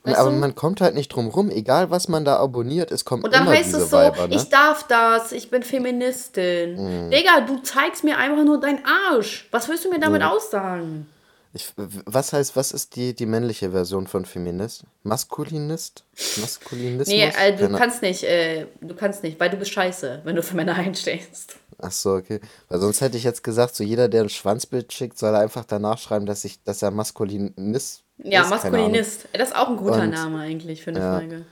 Weißt 0.05 0.19
Aber 0.19 0.31
du? 0.31 0.37
man 0.37 0.55
kommt 0.55 0.81
halt 0.83 0.95
nicht 0.95 1.09
drum 1.09 1.29
rum, 1.29 1.51
egal 1.51 1.91
was 1.91 2.09
man 2.09 2.25
da 2.27 2.37
abonniert, 2.37 2.93
es 2.93 3.05
kommt 3.07 3.25
Und 3.25 3.33
dann 3.35 3.43
immer 3.47 3.53
heißt 3.57 3.67
diese 3.71 3.79
es 3.83 3.91
so, 3.91 3.97
Weiber, 3.97 4.29
ne? 4.29 4.35
ich 4.37 4.45
darf 4.51 4.87
das, 4.87 5.33
ich 5.33 5.51
bin 5.51 5.63
Feministin. 5.63 7.11
Digga, 7.11 7.41
du 7.41 7.63
zeigst 7.63 8.05
mir 8.05 8.19
einfach 8.19 8.45
nur 8.45 8.61
deinen 8.61 8.83
Arsch. 8.85 9.49
Was 9.51 9.69
willst 9.69 9.85
du 9.85 9.91
mir 9.91 9.99
damit 10.01 10.23
aussagen? 10.23 11.09
Ich, 11.57 11.73
was 11.77 12.33
heißt, 12.33 12.57
was 12.57 12.73
ist 12.73 12.97
die, 12.97 13.15
die 13.15 13.27
männliche 13.27 13.71
Version 13.71 14.07
von 14.09 14.25
Feminist? 14.25 14.83
Maskulinist? 15.05 16.05
Maskulinismus? 16.41 17.07
Nee, 17.09 17.29
äh, 17.29 17.53
du 17.57 17.65
Keine- 17.65 17.79
kannst 17.79 18.03
nicht, 18.03 18.25
äh, 18.25 18.67
du 18.81 18.95
kannst 18.95 19.23
nicht, 19.23 19.39
weil 19.39 19.51
du 19.51 19.57
bist 19.57 19.71
scheiße, 19.73 20.23
wenn 20.25 20.35
du 20.37 20.43
für 20.43 20.57
Männer 20.57 20.75
einstehst. 20.77 21.57
Ach 21.79 21.93
so, 21.93 22.15
okay. 22.15 22.41
Weil 22.69 22.81
sonst 22.81 23.01
hätte 23.01 23.17
ich 23.17 23.25
jetzt 23.25 23.43
gesagt, 23.45 23.75
so 23.77 23.85
jeder, 23.85 24.09
der 24.09 24.23
ein 24.25 24.29
Schwanzbild 24.29 24.93
schickt, 24.93 25.17
soll 25.19 25.35
einfach 25.35 25.65
danach 25.65 25.99
schreiben, 25.99 26.27
dass, 26.27 26.45
ich, 26.45 26.63
dass 26.63 26.83
er 26.83 26.91
Maskulinist 26.91 28.03
Ja, 28.19 28.43
ist. 28.43 28.51
Maskulinist. 28.51 29.29
Das 29.33 29.49
ist 29.51 29.57
auch 29.57 29.69
ein 29.69 29.77
guter 29.77 30.03
Und- 30.03 30.11
Name 30.11 30.39
eigentlich 30.41 30.83
für 30.83 30.91
eine 30.91 31.01
ja. 31.01 31.19
Folge. 31.19 31.45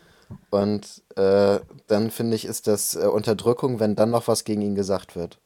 Und 0.50 1.02
äh, 1.16 1.60
dann 1.88 2.10
finde 2.10 2.36
ich, 2.36 2.46
ist 2.46 2.66
das 2.66 2.94
äh, 2.94 3.00
Unterdrückung, 3.06 3.80
wenn 3.80 3.96
dann 3.96 4.10
noch 4.10 4.28
was 4.28 4.44
gegen 4.44 4.62
ihn 4.62 4.74
gesagt 4.74 5.14
wird. 5.14 5.38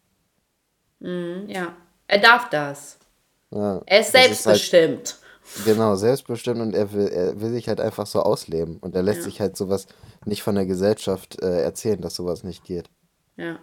Ja. 1.01 1.75
Er 2.09 2.19
darf 2.19 2.49
das. 2.51 2.99
Ja, 3.51 3.83
Er 3.87 4.01
ist 4.01 4.13
selbstbestimmt. 4.13 5.19
halt, 5.57 5.65
genau, 5.65 5.95
selbstbestimmt 5.97 6.61
und 6.61 6.75
er 6.75 6.93
will, 6.93 7.09
er 7.09 7.41
will 7.41 7.51
sich 7.53 7.69
halt 7.69 7.81
einfach 7.81 8.07
so 8.07 8.21
ausleben. 8.23 8.79
Und 8.79 8.95
er 8.95 9.03
lässt 9.03 9.19
Ja. 9.21 9.25
sich 9.25 9.41
halt 9.41 9.57
sowas 9.57 9.87
nicht 10.25 10.43
von 10.43 10.55
der 10.55 10.67
Gesellschaft 10.67 11.41
äh, 11.43 11.63
erzählen, 11.63 12.01
dass 12.01 12.15
sowas 12.15 12.45
nicht 12.45 12.65
geht. 12.65 12.89
Ja. 13.37 13.59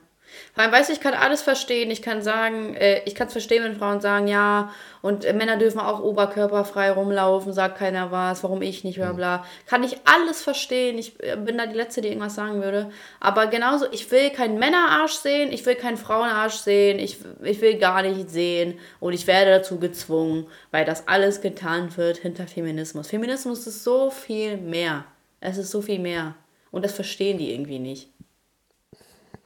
Vor 0.54 0.63
allem, 0.63 0.72
weißt 0.72 0.89
du, 0.89 0.93
ich 0.93 1.00
kann 1.00 1.13
alles 1.13 1.41
verstehen. 1.41 1.91
Ich 1.91 2.02
kann 2.02 2.22
sagen, 2.22 2.76
äh, 2.76 3.02
ich 3.06 3.15
kann 3.15 3.28
es 3.28 3.34
verstehen, 3.34 3.63
wenn 3.63 3.76
Frauen 3.76 4.02
sagen, 4.02 4.28
ja, 4.28 4.72
und 5.02 5.26
äh, 5.26 5.34
Männer 5.34 5.58
dürfen 5.58 5.80
auch 5.80 6.00
oberkörperfrei 6.00 6.91
rumlaufen, 6.91 7.52
sagt 7.52 7.78
keiner 7.78 8.12
was, 8.12 8.43
warum 8.43 8.62
ich 8.62 8.84
nicht, 8.84 8.98
bla 8.98 9.12
bla. 9.12 9.46
Kann 9.67 9.84
ich 9.84 9.98
alles 10.06 10.41
verstehen. 10.41 10.98
Ich 10.98 11.22
äh, 11.22 11.36
bin 11.36 11.58
da 11.58 11.65
die 11.65 11.76
Letzte, 11.76 12.02
die 12.02 12.08
irgendwas 12.08 12.36
sagen 12.36 12.62
würde. 12.62 12.89
Aber 13.19 13.48
genauso, 13.48 13.86
ich 13.91 14.10
will 14.12 14.30
keinen 14.30 14.60
Männerarsch 14.60 15.13
sehen, 15.13 15.52
ich 15.52 15.65
will 15.65 15.76
keinen 15.76 15.98
Frauenarsch 15.98 16.56
sehen, 16.56 17.00
ich, 17.00 17.17
ich 17.41 17.60
will 17.62 17.78
gar 17.78 18.02
nicht 18.02 18.30
sehen. 18.30 18.80
Und 19.00 19.13
ich 19.13 19.28
werde 19.28 19.52
dazu 19.52 19.80
gezwungen, 19.80 20.48
weil 20.72 20.86
das 20.86 21.08
alles 21.08 21.41
getan 21.41 21.96
wird 21.98 22.17
hinter 22.17 22.48
Feminismus. 22.48 23.10
Feminismus 23.10 23.67
ist 23.67 23.84
so 23.84 24.10
viel 24.10 24.58
mehr. 24.58 25.06
Es 25.41 25.58
ist 25.58 25.72
so 25.72 25.82
viel 25.82 26.00
mehr. 26.00 26.36
Und 26.72 26.86
das 26.86 26.93
verstehen 26.93 27.38
die 27.38 27.52
irgendwie 27.52 27.80
nicht. 27.80 28.10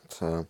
Tja. 0.09 0.45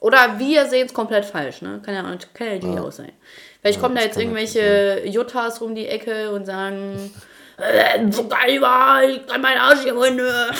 Oder 0.00 0.38
wir 0.38 0.66
sehen 0.66 0.86
es 0.86 0.94
komplett 0.94 1.26
falsch, 1.26 1.60
ne? 1.60 1.80
Kann 1.84 1.94
ja, 1.94 2.02
kann 2.02 2.46
ja 2.46 2.54
natürlich 2.54 2.80
auch 2.80 2.90
sein. 2.90 3.12
Vielleicht 3.60 3.80
kommen 3.80 3.94
da 3.94 4.00
jetzt 4.00 4.18
irgendwelche 4.18 5.06
Juttas 5.06 5.60
um 5.60 5.74
die 5.74 5.86
Ecke 5.86 6.30
und 6.30 6.46
sagen, 6.46 7.12
äh, 7.58 8.10
so 8.10 8.26
geil 8.26 8.62
war, 8.62 9.04
ich 9.04 9.26
kann 9.26 9.42
meinen 9.42 9.58
Arsch 9.58 9.82
hier 9.82 9.94
Hunde. 9.94 10.50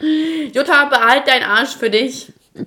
Jutta, 0.52 0.86
behalt 0.86 1.28
deinen 1.28 1.44
Arsch 1.44 1.76
für 1.76 1.90
dich. 1.90 2.32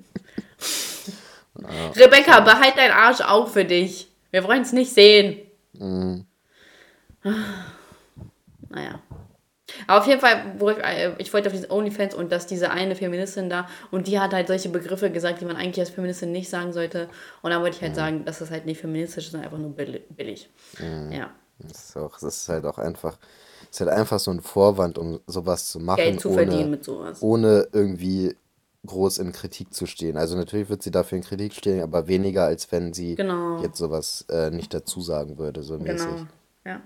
Rebecca, 1.96 2.40
behalt 2.40 2.78
deinen 2.78 2.94
Arsch 2.94 3.20
auch 3.22 3.50
für 3.50 3.66
dich. 3.66 4.08
Wir 4.32 4.46
wollen 4.46 4.62
es 4.62 4.72
nicht 4.72 4.94
sehen. 4.94 5.42
Naja. 8.70 9.02
Aber 9.88 10.00
auf 10.00 10.08
jeden 10.08 10.22
Fall, 10.22 10.56
wo 10.60 10.70
ich, 10.70 10.78
äh, 10.78 11.14
ich 11.18 11.34
wollte 11.34 11.48
auf 11.50 11.54
diese 11.54 11.70
OnlyFans 11.72 12.14
und 12.16 12.32
dass 12.32 12.48
diese 12.48 12.72
eine 12.72 12.96
Feministin 12.96 13.50
da 13.50 13.68
und 13.92 14.08
die 14.08 14.20
hat 14.20 14.34
halt 14.34 14.48
solche 14.48 14.70
Begriffe 14.70 15.12
gesagt, 15.12 15.42
die 15.42 15.46
man 15.46 15.56
eigentlich 15.56 15.80
als 15.80 15.90
Feministin 15.90 16.32
nicht 16.32 16.50
sagen 16.50 16.74
sollte. 16.74 17.10
Und 17.42 17.52
dann 17.52 17.62
wollte 17.62 17.78
ich 17.78 17.82
halt 17.82 17.96
sagen, 17.96 18.26
dass 18.26 18.40
das 18.40 18.52
halt 18.52 18.66
nicht 18.66 18.80
feministisch 18.82 19.26
ist, 19.26 19.32
sondern 19.32 19.48
einfach 19.52 19.60
nur 19.60 19.72
billi- 19.72 20.02
billig. 20.10 20.50
Ja. 21.12 21.32
Das 21.60 21.90
ist, 21.90 21.98
auch, 21.98 22.14
das 22.20 22.36
ist 22.38 22.50
halt 22.50 22.66
auch 22.66 22.78
einfach, 22.80 23.18
ist 23.70 23.80
halt 23.82 23.92
einfach 23.92 24.20
so 24.20 24.32
ein 24.32 24.42
Vorwand, 24.42 24.98
um 24.98 25.20
sowas 25.28 25.70
zu 25.72 25.80
machen, 25.80 25.98
Geld 25.98 26.20
zu 26.20 26.30
ohne, 26.30 26.38
verdienen 26.38 26.72
mit 26.72 26.84
sowas. 26.84 27.22
ohne 27.22 27.68
irgendwie 27.72 28.36
groß 28.88 29.20
in 29.20 29.32
Kritik 29.32 29.72
zu 29.74 29.86
stehen. 29.86 30.18
Also 30.18 30.36
natürlich 30.36 30.70
wird 30.70 30.82
sie 30.82 30.90
dafür 30.90 31.18
in 31.20 31.24
Kritik 31.24 31.54
stehen, 31.54 31.84
aber 31.84 32.08
weniger, 32.08 32.46
als 32.46 32.72
wenn 32.72 32.94
sie 32.94 33.14
Genau. 33.16 33.62
jetzt 33.62 33.78
sowas 33.78 34.26
äh, 34.32 34.50
nicht 34.50 34.74
dazu 34.74 35.02
sagen 35.02 35.38
würde, 35.38 35.62
so 35.62 35.78
mäßig. 35.78 36.08
Genau. 36.08 36.26
Ja. 36.66 36.82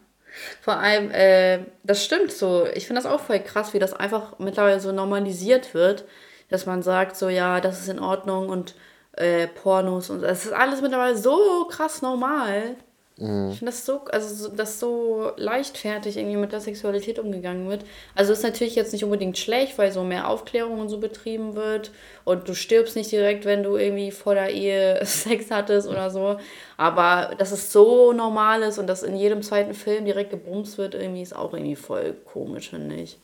Vor 0.61 0.77
allem, 0.77 1.11
äh, 1.11 1.59
das 1.83 2.03
stimmt 2.03 2.31
so. 2.31 2.65
Ich 2.73 2.87
finde 2.87 3.01
das 3.01 3.11
auch 3.11 3.19
voll 3.19 3.39
krass, 3.39 3.73
wie 3.73 3.79
das 3.79 3.93
einfach 3.93 4.39
mittlerweile 4.39 4.79
so 4.79 4.91
normalisiert 4.91 5.73
wird, 5.73 6.05
dass 6.49 6.65
man 6.65 6.83
sagt, 6.83 7.15
so 7.15 7.29
ja, 7.29 7.61
das 7.61 7.81
ist 7.81 7.89
in 7.89 7.99
Ordnung 7.99 8.49
und 8.49 8.75
äh, 9.13 9.47
Pornos 9.47 10.09
und 10.09 10.23
es 10.23 10.45
ist 10.45 10.53
alles 10.53 10.81
mittlerweile 10.81 11.17
so 11.17 11.65
krass 11.69 12.01
normal. 12.01 12.75
Ich 13.17 13.59
finde 13.59 13.71
das 13.71 13.85
so, 13.85 14.01
also 14.11 14.35
so, 14.35 14.49
dass 14.53 14.77
so 14.77 15.31
leichtfertig 15.37 16.17
irgendwie 16.17 16.35
mit 16.35 16.51
der 16.51 16.59
Sexualität 16.59 17.17
umgegangen 17.17 17.69
wird. 17.69 17.85
Also 18.13 18.33
ist 18.33 18.43
natürlich 18.43 18.75
jetzt 18.75 18.91
nicht 18.91 19.05
unbedingt 19.05 19.37
schlecht, 19.37 19.77
weil 19.77 19.93
so 19.93 20.03
mehr 20.03 20.27
Aufklärung 20.27 20.81
und 20.81 20.89
so 20.89 20.97
betrieben 20.99 21.55
wird 21.55 21.91
und 22.25 22.49
du 22.49 22.53
stirbst 22.53 22.97
nicht 22.97 23.09
direkt, 23.13 23.45
wenn 23.45 23.63
du 23.63 23.77
irgendwie 23.77 24.11
vor 24.11 24.33
der 24.35 24.49
Ehe 24.51 24.99
Sex 25.05 25.49
hattest 25.49 25.87
oder 25.87 26.09
so. 26.09 26.37
Aber 26.75 27.35
dass 27.37 27.53
es 27.53 27.71
so 27.71 28.11
normal 28.11 28.63
ist 28.63 28.79
und 28.79 28.87
dass 28.87 29.01
in 29.01 29.15
jedem 29.15 29.41
zweiten 29.43 29.73
Film 29.73 30.03
direkt 30.03 30.31
gebumst 30.31 30.77
wird, 30.77 30.93
irgendwie 30.93 31.21
ist 31.21 31.33
auch 31.35 31.53
irgendwie 31.53 31.77
voll 31.77 32.15
komisch, 32.25 32.69
finde 32.71 32.95
ich. 32.95 33.17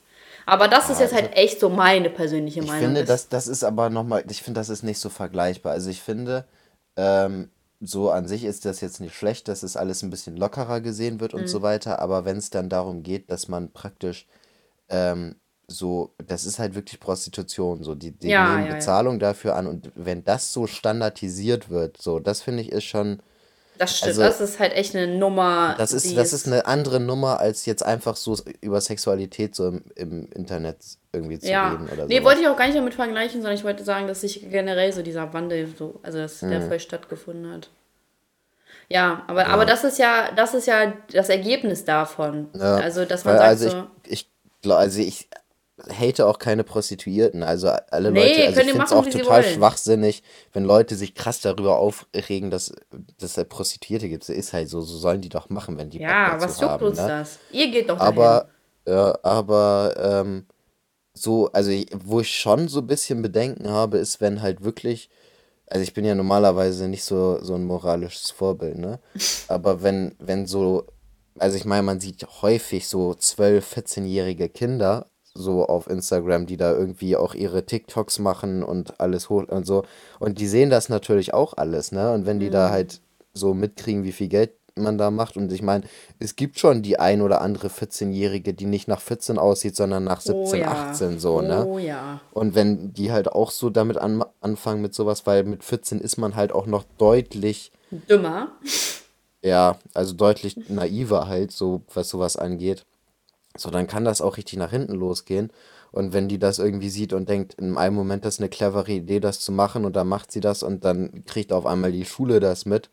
Aber 0.46 0.70
das 0.70 0.90
ist 0.90 1.02
jetzt 1.02 1.14
halt 1.14 1.36
echt 1.36 1.60
so 1.60 1.68
meine 1.70 2.10
persönliche 2.10 2.62
Ich 2.62 2.66
Meinung. 2.68 2.82
finde, 2.82 3.02
ist. 3.02 3.10
das, 3.10 3.28
das 3.28 3.48
ist 3.48 3.64
aber 3.66 3.90
nochmal, 3.90 4.24
ich 4.30 4.42
finde, 4.42 4.62
das 4.62 4.70
ist 4.70 4.84
nicht 4.84 5.00
so 5.00 5.10
vergleichbar. 5.10 5.74
Also 5.74 5.90
ich 5.90 6.02
finde, 6.02 6.46
ähm, 6.96 7.50
so 7.82 8.12
an 8.12 8.28
sich 8.28 8.46
ist 8.46 8.66
das 8.66 8.82
jetzt 8.82 9.02
nicht 9.02 9.16
schlecht, 9.16 9.48
dass 9.48 9.64
es 9.64 9.78
alles 9.78 10.04
ein 10.04 10.10
bisschen 10.12 10.38
lockerer 10.38 10.82
gesehen 10.82 11.20
wird 11.20 11.34
Mhm. 11.34 11.40
und 11.40 11.50
so 11.50 11.62
weiter, 11.64 12.00
aber 12.00 12.26
wenn 12.26 12.38
es 12.38 12.50
dann 12.52 12.70
darum 12.70 13.04
geht, 13.04 13.32
dass 13.32 13.48
man 13.48 13.72
praktisch 13.74 14.28
ähm, 14.90 15.36
so, 15.68 16.14
das 16.26 16.46
ist 16.46 16.60
halt 16.60 16.76
wirklich 16.76 17.00
Prostitution, 17.00 17.84
so 17.84 17.96
die, 17.96 18.12
die 18.12 18.34
Ja, 18.34 18.36
nehmen 18.36 18.68
ja, 18.68 18.78
ja. 18.78 18.78
Bezahlung 18.78 19.20
dafür 19.20 19.56
an 19.56 19.68
und 19.68 19.92
wenn 19.96 20.24
das 20.24 20.54
so 20.54 20.68
standardisiert 20.68 21.70
wird, 21.70 21.98
so, 22.02 22.20
das 22.20 22.42
finde 22.42 22.64
ich 22.64 22.72
ist 22.72 22.86
schon, 22.86 23.22
das 23.82 23.98
stimmt, 23.98 24.10
also- 24.20 24.22
das 24.22 24.42
ist 24.42 24.60
halt 24.60 24.74
echt 24.74 24.96
eine 24.96 25.08
Nummer. 25.08 25.76
das 25.78 25.92
ist, 25.92 26.16
das 26.16 26.34
ist 26.34 26.48
eine 26.48 26.66
andere 26.66 27.00
Nummer, 27.00 27.40
als 27.40 27.66
jetzt 27.66 27.84
einfach 27.84 28.16
so 28.16 28.38
über 28.62 28.80
Sexualität 28.80 29.56
so 29.56 29.68
im, 29.68 29.84
im 29.96 30.30
Internet 30.34 30.78
irgendwie 31.12 31.40
zu 31.40 31.50
Ja, 31.50 31.72
reden 31.72 31.90
oder 31.90 32.06
nee, 32.06 32.20
so. 32.20 32.24
wollte 32.24 32.42
ich 32.42 32.48
auch 32.48 32.56
gar 32.56 32.66
nicht 32.68 32.78
damit 32.78 32.94
vergleichen, 32.94 33.42
sondern 33.42 33.56
ich 33.58 33.64
wollte 33.64 33.84
sagen, 33.84 34.08
dass 34.08 34.22
sich 34.22 34.50
generell 34.50 34.94
so 34.94 35.02
dieser 35.02 35.34
Wandel 35.34 35.68
so, 35.78 36.00
also 36.04 36.20
dass 36.20 36.42
Mhm. 36.42 36.50
der 36.52 36.62
voll 36.62 36.80
stattgefunden 36.80 37.52
hat. 37.52 37.70
Ja, 38.90 39.24
aber, 39.28 39.48
aber 39.48 39.66
das 39.66 39.84
ist 39.84 39.98
ja, 40.00 40.32
das 40.36 40.54
ist 40.54 40.68
ja 40.68 40.94
das 41.14 41.30
Ergebnis 41.30 41.86
davon. 41.86 42.50
Ja, 42.54 42.76
also, 42.76 43.06
dass 43.06 43.24
man 43.26 43.36
weil, 43.36 43.40
sagt 43.40 43.50
also 43.50 43.70
so, 43.70 43.88
ich, 44.08 44.30
ich, 44.64 44.72
also 44.72 45.00
ich 45.00 45.30
hate 45.90 46.26
auch 46.26 46.40
keine 46.40 46.64
Prostituierten. 46.64 47.44
Also 47.44 47.70
alle 47.90 48.12
Nee, 48.12 48.28
Leute, 48.28 48.48
also 48.48 48.62
ich 48.62 48.68
finde 48.68 48.84
es 48.84 48.92
auch 48.92 49.06
total 49.06 49.44
schwachsinnig, 49.44 50.24
wenn 50.54 50.64
Leute 50.64 50.96
sich 50.96 51.16
krass 51.16 51.42
darüber 51.42 51.78
aufregen, 51.78 52.52
dass, 52.52 52.74
dass 53.20 53.38
es 53.38 53.46
Prostituierte 53.46 54.10
gibt. 54.10 54.24
Das 54.24 54.36
ist 54.36 54.54
halt 54.54 54.70
so, 54.70 54.82
so 54.82 54.98
sollen 54.98 55.22
die 55.22 55.30
doch 55.30 55.50
machen, 55.50 55.78
wenn 55.78 55.90
die 55.90 56.00
ja, 56.00 56.36
was 56.40 56.60
juckt 56.60 56.72
haben, 56.72 56.86
uns 56.86 57.00
ne? 57.00 57.08
das? 57.08 57.40
Ihr 57.52 57.72
geht 57.72 57.90
doch 57.90 57.98
dahin. 57.98 58.14
Aber, 58.14 58.48
ja, 58.88 59.18
aber, 59.24 59.96
ähm, 59.98 60.46
so, 61.14 61.52
also 61.52 61.72
ich, 61.72 61.88
wo 62.04 62.22
ich 62.22 62.34
schon 62.34 62.68
so 62.68 62.80
ein 62.80 62.88
bisschen 62.88 63.22
Bedenken 63.22 63.70
habe, 63.70 63.98
ist, 63.98 64.22
wenn 64.22 64.42
halt 64.42 64.64
wirklich, 64.64 65.10
also 65.68 65.84
ich 65.84 65.94
bin 65.94 66.06
ja 66.06 66.16
normalerweise 66.16 66.88
nicht 66.88 67.04
so, 67.04 67.40
so 67.42 67.56
ein 67.56 67.66
moralisches 67.66 68.32
Vorbild, 68.32 68.78
ne? 68.78 69.00
Aber 69.48 69.84
wenn, 69.84 70.16
wenn 70.20 70.46
so, 70.46 70.86
also 71.38 71.58
ich 71.58 71.66
meine, 71.66 71.84
man 71.84 72.00
sieht 72.00 72.26
häufig 72.42 72.88
so 72.88 73.12
12-, 73.12 73.62
14-jährige 73.62 74.50
Kinder 74.50 75.11
so 75.34 75.66
auf 75.66 75.88
Instagram, 75.90 76.46
die 76.46 76.58
da 76.58 76.74
irgendwie 76.74 77.16
auch 77.16 77.34
ihre 77.34 77.66
TikToks 77.66 78.20
machen 78.20 78.64
und 78.64 79.00
alles 79.00 79.30
hoch 79.30 79.44
und 79.48 79.66
so. 79.66 79.84
Und 80.20 80.40
die 80.40 80.48
sehen 80.48 80.70
das 80.70 80.90
natürlich 80.90 81.34
auch 81.34 81.56
alles, 81.56 81.92
ne? 81.92 82.12
Und 82.12 82.26
wenn 82.26 82.40
die 82.40 82.50
da 82.50 82.70
halt 82.70 83.02
so 83.34 83.54
mitkriegen, 83.54 84.04
wie 84.04 84.12
viel 84.12 84.28
Geld 84.28 84.52
man 84.76 84.98
da 84.98 85.12
macht. 85.12 85.38
Und 85.38 85.52
ich 85.52 85.62
meine, 85.62 85.84
es 86.20 86.36
gibt 86.36 86.60
schon 86.60 86.82
die 86.82 87.00
ein 87.00 87.22
oder 87.22 87.42
andere 87.42 87.68
14-Jährige, 87.68 88.54
die 88.54 88.66
nicht 88.66 88.88
nach 88.88 89.02
14 89.02 89.38
aussieht, 89.38 89.76
sondern 89.76 90.04
nach 90.04 90.22
Oh 90.28 90.46
17, 90.46 90.62
ja. 90.62 90.72
18 90.90 91.20
so, 91.20 91.42
ne? 91.42 91.66
Oh 91.66 91.78
ja. 91.78 92.22
Und 92.32 92.56
wenn 92.56 92.94
die 92.94 93.12
halt 93.12 93.30
auch 93.30 93.52
so 93.52 93.70
damit 93.70 93.98
an, 93.98 94.24
anfangen 94.40 94.82
mit 94.82 94.94
sowas, 94.94 95.26
weil 95.26 95.44
mit 95.44 95.64
14 95.64 96.00
ist 96.00 96.18
man 96.18 96.36
halt 96.36 96.52
auch 96.52 96.66
noch 96.66 96.84
deutlich, 96.98 97.72
Dümmer. 98.10 98.52
ja, 99.42 99.78
also 99.94 100.14
deutlich 100.14 100.70
naiver 100.70 101.28
halt, 101.28 101.52
so 101.52 101.82
was 101.94 102.10
sowas 102.10 102.38
angeht. 102.38 102.86
So, 103.58 103.70
dann 103.70 103.88
kann 103.88 104.06
das 104.06 104.22
auch 104.22 104.38
richtig 104.38 104.58
nach 104.58 104.72
hinten 104.72 104.94
losgehen. 104.94 105.52
Und 105.92 106.14
wenn 106.14 106.30
die 106.30 106.40
das 106.40 106.58
irgendwie 106.60 106.90
sieht 106.90 107.12
und 107.14 107.28
denkt, 107.28 107.56
in 107.56 107.78
einem 107.78 107.96
Moment 107.96 108.24
das 108.24 108.36
ist 108.36 108.40
eine 108.40 108.50
clevere 108.50 108.92
Idee, 108.92 109.20
das 109.20 109.40
zu 109.42 109.52
machen, 109.52 109.84
und 109.86 109.96
dann 109.96 110.08
macht 110.08 110.32
sie 110.32 110.40
das 110.40 110.64
und 110.64 110.86
dann 110.86 111.26
kriegt 111.26 111.52
auf 111.52 111.66
einmal 111.66 111.92
die 111.92 112.06
Schule 112.06 112.40
das 112.40 112.66
mit. 112.66 112.90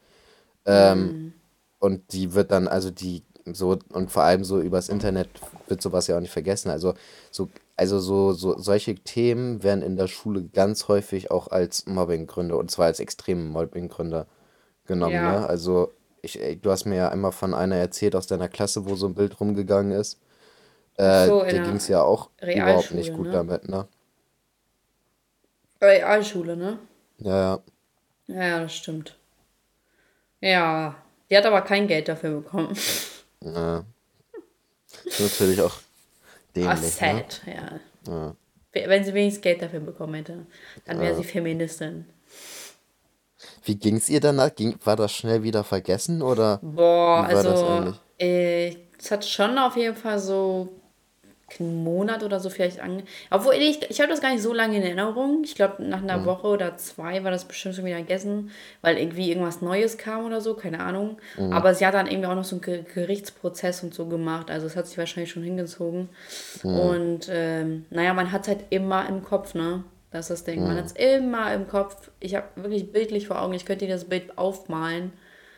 Ähm, 0.67 1.33
und 1.79 2.13
die 2.13 2.35
wird 2.35 2.51
dann, 2.51 2.67
also 2.69 2.91
die 2.91 3.23
so, 3.53 3.79
und 3.93 4.11
vor 4.11 4.25
allem 4.25 4.45
so 4.45 4.61
übers 4.61 4.89
Internet 4.89 5.29
wird 5.69 5.81
sowas 5.81 6.07
ja 6.07 6.17
auch 6.17 6.21
nicht 6.21 6.33
vergessen. 6.33 6.71
Also 6.71 6.95
so, 7.31 7.49
also 7.77 7.99
so, 8.01 8.33
so 8.33 8.59
solche 8.59 8.97
Themen 8.97 9.63
werden 9.63 9.83
in 9.83 9.97
der 9.97 10.09
Schule 10.09 10.45
ganz 10.45 10.89
häufig 10.89 11.31
auch 11.31 11.49
als 11.49 11.87
Mobbinggründe, 11.87 12.57
und 12.57 12.71
zwar 12.71 12.87
als 12.87 13.01
extreme 13.01 13.45
Mobbinggründe 13.45 14.27
genommen, 14.87 15.15
Ja. 15.15 15.41
ne? 15.41 15.49
Also 15.49 15.93
ich, 16.21 16.43
ey, 16.43 16.57
du 16.61 16.71
hast 16.71 16.85
mir 16.85 16.97
ja 16.97 17.09
einmal 17.11 17.33
von 17.33 17.55
einer 17.55 17.77
erzählt 17.77 18.17
aus 18.17 18.27
deiner 18.27 18.49
Klasse, 18.49 18.87
wo 18.89 18.97
so 18.97 19.07
ein 19.07 19.15
Bild 19.15 19.39
rumgegangen 19.41 19.93
ist. 19.93 20.19
Äh, 20.99 21.27
So, 21.27 21.43
der 21.43 21.63
ging 21.63 21.77
es 21.77 21.89
ja 21.89 22.03
auch 22.03 22.31
überhaupt 22.43 22.91
nicht 22.93 23.09
Realschule, 23.11 23.13
gut 23.13 23.27
ne? 23.27 23.33
damit, 23.33 23.69
ne? 23.69 23.89
Realschule, 25.81 26.57
ne? 26.57 26.79
Ja, 27.19 27.37
ja. 27.41 27.59
Ja, 28.27 28.43
ja, 28.47 28.61
das 28.61 28.75
stimmt. 28.75 29.17
Ja. 30.41 30.97
Die 31.31 31.37
hat 31.37 31.47
aber 31.47 31.63
kein 31.63 31.87
Geld 31.89 32.09
dafür 32.09 32.41
bekommen. 32.41 32.77
ja. 33.43 33.85
Ist 35.05 35.21
natürlich 35.21 35.61
auch 35.61 35.75
Ah, 35.77 36.55
dämlich, 36.57 36.81
ne? 36.81 36.89
sad, 36.91 37.43
ja. 37.47 37.81
Ja. 38.13 38.35
Wenn 38.73 39.05
sie 39.05 39.15
wenigstens 39.15 39.43
Geld 39.43 39.63
dafür 39.63 39.81
bekommen 39.81 40.15
hätte, 40.15 40.47
dann 40.85 41.01
wäre 41.01 41.15
sie 41.15 41.25
Feministin. 41.25 42.07
Wie 43.65 43.77
ging's 43.77 44.09
ihr 44.09 44.21
danach? 44.21 44.55
Ging, 44.55 44.77
war 44.85 44.97
das 44.97 45.13
schnell 45.13 45.43
wieder 45.43 45.63
vergessen 45.63 46.23
oder 46.23 46.59
Boah, 46.63 47.25
also, 47.25 47.95
äh, 48.19 48.75
es 48.99 49.11
hat 49.11 49.25
schon 49.25 49.57
auf 49.59 49.77
jeden 49.77 49.95
Fall 49.97 50.19
so 50.19 50.69
einen 51.59 51.83
Monat 51.83 52.23
oder 52.23 52.41
so 52.41 52.51
vielleicht 52.51 52.81
ange... 52.81 53.05
Obwohl, 53.31 53.55
ich, 53.55 53.81
ich 53.91 54.01
habe 54.01 54.11
das 54.11 54.21
gar 54.21 54.31
nicht 54.33 54.43
so 54.43 54.53
lange 54.53 54.77
in 54.77 54.83
Erinnerung. 54.83 55.43
Ich 55.45 55.55
glaube, 55.55 55.83
nach 55.83 56.03
einer 56.03 56.25
Woche 56.27 56.47
oder 56.47 56.77
zwei 56.77 57.25
war 57.25 57.31
das 57.31 57.47
bestimmt 57.47 57.75
schon 57.75 57.85
wieder 57.85 57.99
gegessen, 57.99 58.51
weil 58.83 58.99
irgendwie 58.99 59.31
irgendwas 59.31 59.63
Neues 59.63 59.97
kam 59.99 60.27
oder 60.27 60.41
so, 60.41 60.55
keine 60.55 60.81
Ahnung. 60.81 61.19
Aber 61.53 61.75
sie 61.75 61.87
hat 61.87 61.95
dann 61.95 62.07
irgendwie 62.07 62.27
auch 62.29 62.35
noch 62.35 62.45
so 62.45 62.57
einen 62.57 62.63
Ge- 62.63 62.85
Gerichtsprozess 62.95 63.83
und 63.83 63.95
so 63.95 64.07
gemacht. 64.07 64.51
Also 64.51 64.67
es 64.67 64.77
hat 64.77 64.87
sich 64.87 64.99
wahrscheinlich 64.99 65.31
schon 65.31 65.43
hingezogen. 65.43 66.11
Und 66.63 67.29
ähm, 67.31 67.87
naja, 67.91 68.13
man 68.15 68.31
hat 68.31 68.43
es 68.43 68.49
halt 68.49 68.65
immer 68.71 69.09
im 69.09 69.25
Kopf, 69.25 69.55
ne? 69.55 69.85
Das 70.11 70.31
ist 70.31 70.31
das 70.31 70.45
Ding. 70.45 70.63
Man 70.63 70.77
hat 70.79 70.87
es 70.87 70.93
immer 70.93 71.53
im 71.53 71.69
Kopf. 71.69 72.11
Ich 72.21 72.35
habe 72.35 72.47
wirklich 72.57 72.93
bildlich 72.93 73.27
vor 73.27 73.43
Augen. 73.43 73.53
Ich 73.55 73.67
könnte 73.67 73.87
dir 73.87 73.93
das 73.93 74.05
Bild 74.07 74.37
aufmalen. 74.39 75.13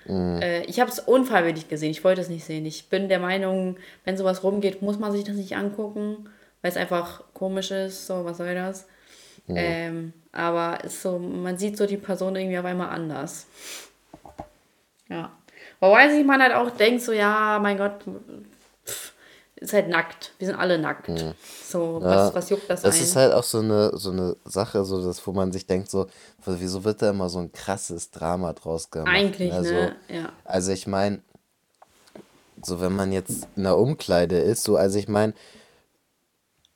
Äh, 0.08 0.64
ich 0.64 0.80
habe 0.80 0.90
es 0.90 0.98
unfreiwillig 0.98 1.68
gesehen. 1.68 1.90
Ich 1.90 2.04
wollte 2.04 2.20
es 2.20 2.28
nicht 2.28 2.44
sehen. 2.44 2.66
Ich 2.66 2.88
bin 2.88 3.08
der 3.08 3.18
Meinung, 3.18 3.76
wenn 4.04 4.16
sowas 4.16 4.42
rumgeht, 4.42 4.82
muss 4.82 4.98
man 4.98 5.12
sich 5.12 5.24
das 5.24 5.36
nicht 5.36 5.56
angucken, 5.56 6.28
weil 6.62 6.70
es 6.70 6.76
einfach 6.76 7.22
komisch 7.34 7.70
ist. 7.70 8.06
So, 8.06 8.24
was 8.24 8.38
soll 8.38 8.54
das? 8.54 8.86
Ähm, 9.48 10.12
aber 10.32 10.78
so, 10.88 11.18
man 11.18 11.58
sieht 11.58 11.76
so 11.76 11.86
die 11.86 11.96
Person 11.96 12.36
irgendwie 12.36 12.58
auf 12.58 12.64
einmal 12.64 12.90
anders. 12.90 13.46
Ja. 15.08 15.32
Wobei 15.80 16.08
sich 16.10 16.24
man 16.24 16.42
halt 16.42 16.54
auch 16.54 16.70
denkt, 16.70 17.02
so, 17.02 17.12
ja, 17.12 17.58
mein 17.60 17.78
Gott, 17.78 18.04
ist 19.60 19.74
halt 19.74 19.88
nackt. 19.88 20.32
Wir 20.38 20.48
sind 20.48 20.56
alle 20.56 20.78
nackt. 20.78 21.10
So, 21.62 22.00
was, 22.02 22.34
was 22.34 22.50
juckt 22.50 22.68
das 22.68 22.82
Es 22.82 22.96
ein? 22.96 23.02
ist 23.02 23.16
halt 23.16 23.32
auch 23.34 23.44
so 23.44 23.58
eine, 23.58 23.96
so 23.96 24.10
eine 24.10 24.36
Sache, 24.44 24.84
so 24.84 25.04
dass, 25.04 25.24
wo 25.26 25.32
man 25.32 25.52
sich 25.52 25.66
denkt, 25.66 25.90
so, 25.90 26.06
wieso 26.46 26.82
wird 26.84 27.02
da 27.02 27.10
immer 27.10 27.28
so 27.28 27.38
ein 27.40 27.52
krasses 27.52 28.10
Drama 28.10 28.54
draus 28.54 28.90
gemacht? 28.90 29.14
Eigentlich, 29.14 29.52
ne? 29.52 29.62
ne? 29.62 29.96
Ja. 30.08 30.32
also 30.44 30.72
ich 30.72 30.86
meine, 30.86 31.20
so 32.62 32.80
wenn 32.80 32.94
man 32.96 33.12
jetzt 33.12 33.48
in 33.56 33.64
der 33.64 33.76
Umkleide 33.76 34.38
ist, 34.38 34.64
so, 34.64 34.76
also 34.76 34.98
ich 34.98 35.08
meine, 35.08 35.34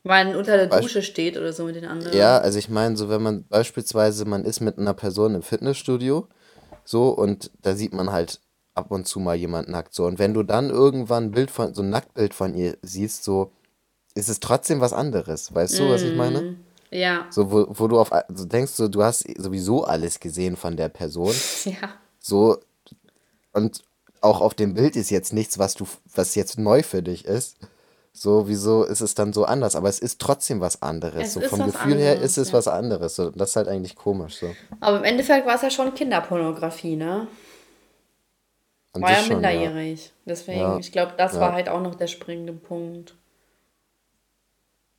Weil 0.02 0.26
man 0.26 0.36
unter 0.36 0.56
der 0.56 0.66
Dusche 0.66 1.02
steht 1.02 1.38
oder 1.38 1.52
so 1.52 1.64
mit 1.64 1.76
den 1.76 1.86
anderen. 1.86 2.16
ja, 2.16 2.38
also 2.38 2.58
ich 2.58 2.68
meine, 2.68 2.96
so 2.96 3.08
wenn 3.08 3.22
man 3.22 3.44
beispielsweise, 3.48 4.26
man 4.26 4.44
ist 4.44 4.60
mit 4.60 4.78
einer 4.78 4.94
Person 4.94 5.34
im 5.34 5.42
Fitnessstudio, 5.42 6.28
so, 6.84 7.08
und 7.08 7.50
da 7.62 7.74
sieht 7.74 7.94
man 7.94 8.12
halt 8.12 8.40
ab 8.74 8.90
und 8.90 9.06
zu 9.06 9.20
mal 9.20 9.36
jemand 9.36 9.68
nackt, 9.68 9.94
so, 9.94 10.04
und 10.04 10.18
wenn 10.18 10.34
du 10.34 10.42
dann 10.42 10.70
irgendwann 10.70 11.24
ein 11.24 11.30
Bild 11.30 11.50
von, 11.50 11.74
so 11.74 11.82
ein 11.82 11.90
Nacktbild 11.90 12.34
von 12.34 12.54
ihr 12.54 12.76
siehst, 12.82 13.24
so, 13.24 13.52
ist 14.14 14.28
es 14.28 14.40
trotzdem 14.40 14.80
was 14.80 14.92
anderes, 14.92 15.54
weißt 15.54 15.78
du, 15.78 15.90
was 15.90 16.02
ich 16.02 16.16
meine? 16.16 16.56
Ja. 16.90 17.26
So, 17.30 17.50
wo, 17.50 17.66
wo 17.70 17.88
du 17.88 17.98
auf 17.98 18.10
so 18.32 18.44
denkst, 18.44 18.72
so, 18.72 18.88
du 18.88 19.02
hast 19.02 19.26
sowieso 19.36 19.84
alles 19.84 20.20
gesehen 20.20 20.56
von 20.56 20.76
der 20.76 20.88
Person. 20.88 21.34
Ja. 21.64 21.88
So, 22.20 22.58
und 23.52 23.82
auch 24.20 24.40
auf 24.40 24.54
dem 24.54 24.74
Bild 24.74 24.96
ist 24.96 25.10
jetzt 25.10 25.32
nichts, 25.32 25.58
was 25.58 25.74
du, 25.74 25.86
was 26.14 26.34
jetzt 26.34 26.58
neu 26.58 26.82
für 26.82 27.02
dich 27.02 27.24
ist. 27.26 27.56
So, 28.12 28.48
wieso 28.48 28.84
ist 28.84 29.00
es 29.00 29.14
dann 29.14 29.32
so 29.32 29.44
anders? 29.44 29.76
Aber 29.76 29.88
es 29.88 29.98
ist 29.98 30.20
trotzdem 30.20 30.60
was 30.60 30.82
anderes. 30.82 31.28
Es 31.28 31.34
so 31.34 31.40
vom 31.40 31.66
Gefühl 31.66 31.96
her 31.96 32.12
anderes, 32.12 32.30
ist 32.30 32.38
es 32.38 32.48
ja. 32.48 32.54
was 32.54 32.68
anderes. 32.68 33.16
So, 33.16 33.30
das 33.30 33.50
ist 33.50 33.56
halt 33.56 33.68
eigentlich 33.68 33.96
komisch. 33.96 34.36
So. 34.36 34.54
Aber 34.80 34.98
im 34.98 35.04
Endeffekt 35.04 35.46
war 35.46 35.56
es 35.56 35.62
ja 35.62 35.70
schon 35.70 35.92
Kinderpornografie, 35.94 36.96
ne? 36.96 37.26
An 38.94 39.02
War 39.02 39.10
ja 39.10 39.16
schon, 39.18 39.28
ja. 39.30 39.34
minderjährig. 39.34 40.12
Deswegen, 40.24 40.60
Ja. 40.60 40.78
ich 40.78 40.92
glaube, 40.92 41.12
das 41.18 41.34
Ja. 41.34 41.40
war 41.40 41.52
halt 41.52 41.68
auch 41.68 41.82
noch 41.82 41.94
der 41.96 42.06
springende 42.06 42.52
Punkt. 42.52 43.16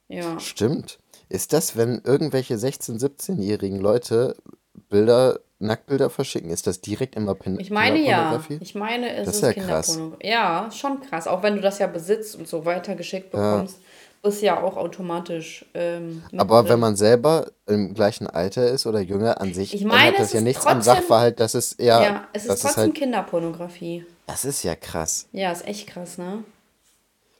Ja. 0.08 0.40
Stimmt. 0.40 1.00
Ist 1.30 1.54
das, 1.54 1.76
wenn 1.76 2.02
irgendwelche 2.04 2.56
16-, 2.56 3.00
17-jährigen 3.00 3.80
Leute 3.80 4.36
Bilder, 4.90 5.40
Nacktbilder 5.58 6.10
verschicken, 6.10 6.50
ist 6.52 6.68
das 6.68 6.82
direkt 6.82 7.16
immer 7.16 7.34
Pin 7.34 7.58
Ich 7.60 7.72
meine 7.72 8.00
ja. 8.06 8.44
Ich 8.60 8.76
meine, 8.76 9.10
es 9.16 9.26
Das 9.26 9.36
ist 9.38 9.44
ist, 9.44 9.56
ja 9.56 9.64
krass. 9.64 10.00
Ja, 10.22 10.70
schon 10.72 11.02
krass. 11.02 11.28
Auch 11.28 11.42
wenn 11.42 11.56
du 11.56 11.62
das 11.62 11.80
ja 11.80 11.88
besitzt 11.88 12.36
und 12.36 12.48
so 12.48 12.66
weiter 12.66 12.94
geschickt 12.96 13.32
bekommst, 13.32 13.80
ist 14.26 14.42
ja 14.42 14.62
auch 14.62 14.76
automatisch. 14.78 15.66
Ähm, 15.74 16.24
Aber 16.38 16.62
drin. 16.62 16.72
wenn 16.74 16.80
man 16.80 16.96
selber 16.96 17.48
im 17.68 17.94
gleichen 17.94 18.28
Alter 18.28 18.68
ist 18.70 18.86
oder 18.86 19.00
jünger, 19.00 19.40
an 19.42 19.54
sich 19.54 19.74
Ich 19.74 19.84
meine, 19.86 20.08
ändert 20.10 20.20
das 20.22 20.34
ja 20.34 20.40
ist 20.40 20.44
nichts 20.44 20.66
am 20.66 20.78
trotzdem- 20.80 20.94
Sachverhalt, 20.96 21.40
das 21.40 21.56
ist 21.56 21.80
ja, 21.82 22.04
Ja, 22.04 22.28
es 22.34 22.46
ist 22.46 22.54
ist 22.54 22.62
trotzdem 22.64 22.84
halt, 22.84 22.96
Kinderpornografie. 22.96 24.06
das 24.28 24.46
ist 24.46 24.64
ja 24.64 24.76
krass. 24.76 25.28
Ja, 25.32 25.52
ist 25.52 25.66
echt 25.66 25.88
krass, 25.88 26.18
ne? 26.18 26.44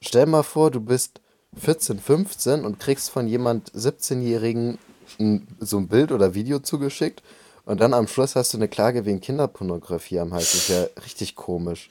Stell 0.02 0.26
mal 0.28 0.44
vor, 0.44 0.72
du 0.72 0.80
bist 0.82 1.20
14, 1.58 2.00
15 2.00 2.66
und 2.66 2.80
kriegst 2.80 3.10
von 3.10 3.28
jemand 3.28 3.72
17-Jährigen 3.74 4.78
ein, 5.20 5.48
so 5.60 5.78
ein 5.78 5.88
Bild 5.88 6.12
oder 6.12 6.34
Video 6.34 6.60
zugeschickt 6.60 7.24
und 7.66 7.80
dann 7.80 7.94
am 7.94 8.08
Schluss 8.08 8.36
hast 8.36 8.54
du 8.54 8.58
eine 8.58 8.68
Klage 8.68 9.06
wegen 9.06 9.22
Kinderpornografie 9.22 10.20
am 10.20 10.34
Hals. 10.34 10.52
Das 10.52 10.62
ist 10.62 10.68
ja 10.70 10.86
richtig 11.06 11.36
komisch. 11.36 11.90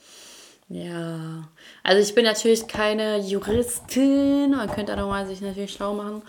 Ja, 0.68 1.48
also 1.82 2.02
ich 2.02 2.14
bin 2.14 2.24
natürlich 2.24 2.66
keine 2.66 3.18
Juristin, 3.18 4.52
man 4.52 4.68
könnte 4.70 4.92
da 4.92 4.96
nochmal 4.96 5.26
sich 5.26 5.40
natürlich 5.40 5.72
schlau 5.72 5.92
machen. 5.92 6.22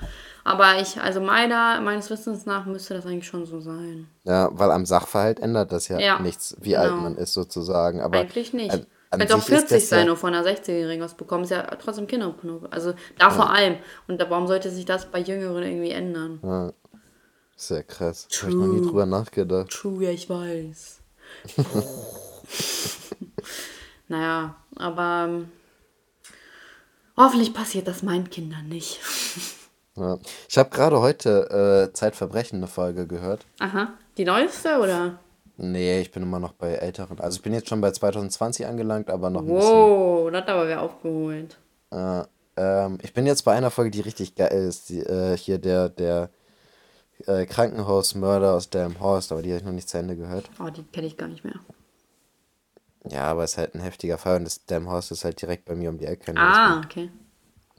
Aber 0.44 0.80
ich, 0.80 1.00
also 1.02 1.22
meiner, 1.22 1.82
meines 1.82 2.10
Wissens 2.10 2.46
nach 2.46 2.66
müsste 2.66 2.94
das 2.94 3.06
eigentlich 3.06 3.26
schon 3.26 3.46
so 3.46 3.62
sein. 3.62 4.08
Ja, 4.26 4.50
weil 4.52 4.72
am 4.72 4.86
Sachverhalt 4.86 5.40
ändert 5.40 5.72
das 5.72 5.88
ja, 5.88 6.00
Ja, 6.00 6.20
nichts, 6.20 6.56
wie 6.60 6.78
alt 6.78 6.92
genau. 6.92 7.02
man 7.02 7.18
ist 7.18 7.34
sozusagen. 7.34 8.02
Aber 8.02 8.20
Eigentlich 8.20 8.54
nicht. 8.54 8.72
an, 8.72 8.86
an 9.10 9.22
auch 9.32 9.38
ist 9.38 9.46
40 9.46 9.70
das 9.70 9.90
sein 9.90 10.06
ja, 10.06 10.12
und 10.12 10.20
von 10.20 10.36
einer 10.36 10.46
16-Jährigen 10.46 11.04
was 11.04 11.16
bekommen, 11.16 11.46
ist 11.46 11.50
ja 11.50 11.64
trotzdem 11.78 12.06
Kinderpornografie. 12.06 12.74
Also 12.74 12.94
da 13.18 13.32
vor 13.32 13.50
allem. 13.50 13.78
Und 14.08 14.24
warum 14.30 14.46
sollte 14.46 14.70
sich 14.70 14.86
das 14.86 15.06
bei 15.08 15.20
Jüngeren 15.20 15.64
irgendwie 15.64 15.92
ändern? 15.92 16.40
ja, 16.44 16.72
ist 17.56 17.72
ja 17.72 17.82
krass. 17.82 18.28
Habe 18.42 18.52
ich 18.52 18.58
noch 18.58 18.68
nie 18.68 18.82
drüber 18.82 19.06
nachgedacht. 19.08 19.70
True, 19.72 20.04
ja, 20.04 20.12
ich 20.12 20.30
weiß. 20.30 21.00
naja, 24.08 24.56
aber 24.76 25.26
ähm, 25.30 25.52
hoffentlich 27.18 27.54
passiert 27.54 27.88
das 27.88 28.04
meinen 28.04 28.30
Kindern 28.30 28.68
nicht. 28.68 29.00
Ja. 29.98 30.18
Ich 30.50 30.58
habe 30.58 30.70
gerade 30.72 31.00
heute 31.00 31.88
äh, 31.90 31.94
Zeitverbrechen 31.94 32.58
eine 32.60 32.68
Folge 32.68 33.08
gehört. 33.08 33.46
Aha, 33.60 33.94
die 34.18 34.26
neueste 34.26 34.78
oder? 34.82 35.20
Nee, 35.56 36.02
ich 36.02 36.12
bin 36.12 36.22
immer 36.24 36.38
noch 36.38 36.52
bei 36.52 36.74
älteren. 36.74 37.18
Also 37.22 37.38
ich 37.38 37.42
bin 37.42 37.54
jetzt 37.54 37.70
schon 37.70 37.80
bei 37.80 37.92
2020 37.92 38.66
angelangt, 38.68 39.10
aber 39.10 39.30
noch 39.30 39.40
ein 39.40 39.48
bisschen. 39.48 39.62
Wow, 39.72 40.30
das 40.30 40.42
hat 40.42 40.50
aber 40.50 40.68
wer 40.68 40.82
aufgeholt. 40.82 41.58
Äh, 41.92 42.24
Ähm, 42.58 42.98
ich 43.04 43.14
bin 43.14 43.26
jetzt 43.26 43.44
bei 43.44 43.54
einer 43.56 43.72
Folge, 43.72 43.92
die 43.92 44.02
richtig 44.02 44.36
geil 44.36 44.52
ist. 44.52 44.90
Die, 44.90 45.00
äh, 45.00 45.38
hier 45.38 45.60
der, 45.60 45.88
der 45.88 46.30
äh, 47.28 47.46
Krankenhausmörder 47.46 48.54
aus 48.54 48.70
Delmhorst, 48.70 49.32
aber 49.32 49.42
die 49.44 49.52
habe 49.52 49.60
ich 49.60 49.66
noch 49.66 49.72
nicht 49.72 49.88
zu 49.88 49.98
Ende 49.98 50.18
gehört. 50.18 50.50
Oh, 50.60 50.70
die 50.70 50.84
kenne 50.84 51.08
ich 51.08 51.16
gar 51.16 51.30
nicht 51.30 51.46
mehr. 51.46 51.56
Ja, 53.10 53.24
aber 53.26 53.44
es 53.44 53.52
ist 53.54 53.58
halt 53.58 53.76
ein 53.76 53.82
heftiger 53.82 54.18
Fall 54.18 54.38
und 54.38 54.46
das 54.46 54.66
Delmhorst 54.66 55.12
ist 55.12 55.24
halt 55.26 55.42
direkt 55.42 55.66
bei 55.66 55.76
mir 55.76 55.90
um 55.90 55.98
die 55.98 56.06
Ecke. 56.06 56.34
ne? 56.34 56.40
Ah, 56.40 56.82
okay. 56.84 57.10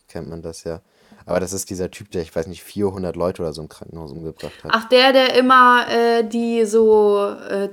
Kennt 0.08 0.28
man 0.28 0.40
das 0.42 0.64
ja. 0.64 0.80
Aber 1.28 1.40
das 1.40 1.52
ist 1.52 1.68
dieser 1.70 1.90
Typ, 1.90 2.12
der, 2.12 2.22
ich 2.22 2.34
weiß 2.36 2.46
nicht, 2.46 2.62
400 2.62 3.16
Leute 3.16 3.42
oder 3.42 3.52
so 3.52 3.60
im 3.60 3.68
Krankenhaus 3.68 4.12
umgebracht 4.12 4.62
hat. 4.62 4.70
Ach, 4.72 4.88
der, 4.88 5.12
der 5.12 5.34
immer 5.34 5.84
äh, 5.90 6.22
die 6.22 6.64
so 6.64 7.34
äh, 7.50 7.70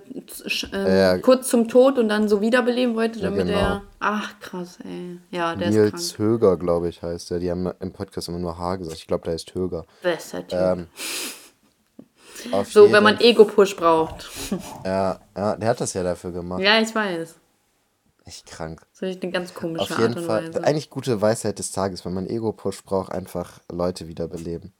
ähm, 0.72 0.88
Ja. 0.88 1.18
kurz 1.20 1.50
zum 1.50 1.68
Tod 1.68 2.00
und 2.00 2.10
dann 2.10 2.28
so 2.28 2.42
wiederbeleben 2.42 2.96
wollte, 2.96 3.20
Ja, 3.20 3.26
damit 3.30 3.46
genau. 3.46 3.58
er. 3.60 3.82
Ach, 4.00 4.40
krass, 4.40 4.80
ey. 4.84 5.20
Ja, 5.30 5.56
der 5.56 5.68
ist 5.70 5.76
Nils 5.76 5.92
krank. 6.16 6.20
Höger, 6.20 6.58
glaube 6.58 6.90
ich, 6.90 7.04
heißt 7.04 7.30
der. 7.30 7.38
Die 7.40 7.52
haben 7.52 7.70
im 7.80 7.92
Podcast 7.94 8.28
immer 8.28 8.40
nur 8.40 8.58
H 8.58 8.78
gesagt. 8.78 8.98
Ich 8.98 9.06
glaube, 9.08 9.26
der 9.26 9.36
ist 9.36 9.54
Höger. 9.54 9.86
Bester 10.02 10.48
Typ. 10.48 10.60
Ähm, 10.60 10.88
so, 12.66 12.92
wenn 12.92 13.04
man 13.04 13.20
Ego-Push 13.20 13.76
braucht. 13.76 14.30
Ja, 14.84 15.20
ja, 15.38 15.56
der 15.56 15.70
hat 15.70 15.80
das 15.80 15.94
ja 15.94 16.02
dafür 16.02 16.32
gemacht. 16.32 16.62
ja, 16.62 16.80
ich 16.82 16.94
weiß. 16.94 17.36
Echt 18.26 18.46
krank. 18.46 18.82
Das 19.00 19.10
ist 19.10 19.22
eine 19.22 19.32
ganz 19.32 19.54
komische 19.54 19.84
Auf 19.84 19.92
Art 19.92 20.00
jeden 20.00 20.18
und 20.18 20.26
Fall. 20.26 20.48
Weise. 20.50 20.64
Eigentlich 20.64 20.90
gute 20.90 21.22
Weisheit 21.22 21.60
des 21.60 21.72
Tages, 21.72 22.06
wenn 22.06 22.14
man 22.14 22.28
Ego-Push 22.28 22.84
braucht, 22.86 23.12
einfach 23.12 23.60
Leute 23.70 24.08
wiederbeleben. 24.08 24.72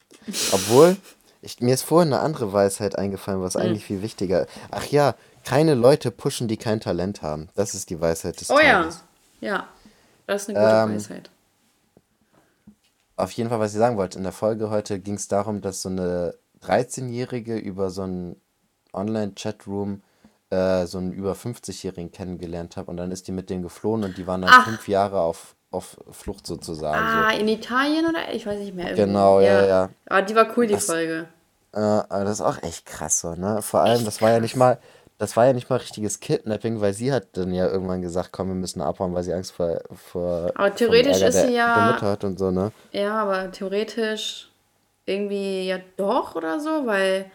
Obwohl, 0.52 0.96
ich, 1.42 1.60
mir 1.60 1.74
ist 1.74 1.82
vorhin 1.82 2.12
eine 2.14 2.22
andere 2.22 2.52
Weisheit 2.54 2.96
eingefallen, 2.96 3.42
was 3.42 3.54
Hm. 3.54 3.60
eigentlich 3.60 3.84
viel 3.84 4.00
wichtiger 4.00 4.46
Ach 4.70 4.86
ja, 4.86 5.14
keine 5.44 5.74
Leute 5.74 6.10
pushen, 6.10 6.48
die 6.48 6.56
kein 6.56 6.80
Talent 6.80 7.20
haben. 7.20 7.50
Das 7.54 7.74
ist 7.74 7.90
die 7.90 8.00
Weisheit 8.00 8.40
des 8.40 8.48
Oh 8.50 8.58
ja. 8.58 8.80
Tages. 8.82 9.04
Ja. 9.42 9.68
Das 10.26 10.42
ist 10.42 10.48
eine 10.48 10.58
gute 10.58 10.74
Ähm, 10.92 10.94
Weisheit. 10.96 11.30
Auf 13.16 13.30
jeden 13.32 13.50
Fall, 13.50 13.60
was 13.60 13.72
ich 13.74 13.78
sagen 13.78 13.96
wollte, 13.98 14.16
in 14.18 14.24
der 14.24 14.32
Folge 14.32 14.70
heute 14.70 14.98
ging 14.98 15.14
es 15.14 15.28
darum, 15.28 15.60
dass 15.60 15.82
so 15.82 15.88
eine 15.90 16.34
13-Jährige 16.62 17.56
über 17.58 17.90
so 17.90 18.02
einen 18.02 18.40
Online-Chatroom 18.94 20.02
äh, 20.50 20.86
so 20.86 20.98
einen 20.98 21.12
über 21.12 21.32
50-Jährigen 21.32 22.12
kennengelernt 22.12 22.76
hat 22.76 22.88
und 22.88 22.96
dann 22.96 23.10
ist 23.10 23.26
die 23.28 23.32
mit 23.32 23.50
dem 23.50 23.62
geflohen 23.62 24.04
und 24.04 24.16
die 24.18 24.26
waren 24.26 24.42
dann 24.42 24.50
Ach. 24.52 24.64
fünf 24.64 24.86
Jahre 24.88 25.20
auf, 25.20 25.56
auf 25.70 25.96
Flucht 26.10 26.46
sozusagen. 26.46 26.96
Ah, 26.98 27.30
in 27.32 27.48
Italien 27.48 28.06
oder? 28.06 28.32
Ich 28.32 28.46
weiß 28.46 28.58
nicht 28.58 28.74
mehr. 28.74 28.86
irgendwie. 28.90 29.02
Genau, 29.06 29.40
ja, 29.40 29.64
ja. 29.66 29.90
Ah, 30.08 30.22
die 30.22 30.34
war 30.36 30.46
cool, 30.56 30.66
die 30.66 30.74
Das- 30.74 30.86
Folge. 30.86 31.26
So. 31.72 31.80
Äh, 31.80 31.82
aber 31.82 32.24
das 32.24 32.34
ist 32.34 32.40
auch 32.42 32.62
echt 32.62 32.86
krass 32.86 33.20
so, 33.20 33.34
ne? 33.34 33.60
Vor 33.60 33.80
allem, 33.80 34.04
das 34.04 34.22
war 34.22 34.30
ja 34.30 34.38
nicht 34.38 34.54
mal, 34.54 34.78
das 35.18 35.36
war 35.36 35.46
ja 35.46 35.52
nicht 35.52 35.68
mal 35.70 35.76
richtiges 35.76 36.20
Kidnapping, 36.20 36.80
weil 36.80 36.94
sie 36.94 37.12
hat 37.12 37.36
dann 37.36 37.52
ja 37.52 37.66
irgendwann 37.68 38.00
gesagt, 38.00 38.30
komm, 38.30 38.46
wir 38.48 38.54
müssen 38.54 38.80
abhauen, 38.80 39.12
weil 39.12 39.24
sie 39.24 39.32
Angst 39.32 39.50
vor, 39.52 39.80
vor 39.92 40.52
Aber 40.54 40.72
theoretisch 40.72 41.14
Ärger 41.14 41.28
ist 41.28 41.34
der, 41.34 41.46
sie 41.48 41.54
ja- 41.54 41.74
der 41.74 41.92
Mutter 41.94 42.06
hat 42.12 42.22
und 42.22 42.38
so, 42.38 42.52
ne? 42.52 42.70
Ja, 42.92 43.22
aber 43.22 43.50
theoretisch 43.50 44.50
irgendwie 45.06 45.66
ja 45.66 45.78
doch 45.96 46.36
oder 46.36 46.60
so, 46.60 46.86
weil 46.86 47.26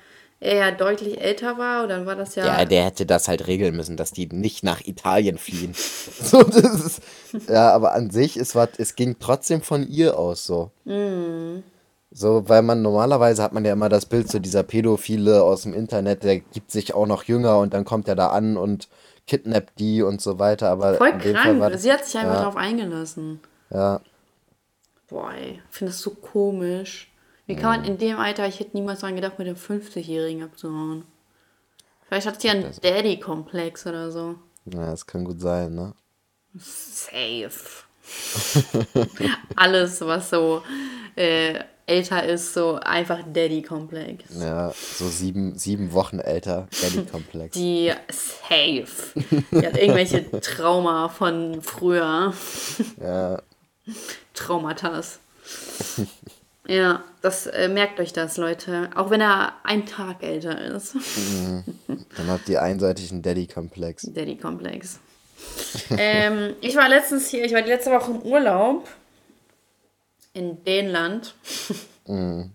er 0.42 0.56
ja 0.56 0.72
deutlich 0.72 1.20
älter 1.20 1.58
war 1.58 1.84
und 1.84 1.90
dann 1.90 2.06
war 2.06 2.16
das 2.16 2.36
ja. 2.36 2.46
Ja, 2.46 2.66
der 2.66 2.86
hätte 2.86 3.06
das 3.06 3.28
halt 3.28 3.48
regeln 3.48 3.76
müssen, 3.76 3.98
dass 3.98 4.12
die 4.12 4.28
nicht 4.28 4.64
nach 4.64 4.82
Italien 4.86 5.38
fliehen. 5.38 5.74
so, 5.76 6.44
das 6.44 6.86
ist, 6.86 7.02
ja, 7.50 7.72
aber 7.72 7.94
an 7.94 8.10
sich, 8.10 8.38
es, 8.38 8.56
war, 8.56 8.70
es 8.78 8.96
ging 8.96 9.18
trotzdem 9.20 9.62
von 9.62 9.88
ihr 9.88 10.18
aus 10.18 10.46
so. 10.46 10.72
So, 12.12 12.50
weil 12.50 12.62
man 12.62 12.82
normalerweise 12.82 13.44
hat 13.44 13.54
man 13.54 13.66
ja 13.66 13.74
immer 13.74 13.90
das 13.90 14.06
Bild, 14.06 14.32
so 14.32 14.40
dieser 14.40 14.64
Pädophile 14.64 15.44
aus 15.44 15.64
dem 15.64 15.74
Internet, 15.74 16.24
der 16.24 16.40
gibt 16.40 16.72
sich 16.72 16.94
auch 16.94 17.06
noch 17.06 17.24
jünger 17.24 17.60
und 17.60 17.74
dann 17.74 17.86
kommt 17.86 18.08
er 18.08 18.16
da 18.16 18.30
an 18.30 18.58
und 18.58 18.88
kidnappt 19.28 19.78
die 19.78 20.02
und 20.02 20.22
so 20.22 20.40
weiter. 20.40 20.70
Aber 20.70 20.96
Voll 20.96 21.18
krank. 21.18 21.60
war, 21.60 21.78
Sie 21.78 21.92
hat 21.92 22.06
sich 22.06 22.18
einfach 22.18 22.34
ja. 22.34 22.40
darauf 22.40 22.56
eingelassen. 22.56 23.42
ja, 23.70 24.02
Boah, 25.10 25.34
ey, 25.34 25.60
ich 25.70 25.76
finde 25.76 25.92
das 25.92 26.02
so 26.02 26.12
komisch. 26.12 27.12
Wie 27.50 27.56
kann 27.56 27.82
man 27.82 27.84
in 27.84 27.98
dem 27.98 28.20
Alter, 28.20 28.48
ich 28.48 28.60
hätte 28.60 28.78
niemals 28.78 29.00
daran 29.00 29.16
gedacht, 29.16 29.40
mit 29.40 29.48
dem 29.48 29.56
50-Jährigen 29.56 30.44
abzuhauen. 30.44 31.04
Vielleicht 32.08 32.28
hat 32.28 32.40
sie 32.40 32.52
einen 32.52 32.72
Daddy-Komplex 32.80 33.88
oder 33.88 34.12
so. 34.12 34.36
ja, 34.66 34.92
das 34.92 35.08
kann 35.08 35.26
gut 35.26 35.42
sein, 35.42 35.74
ne? 35.74 35.96
Safe. 36.56 37.50
Alles, 39.56 40.00
was 40.02 40.30
so 40.30 40.62
äh, 41.16 41.56
älter 41.88 42.24
ist, 42.24 42.54
so 42.54 42.76
einfach 42.76 43.22
Daddy-Komplex. 43.34 44.26
Ja, 44.40 44.72
so 44.72 45.08
sieben, 45.08 45.58
sieben 45.58 45.92
Wochen 45.92 46.20
älter, 46.20 46.68
Daddy-Komplex. 46.84 47.56
Die 47.56 47.92
safe. 48.10 49.20
Die 49.52 49.66
hat 49.66 49.76
irgendwelche 49.76 50.30
Trauma 50.40 51.10
von 51.10 51.64
früher. 51.64 52.32
Ja, 53.02 53.42
Traumatas. 54.36 55.18
Ja, 56.70 57.04
das 57.24 57.48
äh, 57.48 57.68
merkt 57.68 58.00
euch 58.00 58.14
das, 58.14 58.38
Leute. 58.38 58.92
Auch 58.94 59.10
wenn 59.10 59.22
er 59.22 59.54
einen 59.64 59.88
Tag 59.88 60.22
älter 60.22 60.62
ist. 60.62 60.94
dann 61.88 62.28
hat 62.28 62.42
die 62.48 62.60
einseitig 62.60 63.12
einen 63.12 63.24
Daddy-Komplex. 63.24 64.04
Daddy-Komplex. 64.14 65.00
ähm, 65.98 66.54
ich 66.62 66.76
war 66.76 66.88
letztens 66.88 67.28
hier, 67.30 67.44
ich 67.44 67.54
war 67.54 67.64
die 67.64 67.70
letzte 67.70 67.90
Woche 67.90 68.12
im 68.12 68.22
Urlaub 68.22 68.88
in 70.34 70.64
Dänland. 70.64 71.34
Und, 72.06 72.52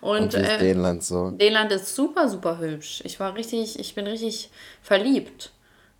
Und 0.00 0.34
ist 0.34 0.48
äh, 0.48 0.58
Dänland 0.58 1.02
so? 1.02 1.32
Dänland 1.32 1.72
ist 1.72 1.96
super, 1.96 2.28
super 2.28 2.58
hübsch. 2.58 3.02
Ich 3.04 3.18
war 3.18 3.34
richtig, 3.34 3.76
ich 3.76 3.94
bin 3.96 4.06
richtig 4.06 4.50
verliebt. 4.82 5.50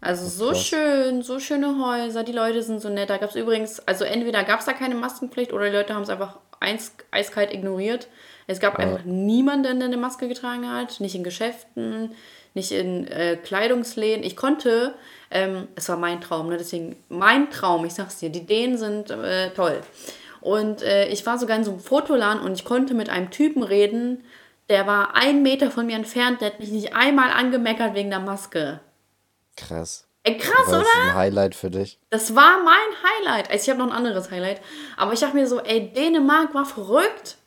Also 0.01 0.28
so 0.28 0.51
krass. 0.51 0.64
schön, 0.64 1.22
so 1.22 1.40
schöne 1.40 1.84
Häuser, 1.84 2.22
die 2.22 2.32
Leute 2.32 2.62
sind 2.62 2.80
so 2.80 2.88
nett. 2.88 3.11
Da 3.11 3.18
gab 3.18 3.30
es 3.30 3.36
übrigens, 3.36 3.80
also 3.80 4.05
entweder 4.05 4.45
gab 4.45 4.61
es 4.61 4.66
da 4.66 4.72
keine 4.72 4.95
Maskenpflicht 4.95 5.53
oder 5.53 5.64
die 5.66 5.76
Leute 5.76 5.95
haben 5.95 6.03
es 6.03 6.09
einfach 6.09 6.38
eins, 6.63 6.95
eiskalt 7.11 7.53
ignoriert. 7.53 8.09
Es 8.47 8.61
gab 8.61 8.77
einfach 8.77 9.05
niemanden, 9.05 9.79
der 9.79 9.89
eine 9.89 9.97
Maske 9.97 10.29
getragen 10.29 10.69
hat. 10.71 11.01
Nicht 11.01 11.15
in 11.15 11.25
Geschäften, 11.25 12.15
nicht 12.55 12.73
in 12.73 13.07
äh, 13.07 13.37
Kleidungsläden. 13.37 14.25
Ich 14.25 14.37
konnte, 14.37 14.95
ähm, 15.31 15.69
es 15.75 15.89
war 15.89 15.97
mein 15.97 16.21
Traum, 16.21 16.49
ne? 16.49 16.57
deswegen 16.57 16.97
mein 17.09 17.51
Traum, 17.51 17.85
ich 17.85 17.95
sag's 17.95 18.19
dir, 18.19 18.31
die 18.31 18.47
Dänen 18.47 18.79
sind 18.79 19.11
äh, 19.11 19.51
toll. 19.51 19.81
Und 20.41 20.83
äh, 20.83 21.09
ich 21.09 21.25
war 21.25 21.39
sogar 21.39 21.57
in 21.57 21.65
so 21.65 21.71
einem 21.71 21.81
Fotoladen 21.81 22.43
und 22.43 22.55
ich 22.55 22.65
konnte 22.65 22.95
mit 22.95 23.09
einem 23.09 23.31
Typen 23.31 23.63
reden, 23.63 24.25
der 24.69 24.87
war 24.87 25.15
einen 25.15 25.43
Meter 25.43 25.71
von 25.71 25.87
mir 25.87 25.97
entfernt, 25.97 26.41
der 26.41 26.49
hat 26.49 26.61
mich 26.61 26.71
nicht 26.71 26.95
einmal 26.95 27.31
angemeckert 27.31 27.95
wegen 27.95 28.11
der 28.11 28.21
Maske. 28.21 28.81
Krass. 29.57 30.09
Ey, 30.25 30.39
krass, 30.39 30.68
oder? 30.68 30.79
das 30.79 30.89
ein 31.03 31.14
Highlight 31.14 31.55
für 31.55 31.70
dich? 31.70 31.99
Das 32.11 32.35
war 32.37 32.62
mein 32.62 32.75
Highlight. 33.03 33.51
Also 33.51 33.64
ich 33.64 33.70
habe 33.70 33.81
noch 33.81 33.93
ein 33.93 33.97
anderes 33.97 34.31
Highlight. 34.31 34.61
Aber 34.97 35.12
ich 35.12 35.20
dachte 35.20 35.35
mir 35.35 35.49
so, 35.49 35.61
ey, 35.61 35.93
Dänemark 35.93 36.55
war 36.55 36.64
verrückt. 36.64 37.39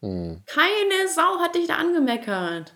Hm. 0.00 0.42
Keine 0.46 1.08
Sau 1.08 1.38
hat 1.40 1.54
dich 1.54 1.66
da 1.66 1.76
angemeckert. 1.76 2.74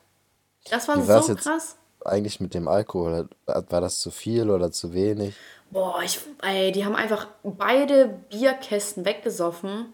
Das 0.70 0.88
war 0.88 1.22
so 1.22 1.34
krass. 1.34 1.76
Eigentlich 2.04 2.40
mit 2.40 2.54
dem 2.54 2.68
Alkohol, 2.68 3.28
war 3.46 3.80
das 3.80 4.00
zu 4.00 4.10
viel 4.10 4.50
oder 4.50 4.70
zu 4.70 4.92
wenig? 4.92 5.34
Boah, 5.70 6.00
ich, 6.04 6.20
ey, 6.42 6.70
die 6.70 6.84
haben 6.84 6.94
einfach 6.94 7.26
beide 7.42 8.20
Bierkästen 8.30 9.04
weggesoffen. 9.04 9.92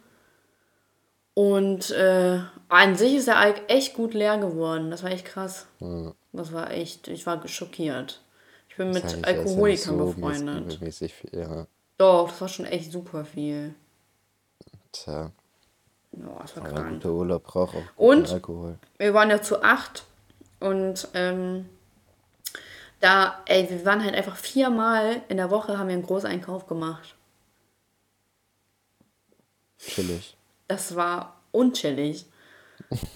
Und 1.34 1.90
äh, 1.90 2.40
an 2.68 2.96
sich 2.96 3.14
ist 3.14 3.28
der 3.28 3.38
Alk 3.38 3.62
echt 3.68 3.94
gut 3.94 4.12
leer 4.12 4.36
geworden. 4.38 4.90
Das 4.90 5.02
war 5.02 5.10
echt 5.10 5.24
krass. 5.24 5.66
Das 6.32 6.52
war 6.52 6.70
echt, 6.70 7.08
ich 7.08 7.26
war 7.26 7.46
schockiert. 7.48 8.20
Ich 8.72 8.78
bin 8.78 8.88
mit 8.90 9.04
Ist 9.04 9.16
ja 9.16 9.22
Alkoholikern 9.24 9.98
so 9.98 10.06
befreundet. 10.06 10.80
mäßig- 10.80 11.12
viel, 11.12 11.38
ja. 11.38 11.66
Doch, 11.98 12.30
das 12.30 12.40
war 12.40 12.48
schon 12.48 12.64
echt 12.64 12.90
super 12.90 13.22
viel. 13.26 13.74
Tja, 14.92 15.30
Ja, 16.12 16.38
das 16.40 16.56
war 16.56 16.64
aber 16.64 16.72
krank. 16.74 16.92
guter 17.02 17.12
Urlaub 17.12 17.44
braucht 17.44 17.76
auch 17.76 17.82
Und? 17.96 18.30
Alkohol. 18.32 18.78
Wir 18.98 19.12
waren 19.12 19.28
ja 19.28 19.42
zu 19.42 19.62
acht 19.62 20.04
und 20.60 21.06
ähm, 21.12 21.68
da, 23.00 23.42
ey, 23.44 23.68
wir 23.68 23.84
waren 23.84 24.02
halt 24.02 24.14
einfach 24.14 24.36
viermal 24.36 25.20
in 25.28 25.36
der 25.36 25.50
Woche 25.50 25.76
haben 25.78 25.88
wir 25.88 25.94
einen 25.94 26.06
Großeinkauf 26.06 26.66
gemacht. 26.66 27.14
Chillig. 29.78 30.36
Das 30.68 30.94
war 30.96 31.40
unchillig. 31.50 32.24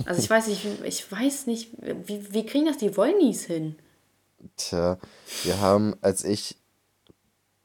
Also 0.04 0.20
ich 0.22 0.28
weiß 0.28 0.48
nicht, 0.48 0.66
ich 0.84 1.10
weiß 1.12 1.46
nicht, 1.46 1.70
wie, 1.80 2.32
wie 2.32 2.44
kriegen 2.46 2.66
das 2.66 2.76
die 2.78 2.94
Wollnies 2.96 3.44
hin? 3.44 3.76
Tja, 4.56 4.98
wir 5.44 5.60
haben, 5.60 5.94
als 6.00 6.24
ich 6.24 6.56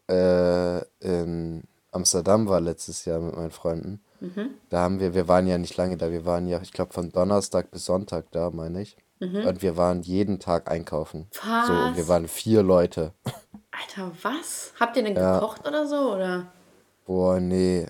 äh, 0.10 0.80
in 1.00 1.64
Amsterdam 1.92 2.48
war 2.48 2.62
letztes 2.62 3.06
Jahr 3.06 3.20
mit 3.20 3.36
meinen 3.36 3.52
Freunden, 3.52 4.02
Mhm. 4.20 4.52
da 4.70 4.82
haben 4.82 5.00
wir, 5.00 5.16
wir 5.16 5.28
waren 5.28 5.48
ja 5.48 5.58
nicht 5.58 5.76
lange 5.78 5.98
da, 5.98 6.12
wir 6.12 6.26
waren 6.26 6.48
ja, 6.48 6.62
ich 6.62 6.72
glaube, 6.74 6.94
von 6.94 7.12
Donnerstag 7.12 7.72
bis 7.72 7.86
Sonntag 7.86 8.26
da, 8.32 8.52
meine 8.52 8.82
ich. 8.82 8.96
Und 9.20 9.62
wir 9.62 9.78
waren 9.78 10.02
jeden 10.02 10.40
Tag 10.40 10.70
einkaufen. 10.70 11.28
So, 11.32 11.42
und 11.48 11.68
wir 11.68 11.74
Mhm. 11.92 11.98
Was? 11.98 12.08
waren 12.08 12.28
vier 12.28 12.64
Leute. 12.64 13.14
Alter, 13.72 14.12
was? 14.24 14.74
Habt 14.80 14.96
ihr 14.98 15.04
denn 15.04 15.14
gekocht 15.14 15.68
oder 15.68 15.88
so? 15.88 16.16
Oder? 16.16 16.52
Boah, 17.06 17.40
nee. 17.40 17.86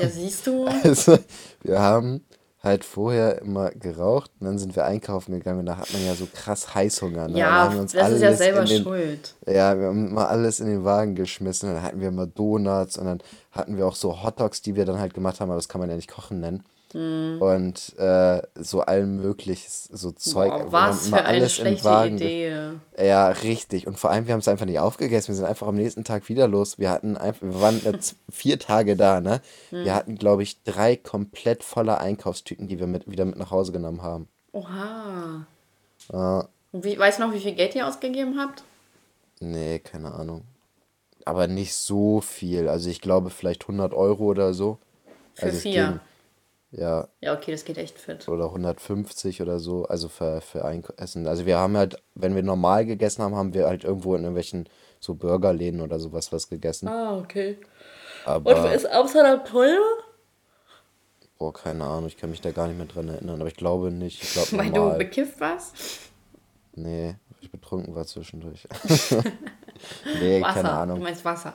Ja, 0.00 0.08
siehst 0.08 0.46
du? 0.46 0.64
Also, 0.84 1.18
wir 1.62 1.80
haben 1.80 2.24
halt 2.66 2.84
vorher 2.84 3.40
immer 3.40 3.70
geraucht 3.70 4.30
und 4.38 4.46
dann 4.46 4.58
sind 4.58 4.76
wir 4.76 4.84
einkaufen 4.84 5.32
gegangen 5.32 5.60
und 5.60 5.66
da 5.66 5.78
hat 5.78 5.90
man 5.92 6.04
ja 6.04 6.14
so 6.14 6.26
krass 6.30 6.74
Heißhunger. 6.74 7.28
Ne? 7.28 7.38
Ja, 7.38 7.64
haben 7.64 7.74
wir 7.74 7.80
uns 7.80 7.92
das 7.92 8.10
ist 8.10 8.20
ja 8.20 8.34
selber 8.34 8.64
den, 8.64 8.82
schuld. 8.82 9.34
ja, 9.46 9.78
wir 9.78 9.86
haben 9.86 10.08
immer 10.08 10.28
alles 10.28 10.60
in 10.60 10.66
den 10.66 10.84
Wagen 10.84 11.14
geschmissen 11.14 11.70
und 11.70 11.76
dann 11.76 11.84
hatten 11.84 12.00
wir 12.00 12.08
immer 12.08 12.26
Donuts 12.26 12.98
und 12.98 13.06
dann 13.06 13.22
hatten 13.52 13.78
wir 13.78 13.86
auch 13.86 13.94
so 13.94 14.22
Hotdogs, 14.22 14.60
die 14.60 14.76
wir 14.76 14.84
dann 14.84 14.98
halt 14.98 15.14
gemacht 15.14 15.40
haben, 15.40 15.50
aber 15.50 15.58
das 15.58 15.68
kann 15.68 15.80
man 15.80 15.88
ja 15.88 15.96
nicht 15.96 16.10
kochen 16.10 16.40
nennen. 16.40 16.64
Hm. 16.92 17.38
Und 17.40 17.98
äh, 17.98 18.42
so 18.54 18.80
allen 18.80 19.16
mögliches, 19.16 19.84
so 19.84 20.12
Zeug. 20.12 20.52
Haben 20.52 20.72
was 20.72 21.08
für 21.08 21.24
eine 21.24 21.48
schlechte 21.48 22.06
Idee. 22.08 22.70
Ja, 22.98 23.28
richtig. 23.28 23.86
Und 23.86 23.98
vor 23.98 24.10
allem, 24.10 24.26
wir 24.26 24.32
haben 24.32 24.40
es 24.40 24.48
einfach 24.48 24.66
nicht 24.66 24.78
aufgegessen. 24.78 25.28
Wir 25.28 25.36
sind 25.36 25.46
einfach 25.46 25.66
am 25.66 25.74
nächsten 25.74 26.04
Tag 26.04 26.28
wieder 26.28 26.48
los. 26.48 26.78
Wir 26.78 26.90
hatten 26.90 27.16
einfach, 27.16 27.42
wir 27.42 27.60
waren 27.60 27.80
jetzt 27.84 28.16
vier 28.30 28.58
Tage 28.58 28.96
da, 28.96 29.20
ne? 29.20 29.40
Hm. 29.70 29.84
Wir 29.84 29.94
hatten, 29.94 30.16
glaube 30.16 30.42
ich, 30.42 30.62
drei 30.62 30.96
komplett 30.96 31.64
volle 31.64 31.98
Einkaufstüten, 31.98 32.68
die 32.68 32.78
wir 32.78 32.86
mit, 32.86 33.10
wieder 33.10 33.24
mit 33.24 33.36
nach 33.36 33.50
Hause 33.50 33.72
genommen 33.72 34.02
haben. 34.02 34.28
Oha. 34.52 35.46
Ja, 36.12 36.48
wie, 36.82 36.98
weißt 36.98 37.18
du 37.18 37.26
noch, 37.26 37.34
wie 37.34 37.40
viel 37.40 37.54
Geld 37.54 37.74
ihr 37.74 37.86
ausgegeben 37.86 38.38
habt? 38.38 38.62
nee, 39.40 39.78
keine 39.78 40.12
Ahnung. 40.12 40.42
Aber 41.24 41.46
nicht 41.46 41.74
so 41.74 42.20
viel. 42.20 42.68
Also 42.68 42.88
ich 42.88 43.00
glaube 43.00 43.30
vielleicht 43.30 43.62
100 43.62 43.92
Euro 43.92 44.24
oder 44.24 44.54
so. 44.54 44.78
Für 45.34 45.46
Also 45.46 45.58
vier. 45.58 46.00
Ja, 46.76 47.08
Ja, 47.20 47.34
okay, 47.34 47.52
das 47.52 47.64
geht 47.64 47.78
echt 47.78 47.98
fit. 47.98 48.28
oder 48.28 48.46
150 48.46 49.40
oder 49.42 49.58
so, 49.58 49.84
also 49.86 50.08
für, 50.08 50.40
für 50.40 50.62
Essen. 50.98 51.26
Also 51.26 51.46
wir 51.46 51.58
haben 51.58 51.76
halt, 51.76 52.02
wenn 52.14 52.34
wir 52.34 52.42
normal 52.42 52.84
gegessen 52.86 53.22
haben, 53.22 53.34
haben 53.34 53.54
wir 53.54 53.66
halt 53.66 53.84
irgendwo 53.84 54.14
in 54.14 54.22
irgendwelchen 54.22 54.68
so 55.00 55.14
Burgerläden 55.14 55.80
oder 55.80 55.98
sowas 55.98 56.32
was 56.32 56.48
gegessen. 56.48 56.88
Ah, 56.88 57.18
okay. 57.18 57.58
Aber, 58.26 58.72
ist 58.74 58.86
Amsterdam 58.86 59.44
teuer? 59.44 59.80
boah, 61.38 61.52
keine 61.52 61.84
Ahnung, 61.84 62.06
ich 62.06 62.16
kann 62.16 62.30
mich 62.30 62.40
da 62.40 62.50
gar 62.50 62.66
nicht 62.66 62.76
mehr 62.78 62.86
dran 62.86 63.08
erinnern, 63.08 63.40
aber 63.40 63.48
ich 63.48 63.56
glaube 63.56 63.90
nicht. 63.90 64.22
Ich 64.22 64.32
glaube 64.32 64.52
Weil 64.56 64.66
du 64.70 64.72
normal. 64.76 64.98
bekifft 64.98 65.40
warst? 65.40 65.76
Nee, 66.74 67.16
ich 67.40 67.50
betrunken 67.50 67.94
war 67.94 68.06
zwischendurch. 68.06 68.66
nee, 70.20 70.40
Wasser. 70.42 70.54
keine 70.54 70.68
Du 70.68 70.74
Ahnung. 70.74 71.02
meinst 71.02 71.24
Wasser. 71.24 71.54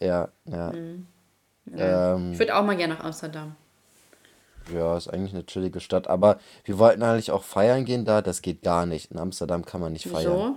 Ja, 0.00 0.28
ja. 0.46 0.72
Mhm. 0.72 1.06
Ähm, 1.76 2.32
Ich 2.32 2.38
würde 2.38 2.56
auch 2.56 2.64
mal 2.64 2.76
gerne 2.76 2.94
nach 2.94 3.04
Amsterdam. 3.04 3.56
Ja, 4.74 4.96
ist 4.96 5.08
eigentlich 5.08 5.34
eine 5.34 5.46
chillige 5.46 5.80
Stadt, 5.80 6.08
aber 6.08 6.38
wir 6.64 6.78
wollten 6.78 7.02
eigentlich 7.02 7.30
auch 7.30 7.42
feiern 7.44 7.84
gehen 7.84 8.04
da, 8.04 8.22
das 8.22 8.42
geht 8.42 8.62
gar 8.62 8.86
nicht. 8.86 9.10
In 9.10 9.18
Amsterdam 9.18 9.64
kann 9.64 9.80
man 9.80 9.92
nicht 9.92 10.06
feiern. 10.06 10.38
Wieso? 10.38 10.56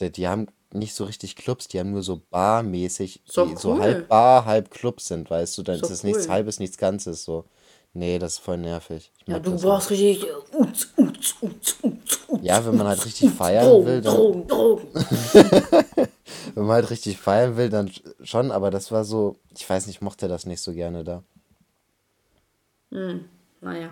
Die, 0.00 0.12
die 0.12 0.28
haben 0.28 0.46
nicht 0.72 0.94
so 0.94 1.04
richtig 1.04 1.36
Clubs, 1.36 1.68
die 1.68 1.78
haben 1.80 1.90
nur 1.92 2.02
so 2.02 2.22
barmäßig, 2.30 3.22
So 3.24 3.46
die 3.46 3.56
so 3.56 3.72
cool. 3.74 3.80
halb 3.80 4.08
Bar, 4.08 4.44
halb 4.44 4.70
Club 4.70 5.00
sind, 5.00 5.30
weißt 5.30 5.58
du, 5.58 5.62
dann 5.62 5.78
So 5.78 5.86
ist 5.86 5.90
es 5.92 6.04
nichts 6.04 6.24
cool. 6.24 6.30
halbes, 6.32 6.58
nichts 6.60 6.78
Ganzes, 6.78 7.24
so. 7.24 7.44
Nee, 7.92 8.20
das 8.20 8.34
ist 8.34 8.38
voll 8.38 8.58
nervig. 8.58 9.10
Ich 9.18 9.26
Ja, 9.26 9.34
mag 9.34 9.42
du 9.42 9.50
das 9.50 9.62
brauchst 9.62 9.90
richtig. 9.90 10.24
Uts, 10.52 10.88
uts, 10.96 11.34
uts, 11.42 11.76
uts, 11.82 12.18
uts. 12.28 12.40
Ja, 12.44 12.64
wenn 12.64 12.76
man 12.76 12.86
halt 12.86 13.04
richtig 13.04 13.30
feiern 13.30 13.84
will, 13.84 14.00
Drogen, 14.00 14.46
dann, 14.46 14.46
Drogen, 14.46 14.86
Drogen. 14.92 15.04
wenn 16.54 16.64
man 16.64 16.74
halt 16.76 16.90
richtig 16.90 17.18
feiern 17.18 17.56
will, 17.56 17.68
dann 17.68 17.90
schon, 18.22 18.52
aber 18.52 18.70
das 18.70 18.92
war 18.92 19.04
so, 19.04 19.36
ich 19.56 19.68
weiß 19.68 19.86
nicht, 19.88 19.96
ich 19.96 20.02
mochte 20.02 20.28
das 20.28 20.46
nicht 20.46 20.60
so 20.60 20.72
gerne 20.72 21.02
da. 21.02 21.24
Naja. 22.90 23.90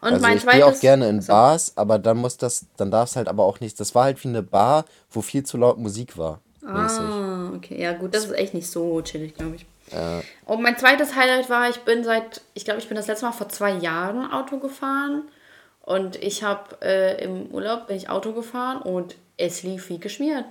Und 0.00 0.12
Also 0.12 0.22
mein 0.22 0.36
ich 0.36 0.44
gehe 0.44 0.64
auch 0.64 0.68
zweites. 0.68 0.80
gerne 0.80 1.08
in 1.08 1.24
Bars, 1.26 1.72
aber 1.76 1.98
dann 1.98 2.18
muss 2.18 2.36
das, 2.36 2.66
dann 2.76 2.90
darf 2.90 3.10
es 3.10 3.16
halt 3.16 3.26
aber 3.28 3.44
auch 3.44 3.58
nicht, 3.60 3.80
das 3.80 3.94
war 3.94 4.04
halt 4.04 4.22
wie 4.22 4.28
eine 4.28 4.42
Bar, 4.42 4.84
wo 5.10 5.22
viel 5.22 5.44
zu 5.44 5.56
laut 5.56 5.78
Musik 5.78 6.16
war, 6.16 6.40
mäßig. 6.62 7.00
Ah, 7.00 7.52
okay. 7.54 7.80
Ja, 7.82 7.92
gut, 7.94 8.14
das 8.14 8.24
ist 8.26 8.32
echt 8.32 8.54
nicht 8.54 8.70
so 8.70 9.00
chillig, 9.02 9.34
glaube 9.34 9.56
ich. 9.56 9.66
Und 10.46 10.62
mein 10.62 10.76
zweites 10.78 11.14
Highlight 11.14 11.48
war, 11.48 11.68
ich 11.70 11.78
bin 11.80 12.02
seit, 12.04 12.42
ich 12.54 12.64
glaube, 12.64 12.80
ich 12.80 12.88
bin 12.88 12.96
das 12.96 13.06
letzte 13.06 13.26
Mal 13.26 13.32
vor 13.32 13.48
zwei 13.48 13.72
Jahren 13.72 14.30
Auto 14.30 14.58
gefahren. 14.58 15.22
Und 15.80 16.16
ich 16.16 16.42
habe 16.42 16.76
äh, 16.82 17.22
im 17.24 17.46
Urlaub 17.46 17.86
bin 17.86 17.96
ich 17.96 18.08
Auto 18.08 18.32
gefahren 18.32 18.82
und 18.82 19.14
es 19.36 19.62
lief 19.62 19.88
wie 19.88 19.98
geschmiert. 20.00 20.44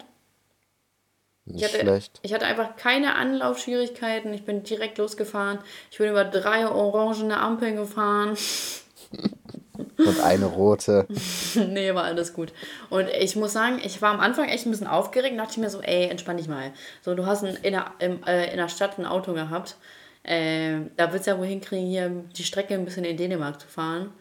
Ich 1.48 1.54
Nicht 1.54 1.66
hatte, 1.66 1.80
schlecht. 1.80 2.20
ich 2.24 2.34
hatte 2.34 2.46
einfach 2.46 2.76
keine 2.76 3.16
Anlaufschwierigkeiten. 3.16 4.34
Ich 4.34 4.46
bin 4.46 4.64
direkt 4.64 4.98
losgefahren. 4.98 5.60
Ich 5.91 6.00
bin 6.00 6.10
über 6.10 6.26
drei 6.26 6.68
orangene 6.68 7.39
Ampeln 7.39 7.76
gefahren. 7.76 8.36
Und 9.98 10.20
eine 10.22 10.46
rote. 10.46 11.06
nee, 11.56 11.93
war 11.93 12.04
alles 12.04 12.34
gut. 12.34 12.52
Und 12.89 13.08
ich 13.10 13.36
muss 13.36 13.54
sagen, 13.54 13.80
ich 13.84 14.02
war 14.02 14.12
am 14.12 14.20
Anfang 14.20 14.50
echt 14.50 14.66
ein 14.66 14.72
bisschen 14.72 14.88
aufgeregt. 14.88 15.38
dachte 15.38 15.52
ich 15.52 15.58
mir 15.58 15.70
so, 15.70 15.82
ey, 15.82 16.10
entspann 16.10 16.38
dich 16.38 16.48
mal. 16.48 16.72
So, 17.02 17.14
du 17.16 17.26
hast 17.26 17.43
ein, 17.43 17.56
in, 17.62 17.74
der, 17.74 17.91
im, 18.00 18.24
äh, 18.24 18.52
in 18.52 18.58
der 18.58 18.68
Stadt 18.68 18.98
ein 18.98 19.06
Auto 19.06 19.34
gehabt. 19.34 19.76
Äh, 20.24 20.80
da 20.98 21.14
willst 21.14 21.28
du 21.28 21.32
ja 21.32 21.38
wohl 21.38 21.46
hinkriegen, 21.46 21.88
hier 21.88 22.12
die 22.36 22.43
Strecke 22.43 22.74
ein 22.74 22.84
bisschen 22.84 23.06
in 23.06 23.16
Dänemark 23.16 23.62
zu 23.62 23.68
fahren. 23.68 24.12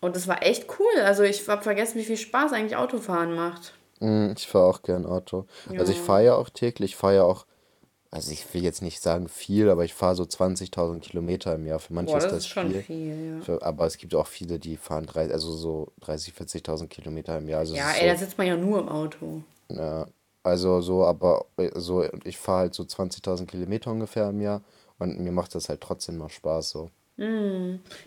Und 0.00 0.14
das 0.16 0.28
war 0.28 0.42
echt 0.42 0.66
cool. 0.78 1.00
Also 1.04 1.22
ich 1.22 1.48
habe 1.48 1.62
vergessen, 1.62 1.98
wie 1.98 2.04
viel 2.04 2.18
Spaß 2.18 2.52
eigentlich 2.52 2.76
Autofahren 2.76 3.34
macht. 3.34 3.72
Mm, 4.02 4.32
Ich 4.36 4.46
fahre 4.48 4.66
auch 4.66 4.82
gern 4.82 5.06
Auto. 5.06 5.46
Also 5.76 5.92
ich 5.92 5.98
Ja. 5.98 6.04
fahre 6.04 6.24
ja 6.24 6.34
auch 6.36 6.50
täglich, 6.50 6.92
ich 6.92 6.96
fahre 6.96 7.14
ja 7.16 7.22
auch, 7.24 7.46
also 8.10 8.32
ich 8.32 8.52
will 8.54 8.62
jetzt 8.64 8.82
nicht 8.82 9.00
sagen 9.02 9.28
viel, 9.28 9.70
aber 9.70 9.84
ich 9.84 9.94
fahre 9.94 10.16
so 10.16 10.24
20.000 10.26 11.02
Kilometer 11.04 11.54
im 11.54 11.66
Jahr. 11.66 11.80
Für 11.80 11.94
manche 11.94 12.12
Boah, 12.12 12.18
ist 12.18 12.26
das 12.26 12.32
das 12.32 12.44
ist 12.44 12.48
schon 12.48 12.70
viel. 12.70 12.82
viel, 12.82 13.08
ja. 13.28 13.40
Für, 13.44 13.62
aber 13.62 13.86
es 13.86 13.98
gibt 13.98 14.14
auch 14.14 14.26
viele, 14.28 14.58
die 14.60 14.76
fahren 14.78 15.06
drei, 15.06 15.30
also 15.32 15.52
so 15.56 15.92
30.000, 16.00 16.36
40.000 16.36 16.90
Kilometer 16.90 17.38
im 17.38 17.48
Jahr. 17.48 17.60
Also 17.60 17.74
es 17.74 17.80
Ja, 17.80 17.90
ist 17.90 17.96
ey, 17.96 18.00
so, 18.00 18.06
da 18.06 18.16
sitzt 18.16 18.38
man 18.38 18.46
ja 18.48 18.56
nur 18.56 18.80
im 18.80 18.88
Auto. 18.88 19.42
ja, 19.70 20.06
also 20.42 20.80
so, 20.80 21.04
aber 21.04 21.46
äh, 21.56 21.70
so, 21.80 22.04
ich 22.24 22.38
fahre 22.38 22.60
halt 22.60 22.74
so 22.74 22.84
20.000 22.84 23.50
Kilometer 23.50 23.90
ungefähr 23.92 24.28
im 24.30 24.40
Jahr 24.40 24.62
und 24.98 25.18
mir 25.20 25.32
macht 25.32 25.54
das 25.54 25.68
halt 25.68 25.80
trotzdem 25.80 26.18
noch 26.18 26.30
Spaß 26.30 26.70
so. 26.70 26.90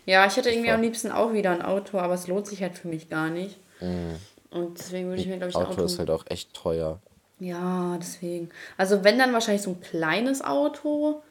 Ja, 0.04 0.26
ich 0.26 0.36
hätte 0.36 0.50
irgendwie 0.50 0.70
am 0.70 0.82
liebsten 0.82 1.10
auch 1.10 1.32
wieder 1.32 1.50
ein 1.50 1.62
Auto, 1.62 1.98
aber 1.98 2.14
es 2.14 2.26
lohnt 2.26 2.46
sich 2.46 2.62
halt 2.62 2.76
für 2.78 2.88
mich 2.88 3.08
gar 3.08 3.28
nicht. 3.30 3.58
Und 4.56 4.78
deswegen 4.78 5.08
würde 5.08 5.20
ich 5.20 5.26
mir, 5.28 5.36
glaube 5.36 5.50
ich, 5.50 5.56
ein 5.56 5.62
Auto 5.62 5.72
Auto. 5.72 5.84
ist 5.84 5.98
halt 5.98 6.10
auch 6.10 6.24
echt 6.28 6.54
teuer. 6.54 7.00
Ja, 7.38 7.96
deswegen. 7.98 8.48
Also 8.78 9.04
wenn 9.04 9.18
dann 9.18 9.32
wahrscheinlich 9.32 9.62
so 9.62 9.70
ein 9.70 9.80
kleines 9.80 10.42
Auto, 10.42 11.22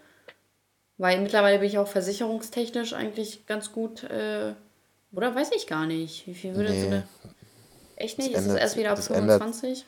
weil 0.97 1.19
mittlerweile 1.21 1.59
bin 1.59 1.67
ich 1.67 1.77
auch 1.77 1.87
versicherungstechnisch 1.87 2.93
eigentlich 2.93 3.45
ganz 3.47 3.71
gut, 3.71 4.03
äh, 4.03 4.53
oder 5.11 5.33
weiß 5.35 5.51
ich 5.55 5.65
gar 5.67 5.85
nicht. 5.87 6.27
Wie 6.27 6.33
viel 6.35 6.55
würde 6.55 6.69
so 6.69 6.75
Nee. 6.75 6.85
eine. 6.87 7.07
Echt 7.95 8.17
nicht? 8.17 8.33
Das 8.35 8.41
ist 8.41 8.47
es 8.47 8.47
ändert 8.49 8.61
erst 8.61 8.73
sich- 8.73 8.79
wieder 8.81 8.89
ab 8.91 8.95
das 8.97 9.09
ändert- 9.09 9.41
25? 9.41 9.85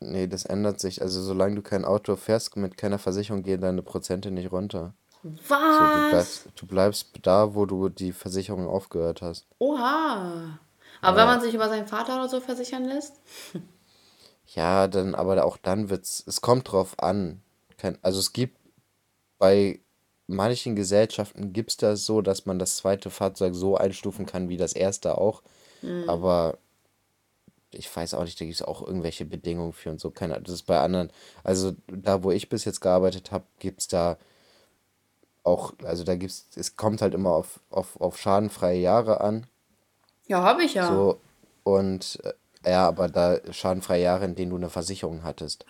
Nee, 0.00 0.26
das 0.26 0.44
ändert 0.44 0.78
sich. 0.78 1.00
Also 1.02 1.22
solange 1.22 1.54
du 1.56 1.62
kein 1.62 1.84
Auto 1.84 2.16
fährst, 2.16 2.54
mit 2.56 2.76
keiner 2.76 2.98
Versicherung 2.98 3.42
gehen 3.42 3.60
deine 3.62 3.82
Prozente 3.82 4.30
nicht 4.30 4.52
runter. 4.52 4.92
So, 5.22 5.30
du 5.30 5.38
Was? 5.48 6.10
bleibst, 6.10 6.48
du 6.54 6.66
bleibst 6.66 7.08
da, 7.22 7.54
wo 7.54 7.64
du 7.66 7.88
die 7.88 8.12
Versicherung 8.12 8.68
aufgehört 8.68 9.22
hast. 9.22 9.46
Oha. 9.58 10.58
Aber 11.02 11.16
wenn 11.18 11.26
man 11.26 11.40
sich 11.40 11.54
über 11.54 11.68
seinen 11.68 11.86
Vater 11.86 12.16
oder 12.16 12.28
so 12.28 12.40
versichern 12.40 12.84
lässt? 12.84 13.20
Ja, 14.54 14.86
dann, 14.86 15.16
aber 15.16 15.44
auch 15.44 15.56
dann 15.56 15.90
wird's, 15.90 16.22
es 16.24 16.40
kommt 16.40 16.70
drauf 16.70 17.00
an. 17.00 17.42
Kein, 17.78 17.98
also 18.02 18.20
es 18.20 18.32
gibt 18.32 18.56
bei 19.38 19.80
manchen 20.28 20.76
Gesellschaften 20.76 21.52
gibt 21.52 21.70
es 21.70 21.76
das 21.78 22.06
so, 22.06 22.22
dass 22.22 22.46
man 22.46 22.58
das 22.58 22.76
zweite 22.76 23.10
Fahrzeug 23.10 23.54
so 23.56 23.76
einstufen 23.76 24.24
kann 24.24 24.48
wie 24.48 24.56
das 24.56 24.72
erste 24.72 25.18
auch. 25.18 25.42
Aber 26.06 26.58
ich 27.72 27.94
weiß 27.94 28.14
auch 28.14 28.24
nicht, 28.24 28.40
da 28.40 28.44
gibt 28.44 28.54
es 28.56 28.62
auch 28.62 28.86
irgendwelche 28.86 29.24
Bedingungen 29.24 29.72
für 29.72 29.90
und 29.90 30.00
so. 30.00 30.10
Keine, 30.10 30.40
das 30.40 30.54
ist 30.54 30.62
bei 30.62 30.80
anderen, 30.80 31.10
also 31.44 31.72
da, 31.88 32.22
wo 32.22 32.30
ich 32.30 32.48
bis 32.48 32.64
jetzt 32.64 32.80
gearbeitet 32.80 33.32
habe, 33.32 33.44
gibt 33.58 33.80
es 33.80 33.88
da 33.88 34.16
auch, 35.42 35.74
also 35.84 36.04
da 36.04 36.16
gibt's, 36.16 36.46
es 36.56 36.76
kommt 36.76 37.02
halt 37.02 37.14
immer 37.14 37.30
auf, 37.32 37.60
auf, 37.70 38.00
auf 38.00 38.18
schadenfreie 38.18 38.80
Jahre 38.80 39.20
an. 39.20 39.46
Ja, 40.26 40.42
habe 40.42 40.64
ich 40.64 40.74
ja. 40.74 40.88
So, 40.88 41.20
und 41.64 42.18
äh, 42.24 42.70
ja, 42.70 42.88
aber 42.88 43.08
da 43.08 43.38
schadenfreie 43.52 44.02
Jahre, 44.02 44.24
in 44.24 44.34
denen 44.34 44.50
du 44.50 44.56
eine 44.56 44.70
Versicherung 44.70 45.22
hattest. 45.22 45.64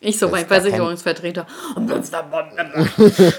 Ich 0.00 0.18
so 0.18 0.28
mein 0.28 0.42
ist 0.42 0.48
gar 0.48 0.58
kein- 0.60 0.62
Versicherungsvertreter. 0.62 1.46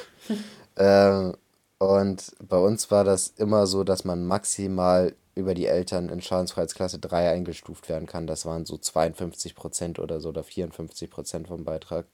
Ähm, 0.76 1.36
und 1.78 2.32
bei 2.48 2.58
uns 2.58 2.90
war 2.90 3.04
das 3.04 3.28
immer 3.38 3.68
so, 3.68 3.84
dass 3.84 4.06
man 4.06 4.26
maximal 4.26 5.14
über 5.36 5.54
die 5.54 5.68
Eltern 5.68 6.10
in 6.10 6.22
Schadensfreiheitsklasse 6.22 6.98
3 6.98 7.30
eingestuft 7.30 7.90
werden 7.90 8.08
kann. 8.08 8.26
Das 8.26 8.46
waren 8.48 8.66
so 8.66 8.78
52 8.78 9.54
Prozent 9.54 10.00
oder 10.00 10.20
so 10.20 10.30
oder 10.30 10.44
54 10.44 11.12
Prozent 11.12 11.48
vom 11.48 11.64
Beitrag. 11.64 12.06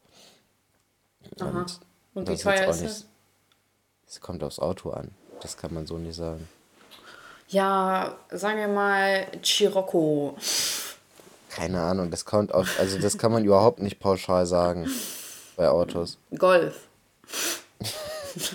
Aha. 1.39 1.65
Und 2.13 2.27
wie 2.27 2.31
das 2.31 2.39
ist 2.39 2.43
teuer 2.43 2.67
ist 2.67 2.83
das? 2.83 3.05
Es 4.07 4.19
kommt 4.19 4.43
aufs 4.43 4.59
Auto 4.59 4.89
an. 4.89 5.11
Das 5.41 5.57
kann 5.57 5.73
man 5.73 5.85
so 5.87 5.97
nicht 5.97 6.15
sagen. 6.15 6.47
Ja, 7.47 8.15
sagen 8.31 8.59
wir 8.59 8.67
mal 8.67 9.27
Chirocco. 9.41 10.37
Keine 11.49 11.81
Ahnung, 11.81 12.11
das 12.11 12.25
kommt 12.25 12.53
auf, 12.53 12.67
also 12.79 12.99
das 12.99 13.17
kann 13.17 13.31
man 13.31 13.43
überhaupt 13.45 13.79
nicht 13.79 13.99
pauschal 13.99 14.45
sagen 14.45 14.89
bei 15.55 15.67
Autos. 15.67 16.17
Golf. 16.37 16.87
Ich 17.79 18.53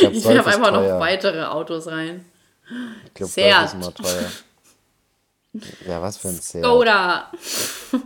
Ich 0.00 0.16
ist 0.16 0.26
einfach 0.26 0.58
noch 0.72 0.80
teuer. 0.80 1.00
weitere 1.00 1.44
Autos 1.44 1.86
rein. 1.88 2.24
Ich 3.06 3.14
glaube, 3.14 3.32
Golf 3.34 3.64
ist 3.64 3.74
immer 3.74 3.94
teuer. 3.94 4.30
Ja, 5.86 6.02
was 6.02 6.16
für 6.16 6.28
ein 6.28 6.40
Seat. 6.40 6.64
Skoda. 6.64 7.30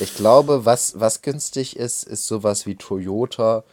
Ich 0.00 0.14
glaube, 0.14 0.64
was, 0.64 0.98
was 0.98 1.20
günstig 1.20 1.76
ist, 1.76 2.04
ist 2.04 2.26
sowas 2.26 2.64
wie 2.64 2.76
Toyota 2.76 3.64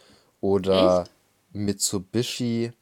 oder 0.42 1.04
Mitsubishi. 1.52 2.72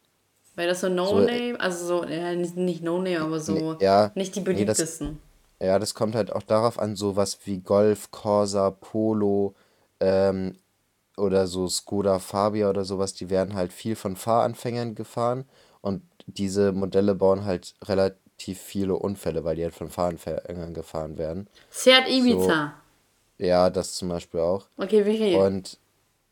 Weil 0.57 0.69
das 0.69 0.81
so 0.81 0.87
So, 0.87 0.93
äh, 1.21 1.27
No-Name, 1.27 1.61
also 1.61 1.87
so, 1.87 2.05
ja, 2.05 2.35
nicht, 2.35 2.57
nicht 2.57 2.83
No-Name, 2.83 3.21
aber 3.21 3.37
nee, 3.37 3.41
so 3.41 3.77
ja, 3.81 4.13
nicht 4.15 4.35
die 4.37 4.41
nee, 4.41 4.65
das, 4.65 4.87
beliebtesten. 4.87 5.19
ja, 5.61 5.79
das 5.79 5.95
kommt 5.95 6.15
halt 6.15 6.33
auch 6.33 6.43
darauf 6.43 6.79
an, 6.79 6.97
sowas 6.97 7.39
wie 7.45 7.61
Golf, 7.61 8.11
Corsa, 8.11 8.71
Polo, 8.71 9.55
ähm, 10.01 10.57
oder 11.17 11.47
so 11.47 11.69
Skoda 11.69 12.19
Fabia 12.19 12.69
oder 12.71 12.85
sowas, 12.85 13.15
die 13.15 13.31
werden 13.31 13.55
halt 13.55 13.73
viel 13.73 13.97
von 13.97 14.17
Fahranfängern 14.17 14.95
gefahren 14.95 15.45
und 15.81 16.03
diese 16.27 16.73
Modelle 16.73 17.15
bauen 17.15 17.45
halt 17.45 17.75
relativ 17.85 18.61
viele 18.61 18.97
Unfälle, 18.97 19.45
weil 19.45 19.57
die 19.57 19.63
halt 19.65 19.75
von 19.75 19.91
Fahranfängern 19.91 20.75
gefahren 20.75 21.17
werden. 21.19 21.49
Seat 21.71 22.07
So, 22.09 22.13
Ibiza. 22.13 22.75
ja, 23.39 23.71
das 23.71 23.95
zum 23.95 24.09
Beispiel 24.09 24.41
auch. 24.41 24.67
Okay, 24.77 25.05
wie 25.07 25.17
viel? 25.19 25.37
Und 25.37 25.79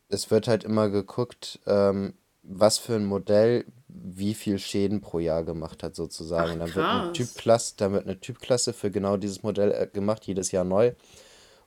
es 0.09 0.29
wird 0.31 0.47
halt 0.47 0.63
immer 0.63 0.89
geguckt, 0.89 1.59
ähm, 1.65 2.13
was 2.43 2.77
für 2.77 2.95
ein 2.95 3.05
Modell 3.05 3.65
wie 3.95 4.33
viel 4.33 4.59
Schäden 4.59 5.01
pro 5.01 5.19
Jahr 5.19 5.43
gemacht 5.43 5.83
hat, 5.83 5.95
sozusagen. 5.95 6.49
Ach, 6.49 6.53
Und 6.53 6.59
dann 6.59 6.75
wird 6.75 6.85
eine. 6.85 7.13
Typklasse, 7.13 7.73
dann 7.77 7.93
wird 7.93 8.05
eine 8.05 8.19
Typklasse 8.19 8.73
für 8.73 8.91
genau 8.91 9.17
dieses 9.17 9.43
Modell 9.43 9.71
äh, 9.71 9.87
gemacht, 9.87 10.25
jedes 10.25 10.51
Jahr 10.51 10.63
neu. 10.63 10.93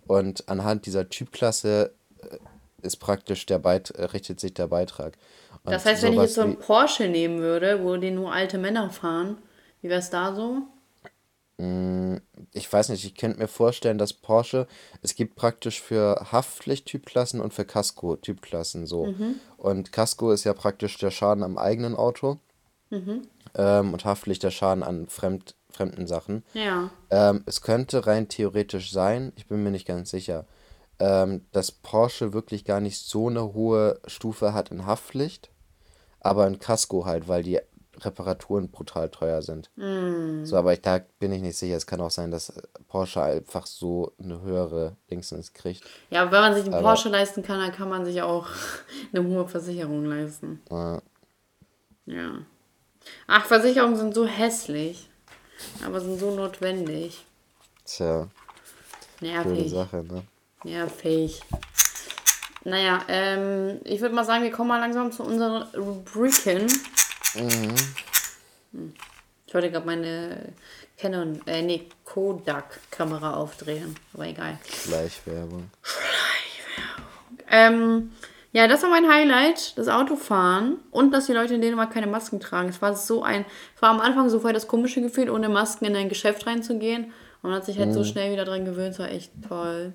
Und 0.07 0.49
anhand 0.49 0.87
dieser 0.87 1.09
Typklasse 1.09 1.93
äh, 2.22 2.37
ist 2.83 2.97
praktisch 2.97 3.47
der 3.47 3.59
Beit 3.59 3.91
äh, 3.91 4.05
richtet 4.05 4.41
sich 4.41 4.55
der 4.55 4.66
Beitrag. 4.66 5.16
Das 5.64 5.85
Und 5.85 5.91
heißt, 5.91 6.03
wenn 6.03 6.12
ich 6.14 6.20
jetzt 6.20 6.35
so 6.35 6.43
einen 6.43 6.59
Porsche 6.59 7.09
nehmen 7.09 7.39
würde, 7.41 7.83
wo 7.83 7.97
den 7.97 8.16
nur 8.16 8.33
alte 8.33 8.59
Männer 8.59 8.91
fahren, 8.91 9.39
wie 9.83 9.89
wär's 9.89 10.11
da 10.11 10.35
so? 10.35 10.62
Mh, 11.59 12.21
ich 12.53 12.73
weiß 12.73 12.89
nicht, 12.91 13.05
ich 13.05 13.15
könnte 13.15 13.39
mir 13.39 13.49
vorstellen, 13.49 13.99
dass 13.99 14.13
Porsche, 14.13 14.67
es 15.03 15.15
gibt 15.15 15.37
praktisch 15.37 15.81
für 15.81 16.27
Haftpflicht-Typklassen 16.33 17.41
und 17.41 17.55
für 17.55 17.65
Casco-Typklassen 17.65 18.87
so. 18.87 19.07
Mhm. 19.07 19.37
Und 19.57 19.93
Casco 19.93 20.31
ist 20.33 20.45
ja 20.45 20.55
praktisch 20.55 20.99
der 20.99 21.11
Schaden 21.11 21.43
am 21.43 21.59
eigenen 21.59 21.95
Auto. 21.95 22.39
Mhm. 22.91 23.23
ähm, 23.57 23.93
und 23.93 24.05
Haftpflicht 24.05 24.45
der 24.45 24.53
Schaden 24.53 24.85
an 24.85 25.09
fremd, 25.09 25.57
fremden 25.71 26.07
Sachen. 26.07 26.45
Ja. 26.55 26.91
Ähm, 27.11 27.43
es 27.47 27.61
könnte 27.61 28.07
rein 28.07 28.29
theoretisch 28.29 28.93
sein, 28.93 29.33
ich 29.37 29.47
bin 29.47 29.63
mir 29.63 29.73
nicht 29.73 29.89
ganz 29.89 30.11
sicher, 30.11 30.47
ähm, 30.99 31.45
dass 31.53 31.73
Porsche 31.73 32.33
wirklich 32.33 32.65
gar 32.65 32.81
nicht 32.81 32.99
so 32.99 33.29
eine 33.29 33.53
hohe 33.55 34.01
Stufe 34.07 34.55
hat 34.55 34.71
in 34.71 34.87
Haftpflicht, 34.87 35.51
aber 36.21 36.47
in 36.47 36.59
Casco 36.59 37.07
halt, 37.07 37.29
weil 37.29 37.43
die 37.43 37.61
Reparaturen 38.01 38.71
brutal 38.71 39.09
teuer 39.11 39.43
sind. 39.43 39.71
Hm. 39.77 40.45
So, 40.47 40.57
aber 40.57 40.73
ich, 40.73 40.83
da 40.83 41.01
bin 41.19 41.33
ich 41.33 41.43
nicht 41.43 41.57
sicher. 41.57 41.77
Es 41.77 41.87
kann 41.87 42.01
auch 42.01 42.11
sein, 42.11 42.31
dass 42.31 42.53
Porsche 42.89 43.23
einfach 43.23 43.67
so 43.67 44.13
eine 44.23 44.41
höhere 44.43 44.97
Dingsens 45.11 45.53
kriegt. 45.53 45.83
Ja, 46.11 46.23
aber 46.23 46.33
wenn 46.33 46.41
man 46.41 46.55
sich 46.55 46.65
einen 46.65 46.75
Aber 46.75 46.83
Porsche 46.83 47.09
leisten 47.09 47.43
kann, 47.43 47.61
dann 47.61 47.73
kann 47.73 47.89
man 47.89 48.05
sich 48.05 48.21
auch 48.23 48.47
eine 49.13 49.27
hohe 49.27 49.49
Versicherung 49.49 50.05
leisten. 50.05 50.61
äh, 50.71 50.99
Ja. 52.07 52.33
Ach, 53.27 53.45
Versicherungen 53.45 53.97
sind 53.97 54.15
so 54.15 54.27
hässlich, 54.27 55.09
aber 55.85 56.01
sind 56.01 56.19
so 56.19 56.35
notwendig. 56.35 57.25
tja, 57.85 58.29
Nervig. 59.21 59.71
Sache, 59.71 60.05
ne? 60.05 60.23
Nervig. 60.65 61.41
Naja, 62.65 63.01
ähm, 63.07 63.81
ich 63.85 64.01
würde 64.01 64.15
mal 64.15 64.25
sagen, 64.25 64.43
wir 64.43 64.51
kommen 64.51 64.69
mal 64.69 64.81
langsam 64.81 65.13
zu 65.13 65.23
unseren 65.23 65.63
Rubriken. 65.77 66.67
Ich 69.47 69.55
wollte 69.55 69.70
gerade 69.70 69.87
meine 69.87 70.53
Canon, 70.99 71.41
äh, 71.47 71.62
nee, 71.62 71.89
Kodak-Kamera 72.05 73.34
aufdrehen. 73.34 73.95
Aber 74.14 74.26
egal. 74.26 74.59
Schleichwerbung. 74.64 75.70
Ähm, 77.51 78.11
ja, 78.53 78.66
das 78.68 78.82
war 78.82 78.91
mein 78.91 79.09
Highlight, 79.09 79.76
das 79.76 79.89
Autofahren 79.89 80.78
und 80.91 81.12
dass 81.12 81.26
die 81.26 81.32
Leute 81.32 81.55
in 81.55 81.61
Dänemark 81.61 81.93
keine 81.93 82.07
Masken 82.07 82.41
tragen. 82.41 82.70
Es 82.70 82.80
war 82.80 82.97
so 82.97 83.22
ein, 83.22 83.45
es 83.74 83.82
war 83.82 83.91
am 83.91 84.01
Anfang 84.01 84.30
so 84.30 84.41
voll 84.41 84.53
das 84.53 84.66
komische 84.66 85.03
Gefühl, 85.03 85.30
ohne 85.30 85.49
Masken 85.49 85.84
in 85.84 85.95
ein 85.95 86.09
Geschäft 86.09 86.47
reinzugehen. 86.47 87.05
Und 87.43 87.51
man 87.51 87.55
hat 87.55 87.66
sich 87.66 87.78
halt 87.78 87.93
so 87.93 88.03
schnell 88.03 88.32
wieder 88.32 88.45
dran 88.45 88.64
gewöhnt, 88.64 88.95
es 88.95 88.99
war 88.99 89.11
echt 89.11 89.30
toll. 89.47 89.93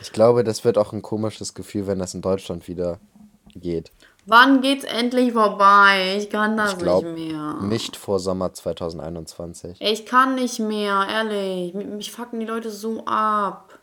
Ich 0.00 0.12
glaube, 0.12 0.42
das 0.42 0.64
wird 0.64 0.78
auch 0.78 0.92
ein 0.92 1.00
komisches 1.00 1.54
Gefühl, 1.54 1.86
wenn 1.86 2.00
das 2.00 2.12
in 2.14 2.22
Deutschland 2.22 2.66
wieder 2.66 2.98
geht. 3.54 3.92
Wann 4.24 4.60
geht's 4.60 4.84
endlich 4.84 5.32
vorbei? 5.32 6.16
Ich 6.18 6.30
kann 6.30 6.56
das 6.56 6.72
Ich 6.74 6.78
glaube 6.78 7.08
nicht 7.08 7.32
mehr. 7.32 7.54
nicht 7.62 7.96
vor 7.96 8.20
Sommer 8.20 8.52
2021. 8.52 9.80
Ich 9.80 10.06
kann 10.06 10.36
nicht 10.36 10.60
mehr, 10.60 11.06
ehrlich. 11.10 11.74
Mich 11.74 12.12
fucken 12.12 12.38
die 12.40 12.46
Leute 12.46 12.70
so 12.70 13.04
ab. 13.04 13.78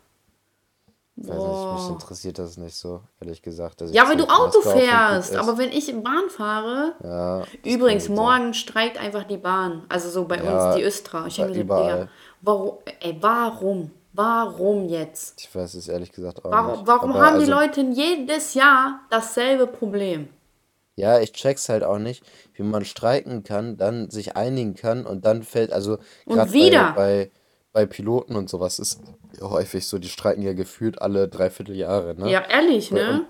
Weiß 1.22 1.36
nicht, 1.36 1.72
mich 1.82 1.90
interessiert 1.90 2.38
das 2.38 2.56
nicht 2.56 2.74
so, 2.74 3.02
ehrlich 3.20 3.42
gesagt. 3.42 3.82
Ja, 3.90 4.08
weil 4.08 4.16
du 4.16 4.24
Auto 4.24 4.62
fährst. 4.62 5.36
Aber 5.36 5.58
wenn 5.58 5.68
ich 5.70 5.92
Bahn 6.02 6.30
fahre, 6.30 6.94
Ja, 7.02 7.42
Übrigens, 7.62 8.08
morgen 8.08 8.54
streikt 8.54 8.98
einfach 8.98 9.24
die 9.24 9.36
Bahn. 9.36 9.84
Also 9.90 10.08
so 10.08 10.24
bei 10.24 10.36
uns, 10.36 10.46
Ja, 10.46 10.74
die 10.76 10.82
Östra. 10.82 11.26
Ich 11.26 11.36
denke 11.36 11.52
Digga, 11.52 11.62
überall. 11.64 12.08
warum, 12.40 12.78
ey, 13.00 13.18
warum? 13.20 13.90
Warum 14.12 14.88
jetzt? 14.88 15.40
Ich 15.40 15.54
weiß 15.54 15.74
es 15.74 15.88
ehrlich 15.88 16.12
gesagt 16.12 16.44
auch 16.44 16.50
Warum, 16.50 16.72
nicht. 16.72 16.86
warum 16.86 17.10
Aber 17.12 17.20
haben 17.26 17.38
die 17.38 17.52
also, 17.52 17.52
Leute 17.52 17.80
jedes 17.82 18.54
Jahr 18.54 19.00
dasselbe 19.10 19.66
Problem? 19.66 20.28
Ja, 20.96 21.20
ich 21.20 21.32
check's 21.32 21.68
halt 21.68 21.84
auch 21.84 21.98
nicht, 21.98 22.24
wie 22.54 22.62
man 22.62 22.84
streiken 22.84 23.42
kann, 23.42 23.76
dann 23.76 24.10
sich 24.10 24.36
einigen 24.36 24.74
kann 24.74 25.06
und 25.06 25.24
dann 25.24 25.42
fällt, 25.42 25.72
also 25.72 25.98
Und 26.26 26.34
gerade 26.36 26.50
bei, 26.50 26.54
wieder. 26.54 26.92
bei, 26.92 27.30
bei 27.72 27.86
Piloten 27.86 28.36
und 28.36 28.50
sowas 28.50 28.78
ist 28.78 29.00
häufig 29.40 29.86
so, 29.86 29.98
die 29.98 30.08
streiken 30.08 30.42
ja 30.42 30.52
gefühlt 30.52 31.00
alle 31.00 31.28
dreiviertel 31.28 31.76
Jahre, 31.76 32.14
ne? 32.16 32.30
Ja, 32.30 32.42
ehrlich, 32.50 32.90
ne? 32.90 33.20
Und 33.20 33.26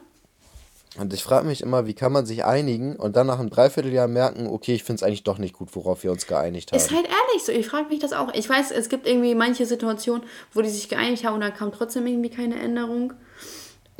ich 1.12 1.22
frage 1.22 1.46
mich 1.46 1.62
immer, 1.62 1.86
wie 1.86 1.94
kann 1.94 2.12
man 2.12 2.26
sich 2.26 2.44
einigen 2.44 2.96
und 2.96 3.16
dann 3.16 3.28
nach 3.28 3.38
einem 3.38 3.50
Dreivierteljahr 3.50 4.08
merken, 4.08 4.48
okay, 4.48 4.74
ich 4.74 4.82
finde 4.82 4.96
es 4.96 5.02
eigentlich 5.02 5.22
doch 5.22 5.38
nicht 5.38 5.54
gut, 5.54 5.68
worauf 5.76 6.02
wir 6.02 6.10
uns 6.10 6.26
geeinigt 6.26 6.74
Ist 6.74 6.90
haben. 6.90 6.96
halt 6.96 7.06
ehrlich 7.06 7.44
so. 7.44 7.52
Ich 7.52 7.68
frage 7.68 7.88
mich 7.88 8.00
das 8.00 8.12
auch. 8.12 8.34
Ich 8.34 8.48
weiß, 8.48 8.72
es 8.72 8.88
gibt 8.88 9.06
irgendwie 9.06 9.34
manche 9.34 9.66
Situationen, 9.66 10.24
wo 10.52 10.62
die 10.62 10.68
sich 10.68 10.88
geeinigt 10.88 11.24
haben 11.24 11.34
und 11.34 11.40
dann 11.42 11.54
kam 11.54 11.70
trotzdem 11.70 12.06
irgendwie 12.06 12.30
keine 12.30 12.60
Änderung. 12.60 13.12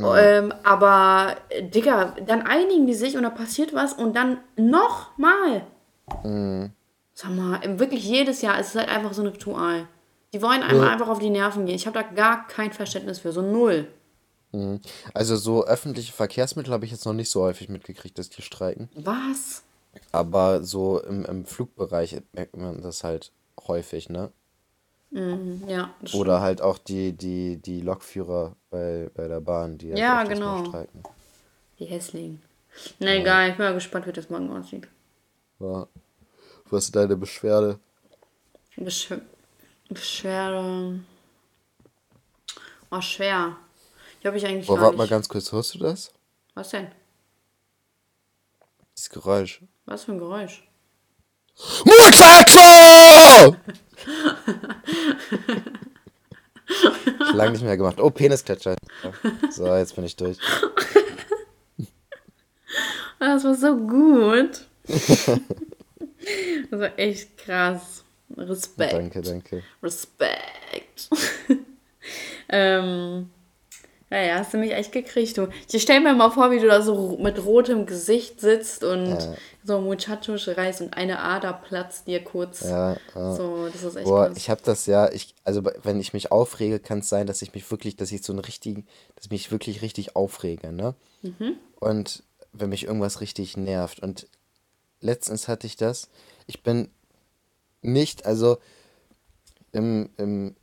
Ähm, 0.03 0.55
aber, 0.64 1.36
Digga, 1.61 2.16
dann 2.26 2.43
einigen 2.43 2.86
die 2.86 2.95
sich 2.95 3.16
und 3.16 3.22
da 3.22 3.30
passiert 3.30 3.74
was 3.74 3.93
und 3.93 4.16
dann 4.16 4.38
nochmal. 4.57 5.66
Sag 7.12 7.30
mal, 7.36 7.61
wirklich 7.78 8.05
jedes 8.05 8.41
Jahr 8.41 8.59
ist 8.59 8.68
es 8.68 8.74
halt 8.76 8.88
einfach 8.88 9.12
so 9.12 9.22
ein 9.22 9.28
Ritual. 9.28 9.86
Die 10.32 10.41
wollen 10.43 10.62
einem 10.62 10.82
einfach 10.82 11.09
auf 11.09 11.18
die 11.18 11.30
Nerven 11.30 11.66
gehen. 11.66 11.74
Ich 11.74 11.86
habe 11.86 11.99
da 11.99 12.03
gar 12.03 12.47
kein 12.47 12.72
Verständnis 12.72 13.18
für, 13.18 13.32
so 13.32 13.43
null. 13.43 13.88
Also 15.14 15.36
so 15.36 15.64
öffentliche 15.64 16.12
Verkehrsmittel 16.12 16.72
habe 16.72 16.84
ich 16.84 16.90
jetzt 16.90 17.05
noch 17.07 17.12
nicht 17.12 17.30
so 17.30 17.42
häufig 17.42 17.68
mitgekriegt, 17.68 18.18
dass 18.18 18.30
die 18.30 18.42
streiken. 18.42 18.88
Was? 18.94 19.62
Aber 20.12 20.62
so 20.64 21.01
im, 21.03 21.24
im 21.24 21.44
Flugbereich 21.44 22.20
merkt 22.32 22.57
man 22.57 22.82
das 22.82 23.05
halt 23.05 23.32
häufig, 23.66 24.09
ne? 24.09 24.32
Ja, 25.12 25.92
das 26.01 26.14
Oder 26.14 26.40
halt 26.40 26.62
auch 26.62 26.78
die, 26.78 27.12
die, 27.12 27.57
die 27.57 27.80
Lokführer 27.80 28.55
bei, 28.70 29.11
bei 29.14 29.26
der 29.26 29.40
Bahn, 29.40 29.76
die 29.76 29.90
halt 29.90 29.98
Ja, 29.98 30.14
mal 30.14 30.28
genau. 30.28 30.64
streiken. 30.64 31.03
die 31.80 31.86
hässlichen. 31.86 32.42
Na 33.01 33.14
egal, 33.14 33.51
ich 33.51 33.57
bin 33.57 33.66
mal 33.66 33.74
gespannt, 33.74 34.07
wie 34.07 34.12
das 34.12 34.30
morgen 34.30 34.51
aussieht. 34.57 34.86
Ja. 35.59 35.88
Was 36.66 36.84
ist 36.84 36.94
deine 36.96 37.16
Beschwerde? 37.16 37.80
Besch 38.76 39.09
Beschwerde. 39.88 41.01
Oh, 42.92 43.01
schwer. 43.01 43.57
Die 44.22 44.26
habe 44.26 44.36
ich 44.36 44.46
eigentlich 44.46 44.66
Boah, 44.66 44.80
warte 44.80 44.96
mal 44.96 45.08
ganz 45.08 45.28
kurz, 45.28 45.50
hörst 45.52 45.74
du 45.74 45.78
das? 45.78 46.12
Was 46.54 46.70
denn? 46.70 46.88
Dieses 48.96 49.10
Geräusch. 49.10 49.62
Was 49.86 50.04
für 50.04 50.12
ein 50.12 50.18
Geräusch? 50.18 50.62
Mundquaquo! 51.84 53.56
Lange 57.34 57.52
nicht 57.52 57.64
mehr 57.64 57.76
gemacht. 57.76 58.00
Oh, 58.00 58.10
Penisklatscher. 58.10 58.76
So, 59.50 59.74
jetzt 59.74 59.94
bin 59.96 60.04
ich 60.04 60.16
durch. 60.16 60.38
Ah, 63.18 63.34
Das 63.34 63.44
war 63.44 63.54
so 63.54 63.76
gut. 63.76 64.66
das 64.86 66.80
war 66.80 66.98
echt 66.98 67.36
krass. 67.38 68.04
Respekt. 68.36 68.92
Danke, 68.92 69.20
danke. 69.22 69.62
Respekt. 69.82 71.10
ähm, 72.48 73.30
naja, 74.11 74.38
hast 74.38 74.52
du 74.52 74.58
mich 74.58 74.72
echt 74.72 74.90
gekriegt, 74.92 75.36
du. 75.38 75.48
Ich 75.70 75.82
stell 75.82 76.00
mir 76.00 76.14
mal 76.14 76.30
vor, 76.30 76.50
wie 76.50 76.58
du 76.58 76.66
da 76.66 76.82
so 76.82 77.16
mit 77.18 77.44
rotem 77.44 77.86
Gesicht 77.86 78.40
sitzt 78.40 78.82
und 78.82 79.06
Ja. 79.11 79.34
so 79.62 79.80
Muchacho 79.80 80.36
schreist 80.36 80.80
und 80.80 80.94
eine 80.94 81.20
Ader 81.20 81.52
platzt 81.52 82.08
dir 82.08 82.22
kurz. 82.22 82.61
Ja, 82.62 82.96
ja. 83.14 83.36
So, 83.36 83.68
das 83.68 83.82
ist 83.84 83.94
echt 83.96 84.04
Boah, 84.06 84.26
krass. 84.26 84.36
ich 84.36 84.50
habe 84.50 84.61
das 84.64 84.86
ja, 84.86 85.11
ich, 85.12 85.34
also 85.44 85.62
wenn 85.84 86.00
ich 86.00 86.12
mich 86.12 86.32
aufrege, 86.32 86.80
kann 86.80 86.98
es 86.98 87.08
sein, 87.08 87.26
dass 87.28 87.40
ich 87.40 87.54
mich 87.54 87.70
wirklich, 87.70 87.94
dass 87.96 88.11
ich 88.11 88.22
so 88.24 88.32
einen 88.32 88.40
richtigen, 88.40 88.86
dass 89.14 89.26
ich 89.26 89.30
mich 89.30 89.52
wirklich 89.52 89.80
richtig 89.80 90.16
aufrege, 90.16 90.72
ne? 90.72 90.94
Und 91.78 92.22
wenn 92.52 92.70
mich 92.70 92.84
irgendwas 92.84 93.20
richtig 93.20 93.56
nervt. 93.56 94.00
Und 94.00 94.26
letztens 95.00 95.46
hatte 95.46 95.66
ich 95.68 95.76
das, 95.76 96.08
ich 96.48 96.62
bin 96.62 96.90
nicht, 97.82 98.26
also 98.26 98.58
im, 99.72 100.11
im 100.16 100.56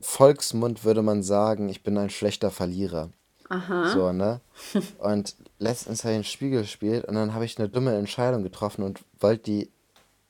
Volksmund 0.00 0.84
würde 0.84 1.02
man 1.02 1.22
sagen, 1.22 1.68
ich 1.68 1.82
bin 1.82 1.98
ein 1.98 2.10
schlechter 2.10 2.50
Verlierer. 2.50 3.10
Aha. 3.48 3.92
So, 3.92 4.12
ne? 4.12 4.40
Und 4.98 5.34
letztens 5.58 6.04
habe 6.04 6.14
ich 6.14 6.20
ein 6.20 6.24
Spiel 6.24 6.50
gespielt 6.50 7.04
und 7.04 7.14
dann 7.16 7.34
habe 7.34 7.44
ich 7.44 7.58
eine 7.58 7.68
dumme 7.68 7.96
Entscheidung 7.96 8.42
getroffen 8.42 8.82
und 8.82 9.00
wollte 9.18 9.42
die 9.42 9.70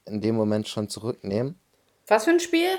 in 0.06 0.20
dem 0.20 0.34
Moment 0.34 0.68
schon 0.68 0.88
zurücknehmen. 0.88 1.58
Was 2.08 2.24
für 2.24 2.30
ein 2.30 2.40
Spiel? 2.40 2.70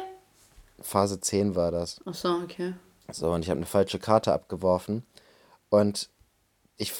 Phase 0.81 1.21
10 1.21 1.55
war 1.55 1.71
das. 1.71 2.01
Ach 2.05 2.13
so, 2.13 2.29
okay. 2.43 2.73
So, 3.11 3.31
und 3.31 3.43
ich 3.43 3.49
habe 3.49 3.59
eine 3.59 3.67
falsche 3.67 3.99
Karte 3.99 4.33
abgeworfen. 4.33 5.05
Und 5.69 6.09
ich, 6.77 6.93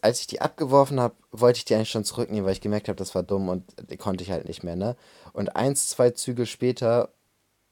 als 0.00 0.20
ich 0.20 0.26
die 0.28 0.40
abgeworfen 0.40 1.00
habe, 1.00 1.14
wollte 1.32 1.58
ich 1.58 1.64
die 1.64 1.74
eigentlich 1.74 1.90
schon 1.90 2.04
zurücknehmen, 2.04 2.44
weil 2.46 2.52
ich 2.52 2.60
gemerkt 2.60 2.88
habe, 2.88 2.96
das 2.96 3.14
war 3.14 3.24
dumm 3.24 3.48
und 3.48 3.64
die 3.90 3.96
konnte 3.96 4.22
ich 4.22 4.30
halt 4.30 4.46
nicht 4.46 4.62
mehr, 4.62 4.76
ne? 4.76 4.96
Und 5.32 5.56
eins, 5.56 5.88
zwei 5.88 6.10
Züge 6.10 6.46
später 6.46 7.10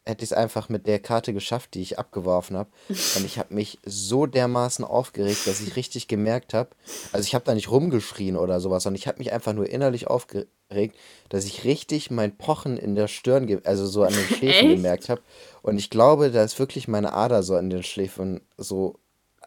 hätte 0.04 0.24
ich 0.24 0.30
es 0.30 0.36
einfach 0.36 0.68
mit 0.68 0.86
der 0.86 0.98
Karte 0.98 1.32
geschafft, 1.32 1.74
die 1.74 1.82
ich 1.82 1.98
abgeworfen 1.98 2.56
habe. 2.56 2.70
Und 2.88 3.24
ich 3.24 3.38
habe 3.38 3.54
mich 3.54 3.78
so 3.84 4.26
dermaßen 4.26 4.84
aufgeregt, 4.84 5.46
dass 5.46 5.60
ich 5.60 5.76
richtig 5.76 6.08
gemerkt 6.08 6.54
habe, 6.54 6.70
also 7.12 7.24
ich 7.24 7.34
habe 7.34 7.44
da 7.44 7.54
nicht 7.54 7.70
rumgeschrien 7.70 8.36
oder 8.36 8.60
sowas, 8.60 8.82
sondern 8.82 8.98
ich 8.98 9.06
habe 9.06 9.18
mich 9.18 9.32
einfach 9.32 9.52
nur 9.52 9.68
innerlich 9.68 10.08
aufgeregt, 10.08 10.96
dass 11.28 11.44
ich 11.44 11.64
richtig 11.64 12.10
mein 12.10 12.36
Pochen 12.36 12.78
in 12.78 12.96
der 12.96 13.06
Stirn, 13.06 13.60
also 13.64 13.86
so 13.86 14.02
an 14.02 14.12
den 14.12 14.36
Schläfen 14.36 14.70
gemerkt 14.70 15.08
habe. 15.08 15.22
Und 15.62 15.78
ich 15.78 15.88
glaube, 15.88 16.30
da 16.30 16.42
ist 16.42 16.58
wirklich 16.58 16.88
meine 16.88 17.12
Ader 17.12 17.42
so 17.44 17.54
an 17.54 17.70
den 17.70 17.84
Schläfen 17.84 18.40
so 18.56 18.98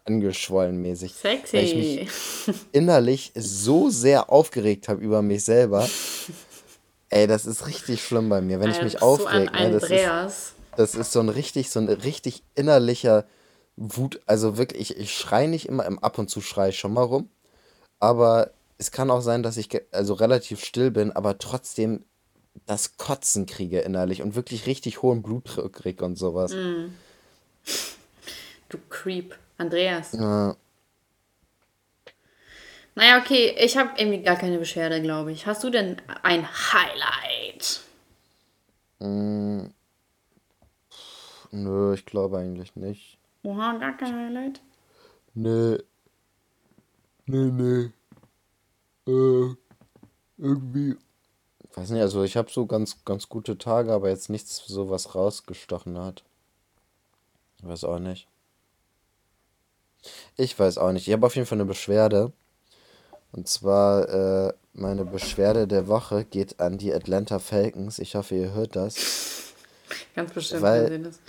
angeschwollen 0.06 0.82
mäßig. 0.82 1.14
Sexy. 1.14 1.58
Weil 1.58 1.66
ich 1.66 1.76
mich 1.76 2.10
innerlich 2.72 3.32
so 3.36 3.90
sehr 3.90 4.32
aufgeregt 4.32 4.88
habe 4.88 5.02
über 5.02 5.22
mich 5.22 5.44
selber. 5.44 5.88
Ey, 7.16 7.28
das 7.28 7.46
ist 7.46 7.66
richtig 7.66 8.04
schlimm 8.04 8.28
bei 8.28 8.42
mir, 8.42 8.60
wenn 8.60 8.72
ich 8.72 8.82
mich 8.82 9.02
aufreg. 9.02 9.50
So 9.50 9.64
ne, 9.64 9.72
das, 9.72 9.90
ist, 9.90 10.54
das 10.76 10.96
ist 10.96 11.14
so 11.14 11.22
ein 11.22 11.30
richtig, 11.30 11.70
so 11.70 11.80
ein 11.80 11.88
richtig 11.88 12.44
innerlicher 12.56 13.24
Wut. 13.78 14.20
Also 14.26 14.58
wirklich, 14.58 14.92
ich, 14.92 14.98
ich 14.98 15.14
schreie 15.14 15.48
nicht 15.48 15.70
immer, 15.70 15.86
im 15.86 15.98
ab 16.00 16.18
und 16.18 16.30
zu 16.30 16.42
schreie 16.42 16.72
ich 16.72 16.78
schon 16.78 16.92
mal 16.92 17.04
rum. 17.04 17.30
Aber 18.02 18.52
es 18.78 18.92
kann 18.92 19.10
auch 19.10 19.22
sein, 19.22 19.44
dass 19.44 19.56
ich 19.56 19.70
also 19.94 20.14
relativ 20.14 20.62
still 20.62 20.92
bin, 20.92 21.14
aber 21.14 21.38
trotzdem 21.38 22.04
das 22.66 22.98
Kotzen 22.98 23.46
kriege 23.46 23.80
innerlich 23.80 24.22
und 24.22 24.36
wirklich 24.36 24.66
richtig 24.66 25.02
hohen 25.02 25.24
Blutdruck 25.24 25.72
kriege 25.72 26.04
und 26.04 26.18
sowas. 26.18 26.54
Mm. 26.54 26.96
Du 28.68 28.78
Creep. 28.90 29.36
Andreas. 29.58 30.12
Ja. 30.12 30.58
Naja, 32.96 33.20
okay, 33.20 33.54
ich 33.60 33.76
habe 33.78 33.92
irgendwie 33.98 34.22
gar 34.22 34.38
keine 34.38 34.58
Beschwerde, 34.58 35.02
glaube 35.02 35.34
ich. 35.34 35.46
Hast 35.46 35.64
du 35.64 35.70
denn 35.70 36.02
ein 36.24 36.48
Highlight? 36.48 37.82
Mm, 39.00 39.68
nö, 41.52 41.94
ich 41.94 42.06
glaube 42.06 42.38
eigentlich 42.38 42.76
nicht. 42.78 43.18
Oha, 43.44 43.78
gar 43.78 43.98
kein 43.98 44.16
Highlight? 44.16 44.62
Nö. 45.34 45.78
Nö, 47.26 47.52
nö. 47.52 47.90
Äh, 49.08 49.56
irgendwie. 50.38 50.96
Ich 51.70 51.78
weiß 51.78 51.90
nicht, 51.90 52.02
also 52.02 52.24
ich 52.24 52.38
habe 52.38 52.50
so 52.50 52.66
ganz, 52.66 53.04
ganz 53.04 53.28
gute 53.28 53.58
Tage, 53.58 53.92
aber 53.92 54.10
jetzt 54.10 54.30
nichts 54.30 54.64
so 54.66 54.90
was 54.90 55.16
rausgestochen 55.16 56.00
hat. 56.00 56.24
Ich 57.60 57.68
weiß 57.68 57.84
auch 57.84 58.00
nicht. 58.00 58.30
Ich 60.38 60.58
weiß 60.58 60.78
auch 60.78 60.94
nicht. 60.94 61.08
Ich 61.08 61.14
habe 61.14 61.26
auf 61.26 61.36
jeden 61.36 61.48
Fall 61.48 61.58
eine 61.58 61.66
Beschwerde. 61.66 62.32
Und 63.36 63.50
zwar, 63.50 64.48
äh, 64.48 64.54
meine 64.74 65.04
Beschwerde 65.04 65.68
der 65.68 65.90
Woche 65.90 66.24
geht 66.24 66.62
an 66.62 66.78
die 66.78 66.94
Atlanta 66.94 67.40
Falcons. 67.40 68.00
Ich 68.00 68.16
hoffe, 68.16 68.36
ihr 68.36 68.54
hört 68.54 68.78
das. 68.78 68.96
Ganz 70.16 70.32
bestimmt. 70.32 70.62
Weil 70.62 71.00
das. 71.00 71.20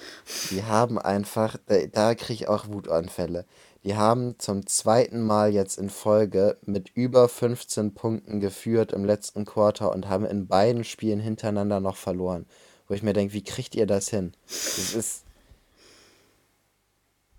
die 0.51 0.63
haben 0.63 1.01
einfach, 1.01 1.57
da, 1.67 1.85
da 1.87 2.15
kriege 2.15 2.45
ich 2.45 2.49
auch 2.49 2.69
Wutanfälle. 2.69 3.45
Die 3.83 3.97
haben 3.97 4.39
zum 4.39 4.67
zweiten 4.69 5.21
Mal 5.21 5.53
jetzt 5.53 5.79
in 5.79 5.91
Folge 5.91 6.57
mit 6.65 6.91
über 6.95 7.29
15 7.29 7.95
Punkten 7.95 8.39
geführt 8.39 8.93
im 8.93 9.05
letzten 9.05 9.45
Quarter 9.45 9.93
und 9.93 10.09
haben 10.09 10.25
in 10.25 10.47
beiden 10.47 10.85
Spielen 10.85 11.19
hintereinander 11.19 11.81
noch 11.81 11.97
verloren. 11.97 12.47
Wo 12.87 12.95
ich 12.95 13.03
mir 13.03 13.15
denke, 13.15 13.35
wie 13.35 13.43
kriegt 13.43 13.75
ihr 13.75 13.87
das 13.87 14.09
hin? 14.09 14.33
Das 14.47 14.95
ist 14.95 15.25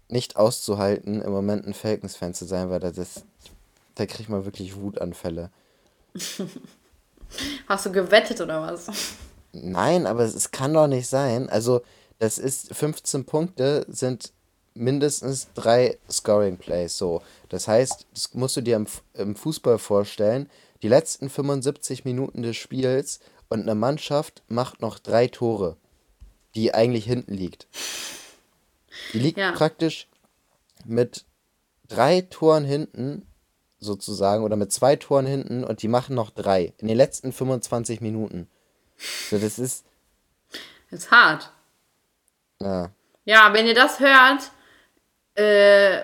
nicht 0.09 0.36
auszuhalten, 0.36 1.22
im 1.22 1.32
Moment 1.32 1.65
ein 1.65 1.74
Falcons-Fan 1.74 2.34
zu 2.34 2.45
sein, 2.45 2.70
weil 2.70 2.80
das 2.82 2.97
ist, 2.97 3.26
da 3.98 4.06
kriegt 4.06 4.30
man 4.30 4.45
wirklich 4.45 4.76
Wutanfälle. 4.76 5.52
Hast 7.68 7.86
du 7.86 7.91
gewettet 7.91 8.39
oder 8.39 8.62
was? 8.62 8.88
Nein, 9.52 10.06
aber 10.06 10.24
es, 10.24 10.36
es 10.36 10.52
kann 10.52 10.74
doch 10.74 10.88
nicht 10.88 11.08
sein. 11.08 11.50
Also, 11.50 11.82
das 12.20 12.38
ist 12.38 12.74
15 12.74 13.26
Punkte 13.26 13.86
sind 13.89 14.32
mindestens 14.74 15.48
drei 15.54 15.98
Scoring 16.10 16.58
Plays. 16.58 16.98
So, 16.98 17.22
das 17.50 17.68
heißt, 17.68 18.06
das 18.14 18.34
musst 18.34 18.58
du 18.58 18.62
dir 18.62 18.76
im, 18.76 18.88
im 19.16 19.36
Fußball 19.36 19.80
vorstellen. 19.80 20.50
Die 20.84 20.88
letzten 20.88 21.30
75 21.30 22.06
Minuten 22.06 22.43
des 22.43 22.56
Spiels 22.56 23.20
und 23.50 23.62
eine 23.62 23.76
Mannschaft 23.76 24.43
macht 24.48 24.82
noch 24.82 25.00
drei 25.00 25.28
Tore, 25.28 25.78
die 26.56 26.74
eigentlich 26.74 27.06
hinten 27.06 27.34
liegt. 27.34 27.68
Die 29.14 29.20
liegt 29.20 29.39
ja. 29.39 29.54
praktisch 29.54 30.08
mit 30.86 31.26
drei 31.88 32.22
Toren 32.22 32.66
hinten, 32.66 33.26
sozusagen, 33.80 34.44
oder 34.44 34.56
mit 34.56 34.72
zwei 34.72 34.96
Toren 34.96 35.26
hinten 35.26 35.64
und 35.64 35.82
die 35.82 35.88
machen 35.88 36.16
noch 36.16 36.30
drei 36.30 36.74
in 36.78 36.88
den 36.88 36.98
letzten 36.98 37.32
25 37.32 38.02
Minuten. 38.02 38.48
So, 39.30 39.38
das 39.38 39.60
ist. 39.60 39.86
Das 40.90 41.02
ist 41.02 41.12
hart. 41.12 41.52
Ja. 42.62 42.92
Ja, 43.26 43.54
wenn 43.54 43.68
ihr 43.68 43.76
das 43.76 44.00
hört, 44.00 44.52
äh, 45.36 46.00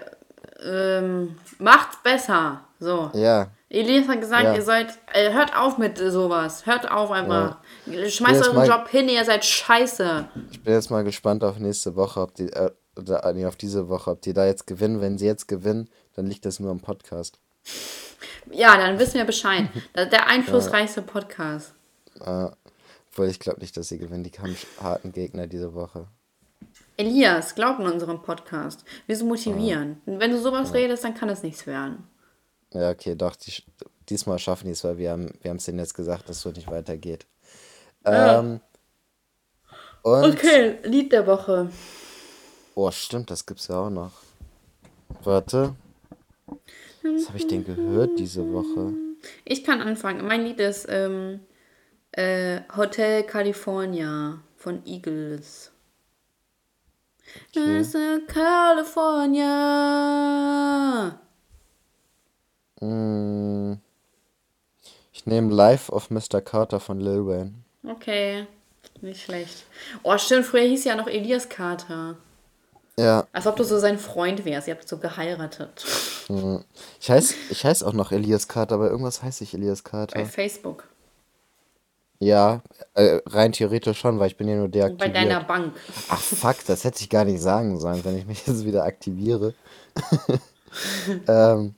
ähm, 0.62 1.38
macht's 1.58 1.98
besser. 2.04 2.62
So. 2.80 3.10
Ja. 3.14 3.48
Elias 3.70 4.08
hat 4.08 4.22
gesagt, 4.22 4.44
ja. 4.44 4.56
ihr 4.56 4.62
sollt, 4.62 5.00
äh, 5.14 5.32
hört 5.34 5.56
auf 5.56 5.78
mit 5.78 5.98
sowas. 5.98 6.66
Hört 6.66 6.92
auf 6.92 7.10
einfach. 7.10 7.58
Ja. 7.86 8.10
Schmeißt 8.10 8.48
euren 8.48 8.68
Job 8.68 8.88
hin, 8.88 9.10
ihr 9.10 9.26
seid 9.26 9.44
scheiße. 9.44 10.28
Ich 10.52 10.62
bin 10.62 10.74
jetzt 10.74 10.92
mal 10.92 11.04
gespannt 11.04 11.44
auf 11.44 11.58
nächste 11.58 11.96
Woche, 11.96 12.22
ob 12.22 12.36
die, 12.36 12.52
äh, 12.52 12.72
oder 12.96 13.34
nee, 13.34 13.46
auf 13.46 13.56
diese 13.56 13.90
Woche, 13.90 14.12
ob 14.12 14.22
die 14.22 14.34
da 14.34 14.46
jetzt 14.46 14.68
gewinnen. 14.68 15.02
Wenn 15.02 15.18
sie 15.18 15.26
jetzt 15.26 15.48
gewinnen, 15.48 15.90
dann 16.16 16.28
liegt 16.28 16.46
das 16.46 16.60
nur 16.60 16.70
am 16.70 16.82
Podcast. 16.82 17.40
Ja, 18.51 18.78
dann 18.78 18.99
wissen 18.99 19.16
wir 19.16 19.26
Bescheid. 19.26 19.70
Der 19.95 20.28
einflussreichste 20.28 21.01
ja. 21.01 21.07
Podcast. 21.07 21.74
Ja. 22.20 22.55
Obwohl 23.11 23.28
ich 23.28 23.39
glaube 23.39 23.59
nicht, 23.61 23.78
dass 23.78 23.89
sie 23.89 23.97
gewinnen. 23.97 24.24
Die 24.24 24.32
haben 24.32 24.55
harten 24.82 25.11
Gegner 25.11 25.47
diese 25.47 25.74
Woche. 25.74 26.07
Elias, 26.97 27.55
glaub 27.55 27.80
in 27.80 27.88
unserem 27.88 28.22
Podcast. 28.22 28.84
Wir 29.07 29.16
sind 29.16 29.28
motivieren. 29.28 30.01
Ja. 30.05 30.20
Wenn 30.20 30.32
du 30.32 30.39
sowas 30.39 30.70
ja. 30.70 30.76
redest, 30.76 31.03
dann 31.03 31.16
kann 31.16 31.30
es 31.30 31.43
nichts 31.43 31.66
werden. 31.66 32.07
Ja, 32.72 32.89
okay, 32.89 33.16
doch. 33.16 33.36
Die, 33.36 33.64
diesmal 34.09 34.39
schaffen 34.39 34.66
die 34.66 34.72
es, 34.72 34.84
weil 34.84 34.97
wir 34.97 35.11
haben 35.11 35.32
wir 35.41 35.53
es 35.53 35.66
denen 35.66 35.80
jetzt 35.80 35.93
gesagt, 35.93 36.30
dass 36.30 36.38
es 36.38 36.41
so 36.41 36.49
nicht 36.51 36.70
weitergeht. 36.70 37.26
Ähm, 38.05 38.59
okay, 40.03 40.78
Lied 40.84 41.11
der 41.11 41.26
Woche. 41.26 41.70
Oh, 42.76 42.89
stimmt, 42.91 43.30
das 43.30 43.45
gibt's 43.45 43.68
ja 43.68 43.78
auch 43.78 43.89
noch. 43.89 44.11
Warte. 45.24 45.76
Was 47.04 47.28
habe 47.28 47.38
ich 47.38 47.47
denn 47.47 47.66
gehört 47.66 48.18
diese 48.18 48.51
Woche? 48.51 48.93
Ich 49.45 49.64
kann 49.64 49.82
anfangen. 49.82 50.26
Mein 50.26 50.45
Lied 50.45 50.60
ist 50.60 50.88
ähm, 50.89 51.41
äh, 52.12 52.62
Hotel 52.76 53.24
California 53.24 54.41
von 54.56 54.86
Eagles. 54.86 55.72
Okay. 57.56 57.84
California. 58.28 59.49
Mm. 62.80 63.74
Ich 65.14 65.26
nehme 65.26 65.54
Life 65.54 65.91
of 65.91 66.10
Mr. 66.10 66.41
Carter 66.41 66.80
von 66.80 66.99
Lil 66.99 67.26
Wayne. 67.26 67.54
Okay, 67.88 68.47
nicht 69.01 69.24
schlecht. 69.24 69.66
Oh, 70.04 70.18
stimmt, 70.18 70.45
früher 70.45 70.64
hieß 70.64 70.84
ja 70.86 70.95
noch 70.95 71.08
Elias 71.08 71.49
Carter. 71.49 72.18
Ja. 72.98 73.28
Als 73.32 73.48
ob 73.48 73.56
du 73.56 73.64
so 73.64 73.80
sein 73.80 73.98
Freund 73.98 74.46
wärst. 74.46 74.68
Ihr 74.68 74.76
habt 74.76 74.88
so 74.88 74.98
geheiratet. 74.98 75.86
Hm. 76.28 76.64
Ich 77.00 77.10
heiße 77.10 77.34
ich 77.50 77.66
heiß 77.66 77.84
auch 77.84 77.94
noch 77.94 78.12
Elias 78.12 78.48
Carter, 78.48 78.76
aber 78.76 78.89
irgendwas 78.89 79.24
heiße 79.24 79.44
ich 79.44 79.54
Elias 79.54 79.84
Carter. 79.84 80.18
Bei 80.18 80.26
Facebook. 80.26 80.88
Ja, 82.20 82.62
äh, 82.94 83.20
rein 83.26 83.52
theoretisch 83.52 84.00
schon, 84.00 84.20
weil 84.20 84.28
ich 84.28 84.38
bin 84.38 84.48
ja 84.48 84.56
nur 84.56 84.70
deaktiviert. 84.70 85.00
Bei 85.00 85.10
deiner 85.10 85.44
Bank. 85.44 85.74
Ach 86.08 86.22
fuck, 86.22 86.58
das 86.68 86.84
hätte 86.84 87.02
ich 87.02 87.10
gar 87.10 87.26
nicht 87.26 87.41
sagen 87.41 87.80
sollen, 87.80 88.06
wenn 88.06 88.18
ich 88.18 88.26
mich 88.26 88.48
jetzt 88.48 88.64
wieder 88.64 88.86
aktiviere. 88.86 89.54
ähm, 91.28 91.76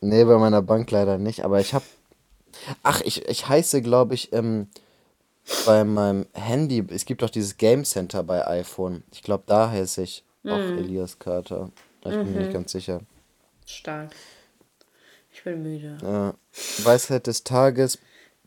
nee, 0.00 0.24
bei 0.24 0.38
meiner 0.38 0.62
Bank 0.62 0.90
leider 0.90 1.18
nicht, 1.18 1.44
aber 1.44 1.60
ich 1.60 1.74
habe 1.74 1.84
Ach, 2.82 3.00
ich, 3.02 3.28
ich 3.28 3.48
heiße, 3.48 3.82
glaube 3.82 4.14
ich, 4.14 4.32
ähm, 4.32 4.68
bei 5.66 5.84
meinem 5.84 6.26
Handy, 6.32 6.84
es 6.90 7.04
gibt 7.04 7.22
doch 7.22 7.30
dieses 7.30 7.56
Game 7.56 7.84
Center 7.84 8.22
bei 8.22 8.46
iPhone. 8.46 9.02
Ich 9.12 9.22
glaube, 9.22 9.44
da 9.46 9.70
heiße 9.70 10.02
ich 10.02 10.24
mm. 10.42 10.48
auch 10.50 10.58
Elias 10.58 11.18
Carter. 11.18 11.70
Ich 12.04 12.10
bin 12.10 12.32
mir 12.32 12.38
nicht 12.40 12.48
mhm. 12.48 12.54
ganz 12.54 12.72
sicher. 12.72 13.00
Stark. 13.66 14.10
Ich 15.32 15.44
bin 15.44 15.62
müde. 15.62 15.98
Ja. 16.02 16.34
Weisheit 16.82 17.26
des 17.26 17.44
Tages. 17.44 17.98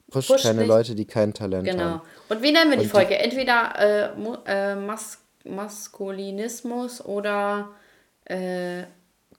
Pusht, 0.10 0.30
Push 0.30 0.44
keine 0.44 0.60
nicht. 0.60 0.68
Leute, 0.68 0.96
die 0.96 1.06
kein 1.06 1.34
Talent 1.34 1.66
genau. 1.66 1.84
haben. 1.84 1.92
Genau. 2.00 2.04
Und 2.30 2.42
wie 2.44 2.52
nennen 2.52 2.72
wir 2.72 2.78
die 2.78 2.88
Folge? 2.88 3.18
Entweder 3.18 4.14
äh, 4.16 4.72
äh, 4.72 4.76
Mas 4.76 5.20
Maskulinismus 5.44 7.04
oder 7.04 7.70
äh, 8.26 8.84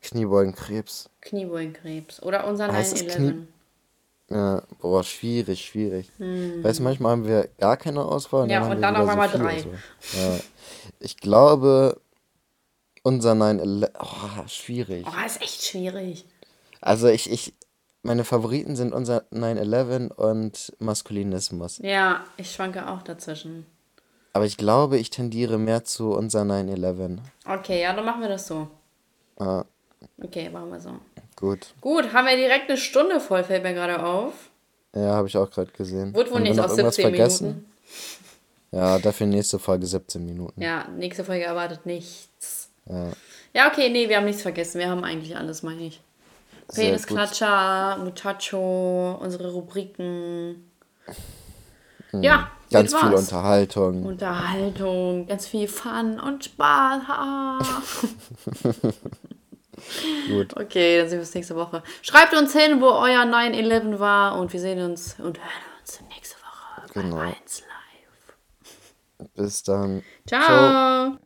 Kniebeugenkrebs. 0.02 1.08
Kniebeugenkrebs. 1.22 2.22
Oder 2.22 2.46
unser 2.46 2.70
Heißt 2.70 3.06
das 3.06 3.16
9-11. 3.16 3.46
Ja, 4.34 4.62
boah, 4.80 5.04
schwierig, 5.04 5.64
schwierig. 5.64 6.10
Weißt 6.18 6.80
du, 6.80 6.82
manchmal 6.82 7.12
haben 7.12 7.26
wir 7.26 7.48
gar 7.58 7.76
keine 7.76 8.04
Auswahl 8.04 8.42
und 8.42 8.50
Hm. 8.50 8.50
Ja, 8.50 8.60
dann 8.60 8.66
haben 8.68 8.72
und 8.74 8.78
wir 8.78 8.82
dann 8.82 8.96
auf 8.96 9.08
einmal 9.08 9.28
so 9.30 9.38
drei. 9.38 9.58
Ja. 9.58 10.40
Ich 10.98 11.16
glaube, 11.18 12.00
unser 13.04 13.32
9-11, 13.32 13.90
oh, 14.00 14.48
schwierig. 14.48 15.06
Oh, 15.06 15.24
ist 15.24 15.40
echt 15.40 15.62
schwierig. 15.62 16.26
Also 16.80 17.06
ich, 17.06 17.30
ich, 17.30 17.54
meine 18.02 18.24
Favoriten 18.24 18.74
sind 18.74 18.92
unser 18.92 19.22
9-11 19.32 20.12
und 20.12 20.72
Maskulinismus. 20.80 21.78
Ja, 21.78 22.24
ich 22.36 22.50
schwanke 22.50 22.88
auch 22.88 23.02
dazwischen. 23.02 23.66
Aber 24.32 24.46
ich 24.46 24.56
glaube, 24.56 24.98
ich 24.98 25.10
tendiere 25.10 25.58
mehr 25.58 25.84
zu 25.84 26.10
unser 26.10 26.42
9-11. 26.42 27.18
Okay, 27.46 27.82
ja, 27.82 27.92
dann 27.94 28.04
machen 28.04 28.20
wir 28.20 28.28
das 28.30 28.48
so. 28.48 28.66
Ah, 29.38 29.64
Okay, 30.22 30.50
machen 30.50 30.70
wir 30.70 30.80
so. 30.80 30.90
Gut. 31.44 31.74
Gut, 31.80 32.12
haben 32.12 32.26
wir 32.26 32.36
direkt 32.36 32.68
eine 32.68 32.78
Stunde 32.78 33.20
voll, 33.20 33.44
fällt 33.44 33.62
mir 33.62 33.74
gerade 33.74 34.02
auf. 34.04 34.32
Ja, 34.94 35.14
habe 35.14 35.28
ich 35.28 35.36
auch 35.36 35.50
gerade 35.50 35.70
gesehen. 35.72 36.14
Wird 36.14 36.30
wohl 36.32 36.40
nicht 36.40 36.58
aus 36.58 36.72
irgendwas 36.72 36.94
17 36.96 37.14
vergessen? 37.14 37.46
Minuten. 37.48 37.72
Ja, 38.70 38.98
dafür 38.98 39.26
nächste 39.26 39.58
Folge 39.58 39.86
17 39.86 40.24
Minuten. 40.24 40.60
Ja, 40.60 40.86
nächste 40.96 41.24
Folge 41.24 41.44
erwartet 41.44 41.86
nichts. 41.86 42.68
Ja. 42.86 43.08
Ja, 43.52 43.68
okay, 43.68 43.88
nee, 43.90 44.08
wir 44.08 44.16
haben 44.16 44.24
nichts 44.24 44.42
vergessen. 44.42 44.80
Wir 44.80 44.88
haben 44.88 45.04
eigentlich 45.04 45.36
alles, 45.36 45.62
meine 45.62 45.82
ich. 45.82 46.00
Penisklatscher, 46.74 47.98
Muchacho, 47.98 49.18
unsere 49.20 49.52
Rubriken. 49.52 50.68
Ja, 52.12 52.38
Hm. 52.38 52.46
Ganz 52.70 52.94
viel. 52.94 53.14
Unterhaltung. 53.14 54.04
Unterhaltung, 54.04 55.26
ganz 55.28 55.46
viel 55.46 55.68
Fun 55.68 56.18
und 56.18 56.44
Spaß. 56.44 57.02
Gut. 60.28 60.56
Okay, 60.56 60.98
dann 60.98 61.08
sehen 61.08 61.18
wir 61.18 61.22
uns 61.24 61.34
nächste 61.34 61.56
Woche. 61.56 61.82
Schreibt 62.02 62.34
uns 62.34 62.52
hin, 62.52 62.80
wo 62.80 62.86
euer 62.86 63.22
9-11 63.22 63.98
war 63.98 64.38
und 64.38 64.52
wir 64.52 64.60
sehen 64.60 64.80
uns 64.80 65.16
und 65.18 65.38
hören 65.38 65.64
uns 65.80 66.00
nächste 66.14 66.36
Woche 66.36 66.92
Genau. 66.94 67.16
bei 67.16 67.22
1 67.42 67.62
Live. 67.62 69.28
Bis 69.34 69.62
dann. 69.62 70.02
Ciao. 70.26 71.18